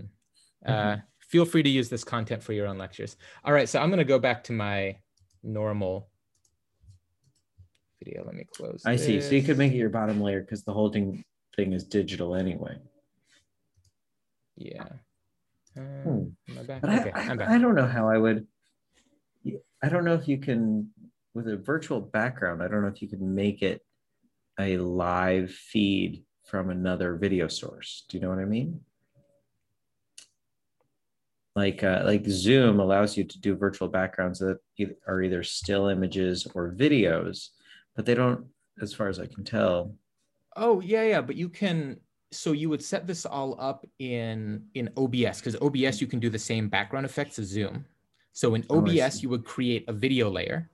uh, 0.65 0.97
feel 1.19 1.45
free 1.45 1.63
to 1.63 1.69
use 1.69 1.87
this 1.89 2.03
content 2.03 2.43
for 2.43 2.51
your 2.51 2.67
own 2.67 2.77
lectures. 2.77 3.15
All 3.45 3.53
right, 3.53 3.69
so 3.69 3.79
I'm 3.81 3.89
going 3.89 3.99
to 3.99 4.03
go 4.05 4.19
back 4.19 4.43
to 4.45 4.53
my 4.53 4.97
normal 5.43 6.09
video. 8.03 8.23
Let 8.25 8.35
me 8.35 8.45
close. 8.55 8.83
I 8.85 8.95
see. 8.95 9.21
So 9.21 9.31
you 9.31 9.43
could 9.43 9.57
make 9.57 9.73
it 9.73 9.77
your 9.77 9.89
bottom 9.89 10.21
layer 10.21 10.41
because 10.41 10.63
the 10.63 10.73
whole 10.73 10.91
thing 10.91 11.23
thing 11.55 11.73
is 11.73 11.83
digital 11.83 12.35
anyway. 12.35 12.77
Yeah. 14.55 14.87
Hmm. 15.75 16.07
Um, 16.07 16.37
am 16.49 16.57
I? 16.59 16.63
But 16.79 16.89
okay, 16.89 17.11
I. 17.13 17.33
I, 17.33 17.55
I 17.55 17.57
don't 17.57 17.75
know 17.75 17.87
how 17.87 18.09
I 18.09 18.17
would. 18.17 18.47
I 19.83 19.89
don't 19.89 20.05
know 20.05 20.13
if 20.13 20.27
you 20.27 20.37
can 20.37 20.89
with 21.33 21.47
a 21.47 21.57
virtual 21.57 21.99
background. 21.99 22.61
I 22.61 22.67
don't 22.67 22.81
know 22.81 22.87
if 22.87 23.01
you 23.01 23.07
can 23.07 23.35
make 23.35 23.61
it 23.61 23.81
a 24.59 24.77
live 24.77 25.51
feed 25.51 26.23
from 26.45 26.69
another 26.69 27.15
video 27.15 27.47
source. 27.47 28.05
Do 28.07 28.17
you 28.17 28.21
know 28.21 28.29
what 28.29 28.39
I 28.39 28.45
mean? 28.45 28.81
Like 31.55 31.83
uh, 31.83 32.01
like 32.05 32.25
Zoom 32.27 32.79
allows 32.79 33.15
you 33.15 33.25
to 33.25 33.39
do 33.39 33.55
virtual 33.55 33.87
backgrounds 33.87 34.39
that 34.39 34.59
are 35.07 35.21
either 35.21 35.43
still 35.43 35.87
images 35.87 36.47
or 36.55 36.73
videos, 36.73 37.49
but 37.95 38.05
they 38.05 38.13
don't, 38.15 38.45
as 38.81 38.93
far 38.93 39.07
as 39.07 39.19
I 39.19 39.25
can 39.27 39.43
tell. 39.43 39.95
Oh 40.55 40.79
yeah, 40.81 41.03
yeah, 41.03 41.21
but 41.21 41.35
you 41.35 41.49
can. 41.49 41.97
So 42.31 42.51
you 42.51 42.69
would 42.69 42.83
set 42.83 43.05
this 43.05 43.25
all 43.25 43.55
up 43.59 43.85
in 43.99 44.65
in 44.73 44.89
OBS 44.97 45.39
because 45.39 45.55
OBS 45.61 46.01
you 46.01 46.07
can 46.07 46.19
do 46.19 46.29
the 46.29 46.39
same 46.39 46.67
background 46.69 47.05
effects 47.05 47.37
as 47.39 47.47
Zoom. 47.47 47.85
So 48.33 48.55
in 48.55 48.65
Oh, 48.69 48.79
OBS 48.79 49.15
see. 49.15 49.21
you 49.21 49.29
would 49.29 49.45
create 49.45 49.85
a 49.87 49.93
video 49.93 50.29
layer. 50.29 50.69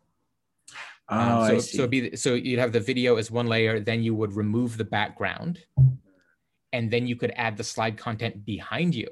Oh, 1.10 1.18
Um, 1.18 1.48
so 1.48 1.54
I 1.56 1.58
so 1.58 1.60
see. 1.60 1.78
it'd 1.80 1.92
be 1.92 2.16
so 2.16 2.34
you'd 2.36 2.60
have 2.60 2.72
the 2.72 2.80
video 2.80 3.18
as 3.18 3.30
one 3.32 3.48
layer, 3.48 3.80
then 3.80 4.02
you 4.04 4.16
would 4.16 4.34
remove 4.34 4.78
the 4.78 4.86
background, 4.86 5.60
and 6.72 6.90
then 6.92 7.08
you 7.08 7.16
could 7.18 7.34
add 7.36 7.58
the 7.58 7.64
slide 7.64 7.98
content 7.98 8.46
behind 8.46 8.96
you. 8.96 9.08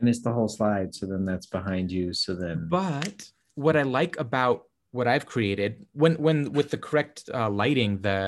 and 0.00 0.08
it's 0.10 0.20
the 0.22 0.32
whole 0.32 0.48
slide. 0.48 0.94
So 0.94 1.06
then 1.06 1.24
that's 1.24 1.46
behind 1.46 1.90
you. 1.90 2.12
So 2.12 2.34
then, 2.34 2.66
But 2.68 3.30
what 3.54 3.76
I 3.78 3.82
like 3.82 4.18
about 4.20 4.64
what 4.96 5.06
I've 5.06 5.26
created, 5.26 5.86
when 5.92 6.14
when 6.14 6.52
with 6.52 6.70
the 6.70 6.78
correct 6.78 7.28
uh, 7.32 7.50
lighting, 7.50 8.00
the 8.00 8.20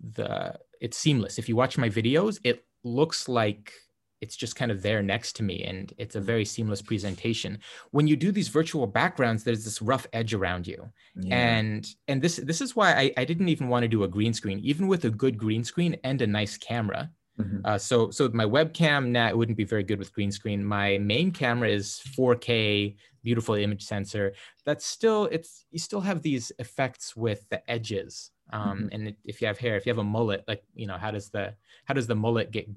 the 0.00 0.58
it's 0.80 0.96
seamless. 0.96 1.38
If 1.38 1.48
you 1.48 1.56
watch 1.56 1.76
my 1.76 1.90
videos, 1.90 2.38
it 2.44 2.64
looks 2.84 3.28
like 3.28 3.72
it's 4.20 4.36
just 4.36 4.56
kind 4.56 4.70
of 4.70 4.80
there 4.82 5.02
next 5.02 5.36
to 5.36 5.42
me, 5.42 5.62
and 5.64 5.92
it's 5.98 6.14
a 6.14 6.20
very 6.20 6.44
seamless 6.44 6.80
presentation. 6.80 7.58
When 7.90 8.06
you 8.06 8.16
do 8.16 8.32
these 8.32 8.48
virtual 8.48 8.86
backgrounds, 8.86 9.44
there's 9.44 9.64
this 9.64 9.82
rough 9.82 10.06
edge 10.12 10.32
around 10.32 10.66
you, 10.66 10.90
yeah. 11.20 11.36
and 11.36 11.86
and 12.08 12.22
this 12.22 12.36
this 12.36 12.60
is 12.60 12.74
why 12.74 12.92
I, 12.92 13.12
I 13.16 13.24
didn't 13.24 13.48
even 13.48 13.68
want 13.68 13.82
to 13.82 13.88
do 13.88 14.04
a 14.04 14.08
green 14.08 14.32
screen, 14.32 14.60
even 14.60 14.88
with 14.88 15.04
a 15.04 15.10
good 15.10 15.36
green 15.36 15.64
screen 15.64 15.96
and 16.04 16.22
a 16.22 16.26
nice 16.26 16.56
camera. 16.56 17.10
Mhm. 17.40 17.62
Uh, 17.64 17.78
so 17.78 18.10
so 18.10 18.28
my 18.32 18.44
webcam, 18.44 19.08
nah, 19.08 19.28
it 19.28 19.36
wouldn't 19.36 19.56
be 19.58 19.64
very 19.64 19.82
good 19.82 19.98
with 19.98 20.12
green 20.12 20.30
screen. 20.30 20.64
My 20.64 20.98
main 20.98 21.32
camera 21.32 21.68
is 21.68 21.98
4K, 21.98 22.96
beautiful 23.22 23.54
image 23.54 23.82
sensor. 23.84 24.34
That's 24.64 24.84
still 24.86 25.26
it's 25.32 25.66
you 25.70 25.78
still 25.78 26.00
have 26.02 26.22
these 26.22 26.52
effects 26.58 27.16
with 27.16 27.48
the 27.48 27.68
edges. 27.70 28.30
Um, 28.52 28.88
And 28.92 29.08
it- 29.08 29.18
if 29.24 29.40
you 29.40 29.46
have 29.48 29.58
hair, 29.58 29.76
if 29.76 29.86
you 29.86 29.90
have 29.90 29.98
a 29.98 30.04
mullet, 30.04 30.44
like 30.46 30.62
you 30.74 30.86
know, 30.86 30.98
how 30.98 31.10
does 31.10 31.30
the 31.30 31.56
how 31.86 31.94
does 31.94 32.06
the 32.06 32.14
mullet 32.14 32.50
get 32.52 32.68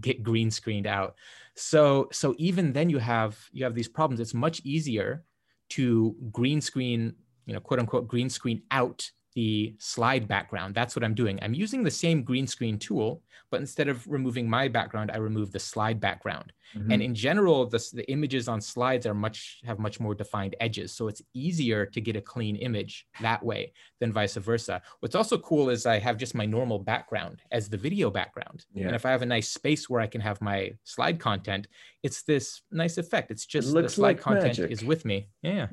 get 0.00 0.22
green 0.22 0.50
screened 0.50 0.86
out? 0.86 1.16
So 1.56 2.08
so 2.12 2.34
even 2.38 2.72
then 2.72 2.90
you 2.90 2.98
have 2.98 3.48
you 3.52 3.64
have 3.64 3.74
these 3.74 3.88
problems. 3.88 4.20
It's 4.20 4.34
much 4.34 4.60
easier 4.64 5.24
to 5.70 6.14
green 6.30 6.60
screen, 6.60 7.16
you 7.46 7.54
know, 7.54 7.60
quote 7.60 7.80
unquote 7.80 8.06
green 8.08 8.28
screen 8.30 8.62
out 8.70 9.10
the 9.34 9.74
slide 9.78 10.28
background. 10.28 10.74
That's 10.74 10.94
what 10.94 11.04
I'm 11.04 11.14
doing. 11.14 11.38
I'm 11.42 11.54
using 11.54 11.82
the 11.82 11.90
same 11.90 12.22
green 12.22 12.46
screen 12.46 12.78
tool, 12.78 13.22
but 13.50 13.60
instead 13.60 13.88
of 13.88 14.06
removing 14.06 14.48
my 14.48 14.68
background, 14.68 15.10
I 15.12 15.16
remove 15.16 15.50
the 15.50 15.58
slide 15.58 16.00
background. 16.00 16.52
Mhm. 16.76 16.92
And 16.92 17.02
in 17.02 17.14
general, 17.14 17.66
the, 17.66 17.84
the 17.92 18.08
images 18.10 18.46
on 18.48 18.60
slides 18.60 19.06
are 19.06 19.14
much 19.14 19.60
have 19.64 19.78
much 19.78 19.98
more 20.00 20.14
defined 20.14 20.54
edges. 20.60 20.92
So 20.92 21.08
it's 21.08 21.22
easier 21.34 21.84
to 21.86 22.00
get 22.00 22.16
a 22.16 22.20
clean 22.20 22.56
image 22.56 23.06
that 23.20 23.42
way 23.44 23.72
than 24.00 24.12
vice 24.12 24.36
versa. 24.36 24.80
What's 25.00 25.14
also 25.14 25.38
cool 25.38 25.68
is 25.68 25.84
I 25.84 25.98
have 25.98 26.16
just 26.16 26.34
my 26.34 26.46
normal 26.46 26.78
background 26.78 27.42
as 27.50 27.68
the 27.68 27.76
video 27.76 28.10
background. 28.10 28.66
Yeah. 28.72 28.86
And 28.86 28.96
if 28.96 29.04
I 29.04 29.10
have 29.10 29.22
a 29.22 29.26
nice 29.26 29.48
space 29.48 29.90
where 29.90 30.00
I 30.00 30.06
can 30.06 30.20
have 30.20 30.40
my 30.40 30.72
slide 30.84 31.18
content, 31.18 31.66
it's 32.02 32.22
this 32.22 32.62
nice 32.70 32.98
effect. 32.98 33.30
It's 33.30 33.46
just 33.46 33.68
the 33.68 33.74
looks 33.74 33.94
slide 33.94 34.16
like 34.16 34.20
content 34.20 34.58
magic. 34.58 34.70
is 34.70 34.84
with 34.84 35.04
me. 35.04 35.28
Yeah. 35.42 35.66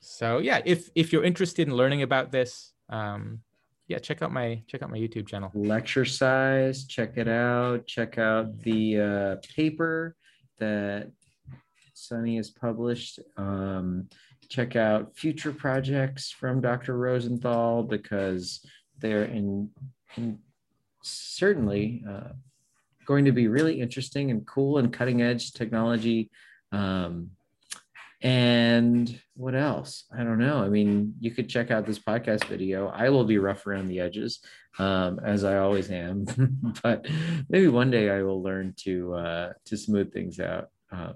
So 0.00 0.38
yeah, 0.38 0.60
if 0.64 0.90
if 0.94 1.12
you're 1.12 1.24
interested 1.24 1.68
in 1.68 1.74
learning 1.74 2.02
about 2.02 2.30
this, 2.32 2.72
um, 2.88 3.40
yeah, 3.88 3.98
check 3.98 4.22
out 4.22 4.32
my 4.32 4.62
check 4.66 4.82
out 4.82 4.90
my 4.90 4.98
YouTube 4.98 5.26
channel. 5.26 5.50
Lecturecise 5.54 6.86
check 6.86 7.16
it 7.16 7.28
out. 7.28 7.86
Check 7.86 8.18
out 8.18 8.58
the 8.60 9.00
uh, 9.00 9.36
paper 9.54 10.16
that 10.58 11.10
sunny 11.94 12.36
has 12.36 12.50
published. 12.50 13.18
Um, 13.36 14.08
check 14.48 14.76
out 14.76 15.14
future 15.14 15.52
projects 15.52 16.30
from 16.30 16.62
dr 16.62 16.96
rosenthal 16.96 17.82
because 17.82 18.64
they're 18.98 19.24
in, 19.24 19.68
in 20.16 20.38
certainly 21.02 22.02
uh, 22.08 22.32
going 23.04 23.24
to 23.24 23.32
be 23.32 23.48
really 23.48 23.80
interesting 23.80 24.30
and 24.30 24.46
cool 24.46 24.78
and 24.78 24.92
cutting 24.92 25.22
edge 25.22 25.52
technology. 25.52 26.30
Um, 26.72 27.30
and 28.20 29.20
what 29.34 29.54
else? 29.54 30.04
I 30.12 30.24
don't 30.24 30.38
know. 30.38 30.58
I 30.58 30.68
mean, 30.68 31.14
you 31.20 31.30
could 31.30 31.48
check 31.48 31.70
out 31.70 31.86
this 31.86 31.98
podcast 32.00 32.44
video. 32.44 32.88
I 32.88 33.10
will 33.10 33.24
be 33.24 33.38
rough 33.38 33.66
around 33.66 33.86
the 33.86 34.00
edges, 34.00 34.40
um, 34.78 35.20
as 35.24 35.44
I 35.44 35.58
always 35.58 35.90
am. 35.90 36.26
but 36.82 37.06
maybe 37.48 37.68
one 37.68 37.90
day 37.90 38.10
I 38.10 38.22
will 38.22 38.42
learn 38.42 38.74
to 38.78 39.14
uh, 39.14 39.52
to 39.66 39.76
smooth 39.76 40.12
things 40.12 40.40
out. 40.40 40.70
Um, 40.90 41.14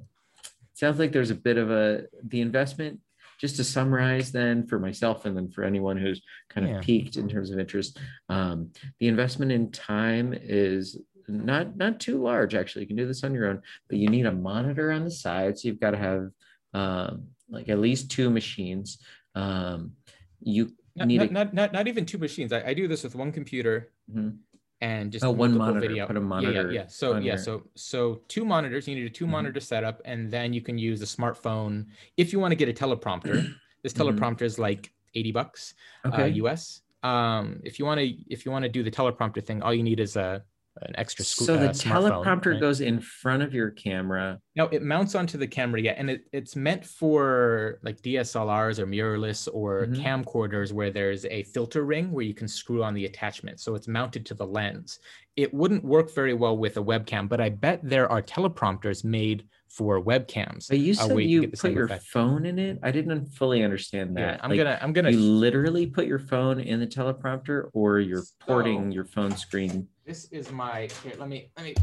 sounds 0.75 0.99
like 0.99 1.13
there's 1.13 1.31
a 1.31 1.35
bit 1.35 1.59
of 1.59 1.71
a 1.71 2.05
the 2.27 2.41
investment. 2.41 3.01
Just 3.41 3.57
to 3.57 3.65
summarize, 3.65 4.31
then 4.31 4.69
for 4.69 4.79
myself 4.79 5.25
and 5.25 5.37
then 5.37 5.51
for 5.51 5.65
anyone 5.65 5.97
who's 5.97 6.23
kind 6.49 6.65
of 6.65 6.75
Yeah. 6.75 6.81
peaked 6.81 7.17
in 7.17 7.29
terms 7.29 7.51
of 7.51 7.59
interest, 7.59 7.99
um, 8.29 8.71
the 9.01 9.09
investment 9.09 9.51
in 9.51 9.73
time 9.73 10.33
is 10.33 10.97
not 11.27 11.77
not 11.77 11.99
too 11.99 12.23
large. 12.23 12.55
Actually, 12.55 12.83
you 12.83 12.87
can 12.87 12.97
do 12.97 13.07
this 13.07 13.25
on 13.25 13.35
your 13.35 13.47
own, 13.49 13.61
but 13.89 13.99
you 13.99 14.09
need 14.09 14.27
a 14.27 14.33
monitor 14.33 14.93
on 14.93 15.03
the 15.03 15.11
side, 15.11 15.59
so 15.59 15.67
you've 15.67 15.81
got 15.81 15.91
to 15.91 15.99
have 15.99 16.29
um, 16.75 17.29
like 17.49 17.69
at 17.69 17.79
least 17.79 18.11
two 18.11 18.31
machines. 18.31 18.99
Um, 19.35 19.93
you 20.41 20.73
Not, 20.97 21.09
need 21.09 21.19
not, 21.19 21.31
a, 21.31 21.33
not, 21.33 21.55
not, 21.55 21.73
not 21.73 21.89
even 21.89 22.05
two 22.07 22.19
machines. 22.19 22.53
I, 22.53 22.63
I 22.69 22.75
do 22.75 22.89
this 22.89 23.05
with 23.05 23.15
one 23.15 23.33
computer 23.33 23.93
Mhm. 24.13 24.39
and 24.81 25.13
just 25.13 25.25
Oh, 25.25 25.31
one 25.31 25.57
monitor. 25.57 25.81
Video. 25.81 26.07
Put 26.07 26.17
a 26.17 26.21
monitor 26.21 26.71
Yeah, 26.73 26.83
yeah. 26.83 26.87
So 26.89 27.17
yeah, 27.17 27.21
your- 27.35 27.39
so 27.39 27.63
so 27.75 28.23
two 28.29 28.45
monitors. 28.45 28.89
You 28.89 28.95
need 28.97 29.07
a 29.07 29.11
2 29.11 29.27
Mhm. 29.27 29.31
monitor 29.31 29.61
setup, 29.61 30.01
and 30.05 30.31
then 30.31 30.53
you 30.53 30.61
can 30.61 30.77
use 30.79 31.01
a 31.03 31.07
smartphone 31.07 31.87
if 32.17 32.33
you 32.33 32.41
want 32.41 32.53
to 32.53 32.57
get 32.57 32.69
a 32.69 32.73
teleprompter. 32.73 33.33
this 33.83 33.93
Mhm. 33.93 33.99
teleprompter 34.19 34.43
is 34.43 34.59
like 34.59 34.93
eighty 35.15 35.33
bucks 35.33 35.75
uh. 36.05 36.25
US. 36.25 36.81
Um, 37.03 37.61
if 37.65 37.79
you 37.79 37.85
want 37.85 38.01
to 38.01 38.07
if 38.31 38.45
you 38.47 38.53
want 38.53 38.65
to 38.65 38.69
do 38.69 38.83
the 38.83 38.91
teleprompter 38.91 39.43
thing, 39.45 39.63
all 39.63 39.75
you 39.75 39.83
need 39.83 40.01
is 40.01 40.17
a 40.17 40.43
an 40.87 40.95
extra 40.97 41.25
sco- 41.25 41.45
so 41.45 41.57
the 41.57 41.71
uh, 41.71 41.73
teleprompter 41.73 42.53
right? 42.53 42.61
goes 42.61 42.81
in 42.81 43.01
front 43.01 43.43
of 43.43 43.53
your 43.55 43.71
camera. 43.71 44.39
No, 44.57 44.67
it 44.67 44.83
mounts 44.83 45.15
onto 45.15 45.39
the 45.39 45.47
camera, 45.47 45.81
yeah, 45.81 45.95
and 45.97 46.11
it, 46.11 46.25
it's 46.33 46.55
meant 46.57 46.85
for 46.85 47.79
like 47.83 48.01
DSLRs 48.03 48.79
or 48.79 48.87
mirrorless 48.87 49.49
or 49.53 49.87
Mhm. 49.87 50.03
camcorders 50.03 50.73
where 50.73 50.91
there's 50.91 51.25
a 51.27 51.43
filter 51.45 51.85
ring 51.85 52.11
where 52.13 52.25
you 52.25 52.35
can 52.35 52.49
screw 52.49 52.83
on 52.85 52.95
the 52.95 53.07
attachment. 53.07 53.61
So 53.61 53.75
it's 53.75 53.89
mounted 53.89 54.27
to 54.27 54.35
the 54.35 54.47
lens. 54.47 54.99
It 55.37 55.53
wouldn't 55.55 55.85
work 55.85 56.15
very 56.15 56.35
well 56.35 56.57
with 56.57 56.77
a 56.77 56.83
webcam, 56.83 57.29
but 57.29 57.41
I 57.41 57.49
bet 57.49 57.81
there 57.83 58.11
are 58.13 58.21
teleprompters 58.21 59.05
made 59.05 59.47
for 59.69 60.05
webcams. 60.05 60.69
But 60.69 60.81
you 60.81 60.93
uh, 60.93 60.97
said 60.97 61.07
where 61.15 61.23
can 61.23 61.29
you 61.31 61.49
put 61.49 61.73
your 61.73 61.87
effect. 61.87 62.05
phone 62.05 62.45
in 62.45 62.59
it. 62.59 62.79
I 62.83 62.91
didn't 62.91 63.25
fully 63.29 63.63
understand 63.63 64.15
Yeah, 64.19 64.33
that. 64.33 64.45
I'm 64.45 64.51
Like, 64.51 64.59
gonna 64.59 64.79
I'm 64.83 64.93
gonna 64.93 65.11
you 65.11 65.19
literally 65.19 65.87
put 65.87 66.07
your 66.07 66.19
phone 66.19 66.61
in 66.61 66.79
the 66.79 66.87
teleprompter, 66.87 67.71
or 67.73 67.99
you're 67.99 68.25
porting 68.41 68.91
So- 68.91 68.95
your 68.95 69.07
phone 69.07 69.35
screen. 69.35 69.89
This 70.13 70.29
is 70.31 70.53
my 70.53 70.87
here 71.03 71.15
let 71.19 71.27
me 71.27 71.49
let 71.57 71.65
me 71.65 71.75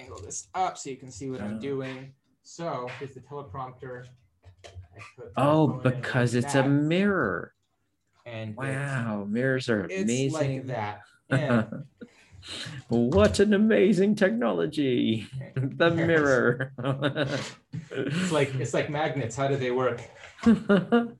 angle 0.00 0.20
this 0.20 0.46
up 0.54 0.78
so 0.78 0.88
you 0.88 0.94
can 0.94 1.10
see 1.10 1.28
what 1.30 1.40
i'm 1.40 1.58
doing 1.58 2.12
so 2.44 2.88
here's 3.00 3.12
the 3.12 3.18
teleprompter 3.20 4.04
I 4.64 5.00
put 5.16 5.32
Oh, 5.36 5.66
phone 5.66 5.78
in 5.78 5.82
like 5.84 6.00
because 6.00 6.36
it's 6.36 6.54
a 6.54 6.62
mirror. 6.62 7.52
and 8.24 8.56
Wow, 8.56 9.26
mirrors 9.28 9.68
are 9.68 9.84
it's, 9.90 10.00
amazing. 10.04 10.32
like 10.32 10.66
that 10.68 11.00
yeah 11.28 11.64
what 12.88 13.40
an 13.40 13.52
amazing 13.52 14.14
technology. 14.14 15.26
the 15.56 15.90
mirror. 15.90 16.72
it's 17.90 18.30
like 18.30 18.54
it's 18.54 18.74
like 18.74 18.90
magnets 18.90 19.34
how 19.34 19.48
do 19.48 19.56
they 19.56 19.72
work 19.72 20.00
you 20.46 21.16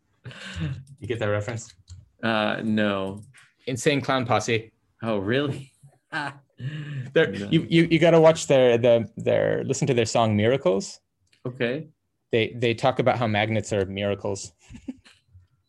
get 1.09 1.19
that 1.19 1.27
reference 1.27 1.75
uh 2.23 2.61
no. 2.63 3.21
insane 3.67 4.01
clown 4.01 4.25
posse 4.25 4.71
Oh 5.03 5.19
really? 5.19 5.73
They're, 7.13 7.33
No. 7.33 7.49
you, 7.51 7.67
you 7.69 7.89
you 7.91 7.99
got 7.99 8.13
to 8.13 8.21
watch 8.21 8.47
their 8.47 8.79
the 8.79 9.11
their 9.17 9.65
listen 9.65 9.87
to 9.89 9.95
their 9.95 10.07
song 10.07 10.37
miracles 10.37 11.01
Okay. 11.47 11.89
they 12.33 12.55
they 12.57 12.75
talk 12.75 12.99
about 12.99 13.19
how 13.19 13.27
magnets 13.27 13.73
are 13.73 13.85
miracles 13.87 14.53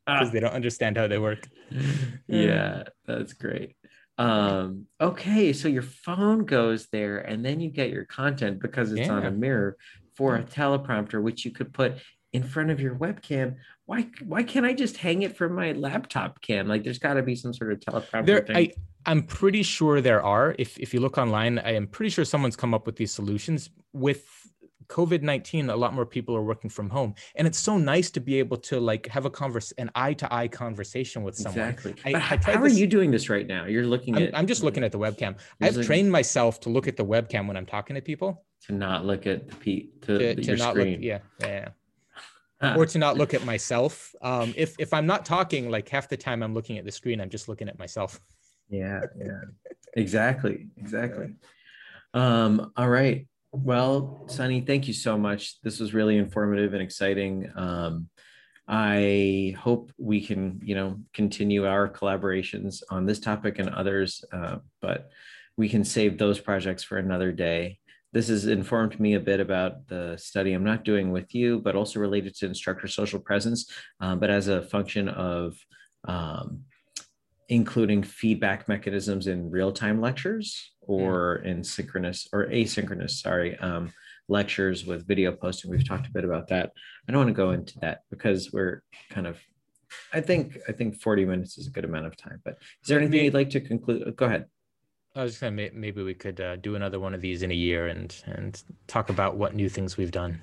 because 0.06 0.32
they 0.32 0.40
don't 0.40 0.54
understand 0.54 0.98
how 0.98 1.08
they 1.08 1.20
work. 1.20 1.48
yeah, 2.28 2.84
that's 3.06 3.34
great. 3.34 3.76
Um, 4.18 4.88
okay, 5.00 5.54
so 5.54 5.68
your 5.68 5.84
phone 5.84 6.46
goes 6.46 6.88
there, 6.92 7.20
and 7.20 7.46
then 7.46 7.60
you 7.60 7.70
get 7.70 7.92
your 7.92 8.06
content 8.06 8.60
because 8.60 8.92
it's 8.92 9.10
on 9.10 9.26
a 9.26 9.32
mirror 9.32 9.78
for 10.16 10.38
a 10.38 10.44
teleprompter, 10.44 11.22
which 11.22 11.46
you 11.46 11.52
could 11.52 11.72
put 11.74 11.98
in 12.34 12.44
front 12.44 12.72
of 12.72 12.80
your 12.80 12.96
webcam. 12.96 13.58
Why 13.88 14.06
why 14.26 14.44
can't 14.44 14.66
I 14.66 14.74
just 14.74 14.98
hang 14.98 15.22
it 15.24 15.36
from 15.38 15.54
my 15.56 15.72
laptop 15.72 16.42
cam? 16.42 16.68
Like 16.68 16.84
there's 16.84 17.00
got 17.00 17.14
to 17.16 17.24
be 17.24 17.36
some 17.36 17.54
sort 17.54 17.72
of 17.72 17.80
teleprompter 17.80 18.26
There, 18.26 18.42
thing. 18.46 18.56
I 18.58 18.74
I'm 19.06 19.24
pretty 19.24 19.64
sure 19.64 20.02
there 20.02 20.22
are. 20.22 20.56
If 20.60 20.78
if 20.78 20.94
you 20.94 21.00
look 21.00 21.18
online, 21.18 21.58
I 21.60 21.72
am 21.74 21.88
pretty 21.88 22.10
sure 22.10 22.26
someone's 22.26 22.58
come 22.58 22.74
up 22.74 22.86
with 22.86 22.98
these 22.98 23.14
solutions. 23.14 23.70
With 23.94 24.26
COVID 24.90 25.22
nineteen, 25.22 25.70
a 25.70 25.76
lot 25.76 25.94
more 25.94 26.06
people 26.06 26.36
are 26.36 26.44
working 26.44 26.70
from 26.70 26.90
home, 26.90 27.16
and 27.38 27.48
it's 27.48 27.58
so 27.60 27.78
nice 27.78 28.12
to 28.12 28.20
be 28.20 28.38
able 28.40 28.58
to 28.70 28.80
like 28.82 29.08
have 29.08 29.24
a 29.26 29.30
converse, 29.30 29.72
an 29.78 29.90
eye 29.96 30.14
to 30.16 30.34
eye 30.34 30.50
conversation 30.50 31.24
with 31.24 31.36
someone. 31.38 31.70
exactly. 31.70 31.96
I- 32.06 32.18
I 32.18 32.20
how, 32.20 32.38
how 32.56 32.62
are 32.62 32.68
you 32.68 32.88
doing 32.88 33.10
this 33.12 33.30
right 33.30 33.48
now? 33.48 33.64
You're 33.66 33.86
looking 33.86 34.16
I'm, 34.18 34.24
at. 34.24 34.38
I'm 34.38 34.48
just 34.48 34.64
looking 34.64 34.84
at 34.84 34.92
the 34.92 35.00
webcam. 35.00 35.38
I've 35.62 35.76
looking- 35.76 35.88
trained 35.88 36.12
myself 36.12 36.60
to 36.62 36.70
look 36.70 36.90
at 36.90 36.98
the 36.98 37.06
webcam 37.06 37.48
when 37.48 37.56
I'm 37.56 37.66
talking 37.66 37.96
to 37.96 38.02
people. 38.02 38.44
to 38.66 38.74
not 38.74 39.06
look 39.06 39.26
at 39.28 39.48
the 39.50 39.56
pe- 39.56 39.88
to, 40.02 40.18
To, 40.18 40.36
to 40.36 40.42
your 40.44 40.58
screen. 40.58 40.94
look, 40.96 41.02
yeah, 41.04 41.20
yeah. 41.42 41.70
Ah, 41.70 41.72
or 42.62 42.86
to 42.86 42.98
not 42.98 43.18
look 43.18 43.34
at 43.34 43.46
myself. 43.54 44.14
Um, 44.22 44.54
if 44.58 44.76
if 44.80 44.94
I'm 44.94 45.06
not 45.06 45.26
talking, 45.26 45.70
like 45.70 45.88
half 45.90 46.10
the 46.10 46.18
time 46.18 46.44
I'm 46.44 46.54
looking 46.54 46.78
at 46.78 46.86
the 46.86 46.92
screen, 46.92 47.22
I'm 47.22 47.30
just 47.30 47.48
looking 47.48 47.70
at 47.70 47.78
myself. 47.78 48.20
yeah, 48.70 49.02
yeah. 49.20 49.42
Exactly. 49.96 50.68
Exactly. 50.78 51.34
Um, 52.14 52.72
all 52.78 52.90
right. 52.90 53.28
Well, 53.52 54.26
Sunny, 54.28 54.62
thank 54.62 54.88
you 54.88 54.94
so 54.94 55.18
much. 55.18 55.60
This 55.62 55.80
was 55.80 55.94
really 55.94 56.18
informative 56.18 56.74
and 56.74 56.82
exciting. 56.82 57.50
Um, 57.56 58.10
I 58.68 59.56
hope 59.58 59.92
we 59.98 60.22
can, 60.22 60.60
you 60.64 60.76
know, 60.76 61.00
continue 61.14 61.66
our 61.66 61.88
collaborations 61.88 62.84
on 62.90 63.06
this 63.06 63.20
topic 63.20 63.60
and 63.60 63.70
others, 63.70 64.24
uh, 64.34 64.58
but 64.82 65.10
we 65.56 65.70
can 65.70 65.86
save 65.86 66.18
those 66.18 66.40
projects 66.40 66.84
for 66.84 66.98
another 66.98 67.32
day. 67.32 67.80
This 68.14 68.30
has 68.30 68.46
informed 68.46 69.00
me 69.00 69.16
a 69.16 69.20
bit 69.20 69.40
about 69.40 69.88
the 69.88 70.18
study 70.18 70.54
I'm 70.54 70.64
not 70.64 70.86
doing 70.86 71.12
with 71.12 71.36
you, 71.36 71.60
but 71.60 71.76
also 71.76 72.00
related 72.00 72.36
to 72.36 72.46
instructor 72.46 72.88
social 72.88 73.20
presence, 73.20 73.70
um, 74.00 74.20
but 74.20 74.30
as 74.30 74.48
a 74.48 74.62
function 74.62 75.10
of 75.10 75.58
um, 76.08 76.64
including 77.50 78.04
feedback 78.04 78.68
mechanisms 78.68 79.28
in 79.28 79.50
real-time 79.50 80.02
lectures 80.02 80.72
or 80.82 81.38
in 81.38 81.64
synchronous 81.64 82.28
or 82.34 82.48
asynchronous, 82.48 83.12
sorry, 83.12 83.58
um, 83.60 83.92
lectures 84.28 84.86
with 84.86 85.08
video 85.08 85.32
posting. 85.32 85.72
We've 85.72 85.88
talked 85.88 86.08
a 86.08 86.12
bit 86.12 86.26
about 86.26 86.48
that. 86.50 86.72
I 87.08 87.12
don't 87.12 87.26
want 87.26 87.30
to 87.30 87.34
go 87.34 87.52
into 87.52 87.80
that 87.80 88.02
because 88.10 88.52
we're 88.52 88.82
kind 89.10 89.28
of, 89.28 89.38
I 90.14 90.20
think, 90.20 90.58
I 90.68 90.74
think 90.74 91.00
40 91.02 91.26
minutes 91.26 91.58
is 91.58 91.68
a 91.68 91.72
good 91.72 91.86
amount 91.86 92.08
of 92.08 92.18
time, 92.18 92.42
but 92.44 92.58
is 92.82 92.88
there 92.88 93.00
anything 93.00 93.24
you'd 93.24 93.34
like 93.34 93.52
to 93.52 93.62
conclude? 93.62 94.14
Go 94.16 94.26
ahead. 94.26 94.46
I 95.16 95.24
was 95.24 95.34
just 95.34 95.42
gonna 95.42 95.52
may- 95.52 95.72
maybe 95.74 96.04
we 96.04 96.14
could 96.14 96.40
uh, 96.40 96.56
do 96.58 96.76
another 96.76 97.00
one 97.00 97.14
of 97.14 97.22
these 97.22 97.42
in 97.42 97.52
a 97.52 97.56
year 97.56 97.88
and 97.88 98.16
and 98.26 98.62
talk 98.88 99.10
about 99.10 99.36
what 99.38 99.56
new 99.56 99.70
things 99.70 99.98
we've 99.98 100.12
done. 100.12 100.42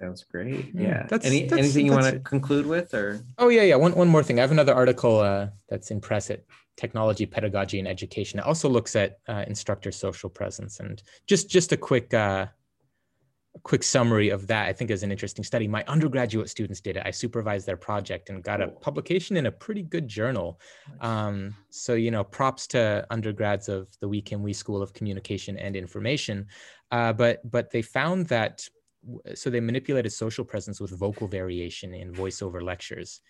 Sounds 0.00 0.24
great. 0.24 0.74
Yeah, 0.74 0.80
Yeah. 0.82 1.06
that's- 1.08 1.24
Any, 1.24 1.42
that's- 1.42 1.58
anything 1.58 1.86
you 1.86 1.92
want 1.92 2.06
to 2.06 2.18
conclude 2.20 2.66
with 2.66 2.94
or? 2.94 3.20
Oh 3.38 3.48
yeah, 3.48 3.62
yeah. 3.62 3.76
One 3.76 3.94
one 3.94 4.08
more 4.08 4.22
thing. 4.22 4.38
I 4.38 4.42
have 4.42 4.52
another 4.52 4.74
article 4.74 5.20
uh, 5.20 5.48
that's 5.68 5.90
in 5.90 6.00
press 6.00 6.30
at 6.30 6.44
Technology, 6.76 7.24
Pedagogy, 7.26 7.78
and 7.78 7.86
Education. 7.86 8.40
It 8.40 8.44
also 8.44 8.68
looks 8.68 8.96
at 8.96 9.18
uh, 9.28 9.44
instructor 9.46 9.92
social 9.92 10.28
presence 10.28 10.80
and 10.80 11.02
just 11.26 11.48
just 11.48 11.72
a 11.72 11.76
quick 11.76 12.12
uh, 12.14 12.46
a 13.54 13.58
quick 13.60 13.82
summary 13.82 14.30
of 14.30 14.46
that. 14.48 14.66
I 14.66 14.72
think 14.72 14.90
is 14.90 15.02
an 15.02 15.12
interesting 15.12 15.44
study. 15.44 15.68
My 15.68 15.84
undergraduate 15.86 16.48
students 16.48 16.80
did 16.80 16.96
it. 16.96 17.02
I 17.06 17.10
supervised 17.10 17.66
their 17.66 17.76
project 17.76 18.30
and 18.30 18.42
got 18.42 18.60
a 18.60 18.68
publication 18.68 19.36
in 19.36 19.46
a 19.46 19.52
pretty 19.52 19.82
good 19.82 20.08
journal. 20.08 20.60
Um, 21.00 21.54
so 21.70 21.94
you 21.94 22.10
know, 22.10 22.24
props 22.24 22.66
to 22.68 23.06
undergrads 23.10 23.68
of 23.68 23.88
the 24.00 24.08
Wee 24.08 24.22
Kim 24.22 24.42
Wee 24.42 24.52
School 24.52 24.82
of 24.82 24.92
Communication 24.92 25.56
and 25.58 25.76
Information. 25.76 26.46
Uh, 26.90 27.12
but 27.12 27.48
but 27.50 27.70
they 27.70 27.82
found 27.82 28.26
that 28.26 28.66
so 29.34 29.50
they 29.50 29.60
manipulated 29.60 30.12
social 30.12 30.44
presence 30.44 30.80
with 30.80 30.98
vocal 30.98 31.28
variation 31.28 31.94
in 31.94 32.12
voiceover 32.12 32.62
lectures, 32.62 33.20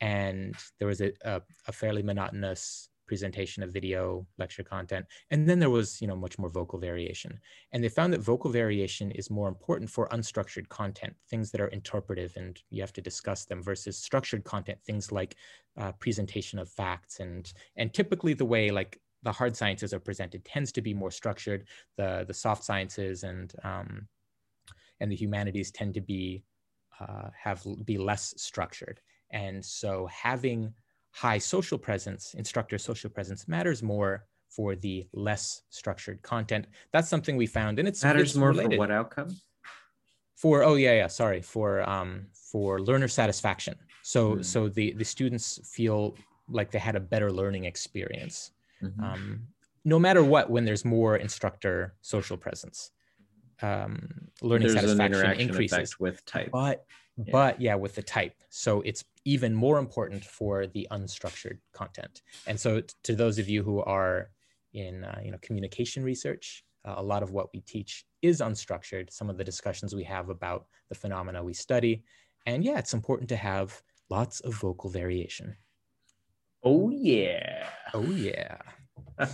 and 0.00 0.54
there 0.78 0.88
was 0.88 1.00
a, 1.00 1.12
a, 1.24 1.42
a 1.66 1.72
fairly 1.72 2.02
monotonous 2.02 2.88
presentation 3.06 3.62
of 3.62 3.72
video 3.72 4.26
lecture 4.38 4.62
content 4.62 5.06
and 5.30 5.48
then 5.48 5.58
there 5.58 5.70
was 5.70 6.00
you 6.00 6.06
know 6.06 6.16
much 6.16 6.38
more 6.38 6.50
vocal 6.50 6.78
variation. 6.78 7.38
And 7.72 7.82
they 7.82 7.88
found 7.88 8.12
that 8.12 8.20
vocal 8.20 8.50
variation 8.50 9.10
is 9.10 9.30
more 9.30 9.48
important 9.48 9.90
for 9.90 10.08
unstructured 10.08 10.68
content 10.68 11.14
things 11.28 11.50
that 11.50 11.60
are 11.60 11.68
interpretive 11.68 12.32
and 12.36 12.60
you 12.70 12.80
have 12.82 12.92
to 12.94 13.00
discuss 13.00 13.44
them 13.44 13.62
versus 13.62 13.98
structured 13.98 14.44
content 14.44 14.78
things 14.84 15.12
like 15.12 15.36
uh, 15.78 15.92
presentation 15.92 16.58
of 16.58 16.70
facts. 16.70 17.20
And 17.20 17.52
and 17.76 17.92
typically 17.92 18.34
the 18.34 18.44
way 18.44 18.70
like 18.70 19.00
the 19.22 19.32
hard 19.32 19.56
sciences 19.56 19.92
are 19.92 20.00
presented 20.00 20.44
tends 20.44 20.72
to 20.72 20.82
be 20.82 20.94
more 20.94 21.10
structured. 21.10 21.66
The 21.96 22.24
the 22.26 22.34
soft 22.34 22.64
sciences 22.64 23.22
and 23.22 23.52
um, 23.64 24.08
and 25.00 25.10
the 25.10 25.16
humanities 25.16 25.70
tend 25.70 25.94
to 25.94 26.00
be 26.00 26.44
uh, 27.00 27.30
have 27.38 27.64
be 27.84 27.98
less 27.98 28.34
structured. 28.36 29.00
And 29.30 29.64
so 29.64 30.06
having 30.06 30.72
high 31.16 31.38
social 31.38 31.78
presence 31.78 32.34
instructor 32.34 32.76
social 32.78 33.08
presence 33.10 33.48
matters 33.48 33.82
more 33.82 34.26
for 34.50 34.76
the 34.76 35.08
less 35.14 35.62
structured 35.70 36.20
content 36.22 36.66
that's 36.92 37.08
something 37.08 37.36
we 37.36 37.46
found 37.46 37.78
and 37.78 37.88
it's 37.88 38.02
Matters 38.04 38.30
it's 38.30 38.36
more 38.36 38.50
related 38.50 38.72
for 38.72 38.78
what 38.78 38.90
outcome? 38.90 39.28
for 40.34 40.62
oh 40.62 40.74
yeah 40.74 40.92
yeah 40.94 41.06
sorry 41.06 41.40
for 41.40 41.88
um 41.88 42.26
for 42.34 42.80
learner 42.80 43.08
satisfaction 43.08 43.74
so 44.02 44.36
Hmm. 44.36 44.42
so 44.42 44.68
the 44.68 44.92
the 44.92 45.04
students 45.04 45.58
feel 45.76 46.18
like 46.48 46.70
they 46.70 46.78
had 46.78 46.96
a 46.96 47.00
better 47.00 47.30
learning 47.32 47.64
experience 47.64 48.52
Mhm. 48.82 49.02
um, 49.02 49.22
no 49.84 49.98
matter 49.98 50.22
what 50.22 50.50
when 50.50 50.64
there's 50.66 50.84
more 50.84 51.16
instructor 51.16 51.94
social 52.02 52.36
presence 52.36 52.90
um, 53.62 54.28
learning 54.42 54.68
There's 54.68 54.80
satisfaction 54.82 55.40
increases 55.40 55.98
with 55.98 56.22
type. 56.26 56.50
but 56.52 56.84
Yeah. 57.16 57.32
but 57.32 57.60
yeah 57.66 57.74
with 57.76 57.94
the 57.94 58.02
type 58.02 58.36
so 58.50 58.82
it's 58.82 59.02
even 59.26 59.52
more 59.52 59.78
important 59.78 60.24
for 60.24 60.66
the 60.68 60.86
unstructured 60.90 61.58
content. 61.72 62.22
And 62.46 62.58
so 62.58 62.80
to 63.02 63.14
those 63.14 63.38
of 63.38 63.48
you 63.48 63.62
who 63.62 63.82
are 63.82 64.30
in 64.72 65.04
uh, 65.04 65.20
you 65.22 65.30
know 65.30 65.38
communication 65.42 66.02
research 66.02 66.64
uh, 66.84 66.94
a 66.96 67.02
lot 67.02 67.22
of 67.22 67.32
what 67.32 67.52
we 67.52 67.60
teach 67.62 68.04
is 68.22 68.40
unstructured. 68.40 69.10
Some 69.10 69.28
of 69.28 69.36
the 69.36 69.44
discussions 69.44 69.94
we 69.94 70.04
have 70.04 70.28
about 70.28 70.66
the 70.88 70.94
phenomena 70.94 71.42
we 71.42 71.52
study. 71.52 72.04
And 72.46 72.64
yeah 72.64 72.78
it's 72.78 72.94
important 72.94 73.28
to 73.30 73.36
have 73.36 73.82
lots 74.08 74.40
of 74.40 74.54
vocal 74.54 74.88
variation. 74.88 75.56
Oh 76.62 76.90
yeah. 76.90 77.68
oh 77.92 78.02
yeah. 78.02 78.58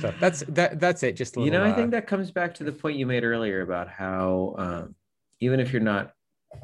So 0.00 0.14
that's 0.18 0.40
that 0.48 0.80
that's 0.80 1.02
it. 1.02 1.14
Just 1.14 1.36
a 1.36 1.42
you 1.42 1.50
know, 1.50 1.62
I 1.62 1.70
uh, 1.70 1.74
think 1.74 1.90
that 1.90 2.06
comes 2.06 2.30
back 2.30 2.54
to 2.54 2.64
the 2.64 2.72
point 2.72 2.96
you 2.96 3.04
made 3.04 3.22
earlier 3.22 3.60
about 3.60 3.88
how 3.90 4.54
um, 4.56 4.94
even 5.40 5.60
if 5.60 5.72
you're 5.72 5.82
not 5.82 6.14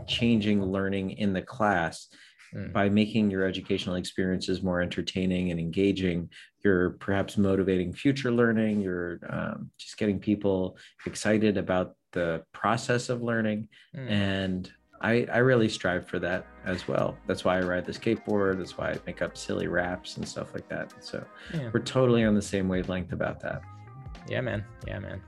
changing 0.07 0.63
learning 0.65 1.13
in 1.13 1.33
the 1.33 1.43
class, 1.43 2.09
Mm. 2.55 2.73
by 2.73 2.89
making 2.89 3.31
your 3.31 3.45
educational 3.47 3.95
experiences 3.97 4.63
more 4.63 4.81
entertaining 4.81 5.51
and 5.53 5.61
engaging, 5.61 6.29
you're 6.65 6.91
perhaps 6.91 7.39
motivating 7.39 7.93
future 7.93 8.33
learning. 8.33 8.81
You're 8.81 9.21
um, 9.29 9.71
just 9.79 9.97
getting 9.99 10.19
people 10.19 10.77
excited 11.07 11.57
about 11.57 11.95
the 12.13 12.43
process 12.53 13.09
of 13.09 13.23
learning. 13.23 13.69
mm. 13.97 14.09
And 14.11 14.71
I, 15.01 15.27
I 15.33 15.39
really 15.39 15.69
strive 15.69 16.07
for 16.09 16.19
that 16.19 16.45
as 16.67 16.87
well. 16.87 17.17
That's 17.27 17.45
why 17.45 17.57
I 17.59 17.63
ride 17.63 17.87
the 17.87 17.93
skateboard. 17.93 18.59
That's 18.59 18.77
why 18.77 18.91
I 18.91 18.99
make 19.07 19.23
up 19.23 19.37
silly 19.37 19.67
raps 19.67 20.17
and 20.19 20.29
stuff 20.29 20.53
like 20.53 20.69
that. 20.69 20.93
So 21.03 21.25
Yeah. 21.55 21.71
we're 21.73 21.81
totally 21.81 22.25
on 22.25 22.35
the 22.35 22.43
same 22.43 22.69
wavelength 22.69 23.13
about 23.13 23.41
that. 23.41 23.63
Yeah, 24.29 24.43
man. 24.43 24.65
Yeah, 24.87 24.99
man. 24.99 25.23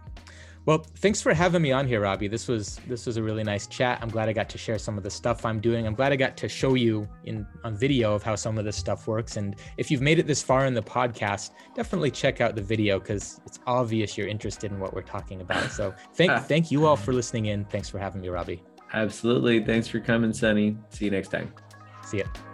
Well, 0.64 0.78
thanks 0.98 1.20
for 1.20 1.34
having 1.34 1.60
me 1.60 1.72
on 1.72 1.88
here, 1.88 2.00
Robbie. 2.00 2.28
This 2.28 2.46
was 2.46 2.78
this 2.86 3.04
was 3.06 3.16
a 3.16 3.22
really 3.22 3.42
nice 3.42 3.66
chat. 3.66 3.98
I'm 4.00 4.08
glad 4.08 4.28
I 4.28 4.32
got 4.32 4.48
to 4.50 4.58
share 4.58 4.78
some 4.78 4.96
of 4.96 5.02
the 5.02 5.10
stuff 5.10 5.44
I'm 5.44 5.58
doing. 5.58 5.86
I'm 5.86 5.94
glad 5.94 6.12
I 6.12 6.16
got 6.16 6.36
to 6.36 6.48
show 6.48 6.74
you 6.74 7.08
in 7.24 7.44
on 7.64 7.76
video 7.76 8.14
of 8.14 8.22
how 8.22 8.36
some 8.36 8.58
of 8.58 8.64
this 8.64 8.76
stuff 8.76 9.08
works. 9.08 9.36
And 9.36 9.56
if 9.76 9.90
you've 9.90 10.02
made 10.02 10.20
it 10.20 10.26
this 10.28 10.40
far 10.40 10.66
in 10.66 10.74
the 10.74 10.82
podcast, 10.82 11.50
definitely 11.74 12.12
check 12.12 12.40
out 12.40 12.54
the 12.54 12.62
video 12.62 13.00
because 13.00 13.40
it's 13.44 13.58
obvious 13.66 14.16
you're 14.16 14.28
interested 14.28 14.70
in 14.70 14.78
what 14.78 14.94
we're 14.94 15.02
talking 15.02 15.40
about. 15.40 15.72
So 15.72 15.92
thank 16.14 16.32
thank 16.44 16.70
you 16.70 16.86
all 16.86 16.96
for 16.96 17.12
listening 17.12 17.46
in. 17.46 17.64
Thanks 17.64 17.88
for 17.88 17.98
having 17.98 18.20
me, 18.20 18.28
Robbie. 18.28 18.62
Absolutely. 18.92 19.64
Thanks 19.64 19.88
for 19.88 19.98
coming, 19.98 20.32
Sunny. 20.32 20.76
See 20.90 21.06
you 21.06 21.10
next 21.10 21.28
time. 21.28 21.52
See 22.04 22.18
ya. 22.18 22.51